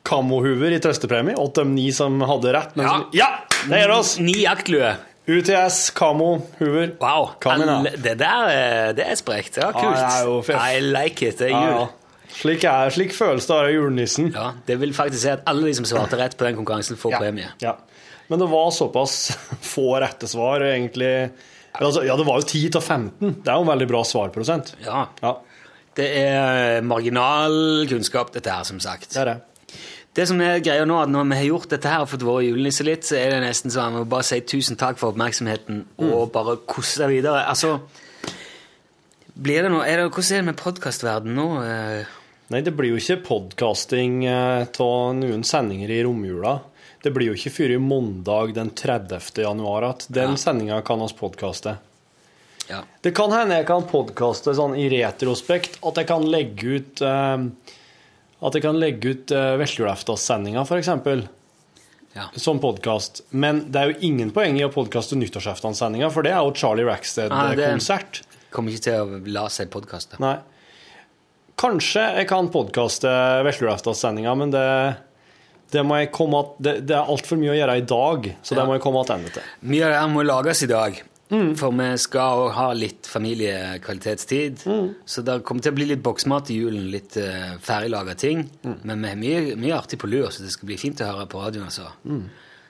kamohuver 0.04 0.72
i 0.72 0.78
trøstepremie. 0.78 1.34
til 1.54 1.64
de 1.64 1.64
ni 1.74 1.90
som 1.90 2.20
hadde 2.20 2.52
rett. 2.52 2.76
Men 2.76 2.86
Ja. 2.86 2.90
som, 2.92 3.10
ja 3.12 3.26
det 3.68 3.82
gjør 3.86 3.98
oss! 3.98 4.18
Ni 4.18 4.32
jaktlue. 4.44 4.96
UTS. 5.26 5.90
Wow. 7.00 7.30
Vi 7.40 7.66
da? 7.66 7.76
Alle- 7.78 7.96
det 7.96 8.18
der 8.18 8.48
eh, 8.48 8.92
det 8.92 9.06
er 9.06 9.14
sprekt. 9.14 9.56
Ja, 9.56 9.70
kult. 9.72 9.96
fett. 10.44 10.56
I 10.56 10.80
like 10.80 11.22
it. 11.22 11.38
Det 11.38 11.46
er 11.46 11.50
Ja, 11.50 11.56
Ah, 11.56 11.80
ja. 11.80 11.86
Slik, 12.32 12.64
er, 12.64 12.90
slik 12.94 13.12
føles 13.14 13.46
det 13.46 13.54
å 13.54 13.58
være 13.60 13.72
julenissen. 13.74 14.30
Ja, 14.34 14.52
Det 14.66 14.78
vil 14.80 14.94
faktisk 14.96 15.22
si 15.24 15.30
at 15.32 15.42
alle 15.50 15.66
de 15.68 15.74
som 15.78 15.84
svarte 15.88 16.16
rett 16.20 16.36
på 16.38 16.46
den 16.48 16.56
konkurransen, 16.58 16.96
får 16.98 17.18
premie. 17.20 17.50
Ja. 17.62 17.76
Men 18.30 18.40
det 18.40 18.48
var 18.48 18.70
såpass 18.72 19.16
få 19.74 19.98
rette 20.00 20.28
svar, 20.30 20.64
egentlig. 20.64 21.30
Altså, 21.78 22.02
ja, 22.06 22.16
det 22.16 22.26
var 22.28 22.40
jo 22.40 22.46
10 22.48 22.76
av 22.80 22.82
15. 22.84 23.36
Det 23.44 23.48
er 23.52 23.56
jo 23.60 23.64
en 23.66 23.72
veldig 23.72 23.88
bra 23.90 24.02
svarprosent. 24.04 24.74
Ja. 24.84 25.06
Ja, 25.22 25.36
Det 25.96 26.06
er 26.22 26.80
marginal 26.88 27.86
kunnskap, 27.90 28.32
dette 28.32 28.48
her, 28.52 28.64
som 28.64 28.80
sagt. 28.80 29.10
det 29.12 29.20
er 29.20 29.32
det. 29.34 29.38
Det 30.12 30.26
som 30.28 30.40
er 30.44 30.58
greia 30.60 30.84
nå, 30.84 30.98
at 31.00 31.08
når 31.08 31.24
vi 31.30 31.36
har 31.38 31.46
gjort 31.46 31.70
dette 31.72 31.88
her 31.88 32.02
og 32.04 32.08
fått 32.10 32.24
vært 32.24 32.44
julenisse 32.44 32.84
litt, 32.84 33.04
så 33.08 33.16
er 33.16 33.30
det 33.32 33.38
nesten 33.46 33.72
sånn 33.72 33.94
at 33.96 34.02
vi 34.04 34.10
bare 34.12 34.26
si 34.28 34.40
tusen 34.44 34.76
takk 34.76 34.98
for 35.00 35.14
oppmerksomheten 35.14 35.78
og 36.04 36.26
bare 36.34 36.58
kose 36.68 37.00
deg 37.00 37.14
videre. 37.14 37.46
Altså, 37.48 37.78
blir 39.42 39.66
det 39.66 39.70
noe, 39.72 39.84
er 39.86 40.00
det, 40.02 40.10
Hvordan 40.14 40.36
er 40.36 40.42
det 40.44 40.48
med 40.50 40.60
podkastverdenen 40.60 41.38
nå? 41.38 41.46
Eh, 41.66 42.18
Nei, 42.52 42.60
det 42.60 42.74
blir 42.76 42.92
jo 42.92 42.98
ikke 43.00 43.22
podkasting 43.24 44.26
av 44.28 45.14
noen 45.16 45.44
sendinger 45.46 45.90
i 45.94 46.02
romjula. 46.04 46.58
Det 47.02 47.10
blir 47.14 47.30
jo 47.30 47.36
ikke 47.38 47.50
før 47.54 47.72
i 47.74 47.78
mandag 47.82 48.52
den 48.58 48.70
30. 48.76 49.40
januar 49.42 49.86
at 49.88 50.04
den 50.12 50.36
sendinga 50.38 50.82
kan 50.86 51.00
oss 51.02 51.14
podkaste. 51.16 51.78
Ja. 52.68 52.82
Det 53.02 53.10
kan 53.16 53.32
hende 53.34 53.56
jeg 53.58 53.66
kan 53.70 53.86
podkaste 53.90 54.52
sånn 54.54 54.76
i 54.78 54.84
retrospekt, 54.92 55.80
at 55.82 55.98
jeg 55.98 56.08
kan 56.12 56.26
legge 56.30 56.76
ut 56.78 57.02
eh, 57.02 57.46
At 58.42 58.56
jeg 58.58 58.62
kan 58.64 58.78
legge 58.78 59.14
ut 59.14 59.32
eh, 59.34 59.54
Veslejulaftas-sendinga, 59.60 60.62
f.eks. 60.66 60.90
Ja. 62.12 62.28
Som 62.36 62.60
podkast. 62.60 63.22
Men 63.30 63.64
det 63.72 63.80
er 63.80 63.92
jo 63.92 63.98
ingen 64.10 64.30
poeng 64.34 64.58
i 64.60 64.64
å 64.66 64.70
podkaste 64.72 65.16
nyttårsaftenssendinga, 65.18 66.10
for 66.12 66.26
det 66.26 66.34
er 66.34 66.42
jo 66.44 66.54
Charlie 66.58 66.84
Ah, 66.84 66.92
Rackstead-konsert. 66.92 68.22
Kommer 68.52 68.74
ikke 68.74 68.86
til 68.88 69.00
å 69.00 69.20
la 69.32 69.46
seg 69.52 69.70
podkaste. 69.72 70.20
Nei. 70.22 70.36
Kanskje 71.62 72.02
jeg 72.18 72.28
kan 72.30 72.50
podkaste 72.52 73.10
Veslejulaftenssendinga, 73.46 74.34
men 74.40 74.52
det, 74.54 74.66
det 75.74 75.84
må 75.86 76.00
jeg 76.00 76.10
komme 76.14 76.40
at, 76.42 76.58
det, 76.64 76.76
det 76.88 76.96
er 76.98 77.12
altfor 77.12 77.38
mye 77.40 77.52
å 77.52 77.56
gjøre 77.58 77.78
i 77.78 77.86
dag, 77.86 78.28
så 78.42 78.58
det 78.58 78.66
må 78.68 78.76
jeg 78.76 78.84
komme 78.84 79.04
tilbake 79.08 79.34
til. 79.36 79.56
Mye 79.72 79.88
av 79.88 79.94
det 79.94 80.00
her 80.00 80.12
må 80.12 80.24
lages 80.26 80.64
i 80.66 80.70
dag. 80.72 81.02
For 81.32 81.72
vi 81.72 81.86
skal 81.96 82.42
òg 82.42 82.50
ha 82.58 82.66
litt 82.76 83.08
familiekvalitetstid. 83.08 84.64
Så 85.08 85.22
det 85.24 85.38
kommer 85.48 85.64
til 85.64 85.72
å 85.72 85.76
bli 85.78 85.86
litt 85.88 86.02
boksmat 86.04 86.50
i 86.52 86.58
julen, 86.60 86.90
litt 86.92 87.16
uh, 87.16 87.54
ferdiglaga 87.62 88.16
ting. 88.20 88.42
Men 88.84 89.00
vi 89.00 89.12
har 89.12 89.20
mye, 89.20 89.56
mye 89.60 89.78
artig 89.78 90.00
på 90.02 90.10
lur, 90.12 90.28
så 90.28 90.44
det 90.44 90.52
skal 90.52 90.68
bli 90.68 90.76
fint 90.80 91.00
å 91.00 91.08
høre 91.08 91.28
på 91.32 91.40
radioen. 91.40 91.70
Altså. 91.70 91.88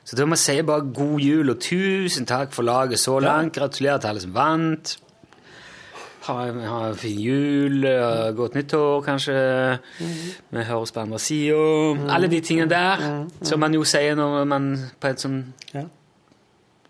Så 0.07 0.19
da 0.19 0.27
må 0.27 0.39
jeg 0.39 0.45
si 0.45 0.67
bare 0.67 0.87
god 0.95 1.25
jul 1.25 1.51
og 1.55 1.59
tusen 1.63 2.29
takk 2.29 2.55
for 2.55 2.67
laget 2.67 3.03
så 3.03 3.19
langt. 3.23 3.57
Gratulerer 3.59 4.03
til 4.03 4.13
alle 4.13 4.23
som 4.23 4.37
vant. 4.37 4.95
Ha, 6.23 6.35
ha 6.71 6.81
en 6.89 6.95
fin 7.01 7.19
jul, 7.19 7.81
godt 8.39 8.55
nyttår, 8.55 9.01
kanskje. 9.03 9.35
Vi 10.55 10.63
høres 10.69 10.93
på 10.95 11.01
andre 11.03 11.19
sida. 11.19 11.57
Alle 12.15 12.29
de 12.31 12.39
tingene 12.47 12.71
der 12.71 13.03
som 13.43 13.59
man 13.61 13.75
jo 13.75 13.83
sier 13.89 14.15
når 14.19 14.45
man 14.47 14.69
på 15.03 15.11
et 15.11 15.19
sånn 15.25 15.41
Ja. 15.75 15.83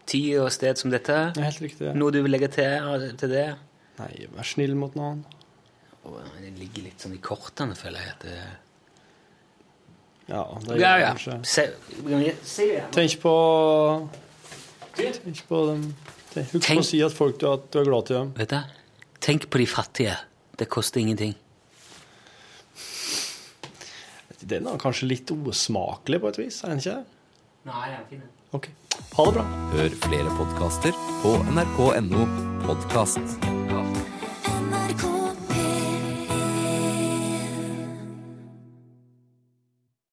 tid 0.07 0.39
og 0.43 0.51
sted 0.53 0.77
som 0.77 0.91
dette. 0.93 1.17
Det 1.33 1.41
er 1.41 1.49
helt 1.49 1.63
riktig. 1.65 1.87
ja. 1.87 1.93
Noe 1.97 2.13
du 2.13 2.21
vil 2.23 2.31
legge 2.35 2.49
til, 2.53 3.15
til 3.17 3.31
det? 3.33 3.47
Nei, 4.03 4.27
vær 4.37 4.45
snill 4.45 4.75
mot 4.77 4.95
noen. 4.99 5.25
Det 6.03 6.53
ligger 6.59 6.83
litt 6.91 7.01
sånn 7.01 7.15
i 7.15 7.21
kortene, 7.23 7.75
føler 7.79 8.01
jeg. 8.03 8.13
at 8.13 8.23
det... 8.27 8.43
Ja, 10.29 10.43
det 10.67 10.77
Ja, 10.81 10.93
gjør 10.93 11.01
ja. 11.01 11.15
kanskje. 11.15 11.39
Se. 12.45 12.67
Tenk 12.93 13.17
på 13.23 13.35
Tenk 14.97 15.43
på 15.49 15.67
dem. 15.71 15.89
Husk 16.53 16.71
å 16.77 16.85
si 16.85 17.01
at 17.05 17.13
folk 17.17 17.39
du, 17.41 17.47
at 17.53 17.71
du 17.73 17.79
er 17.81 17.85
glad 17.89 18.07
til 18.09 18.17
dem. 18.19 18.31
Vet 18.37 18.51
du? 18.53 18.61
Tenk 19.23 19.51
på 19.51 19.59
de 19.59 19.67
fattige. 19.67 20.17
Det 20.59 20.69
koster 20.69 21.01
ingenting. 21.01 21.35
Den 24.43 24.67
er 24.67 24.79
kanskje 24.83 25.07
litt 25.07 25.31
osmakelig 25.31 26.19
på 26.23 26.33
et 26.33 26.41
vis, 26.43 26.63
er 26.65 26.73
den 26.75 26.83
ikke? 26.83 26.97
det? 26.99 27.21
Nei, 27.71 27.83
jeg 27.93 27.99
er 28.01 28.09
fin. 28.11 28.25
Ok. 28.59 28.67
Ha 29.15 29.27
det 29.29 29.35
bra. 29.39 29.45
Hør 29.77 29.95
flere 30.09 30.35
podkaster 30.41 30.99
på 31.23 31.37
nrk.no 31.55 32.27
podkast. 32.67 33.72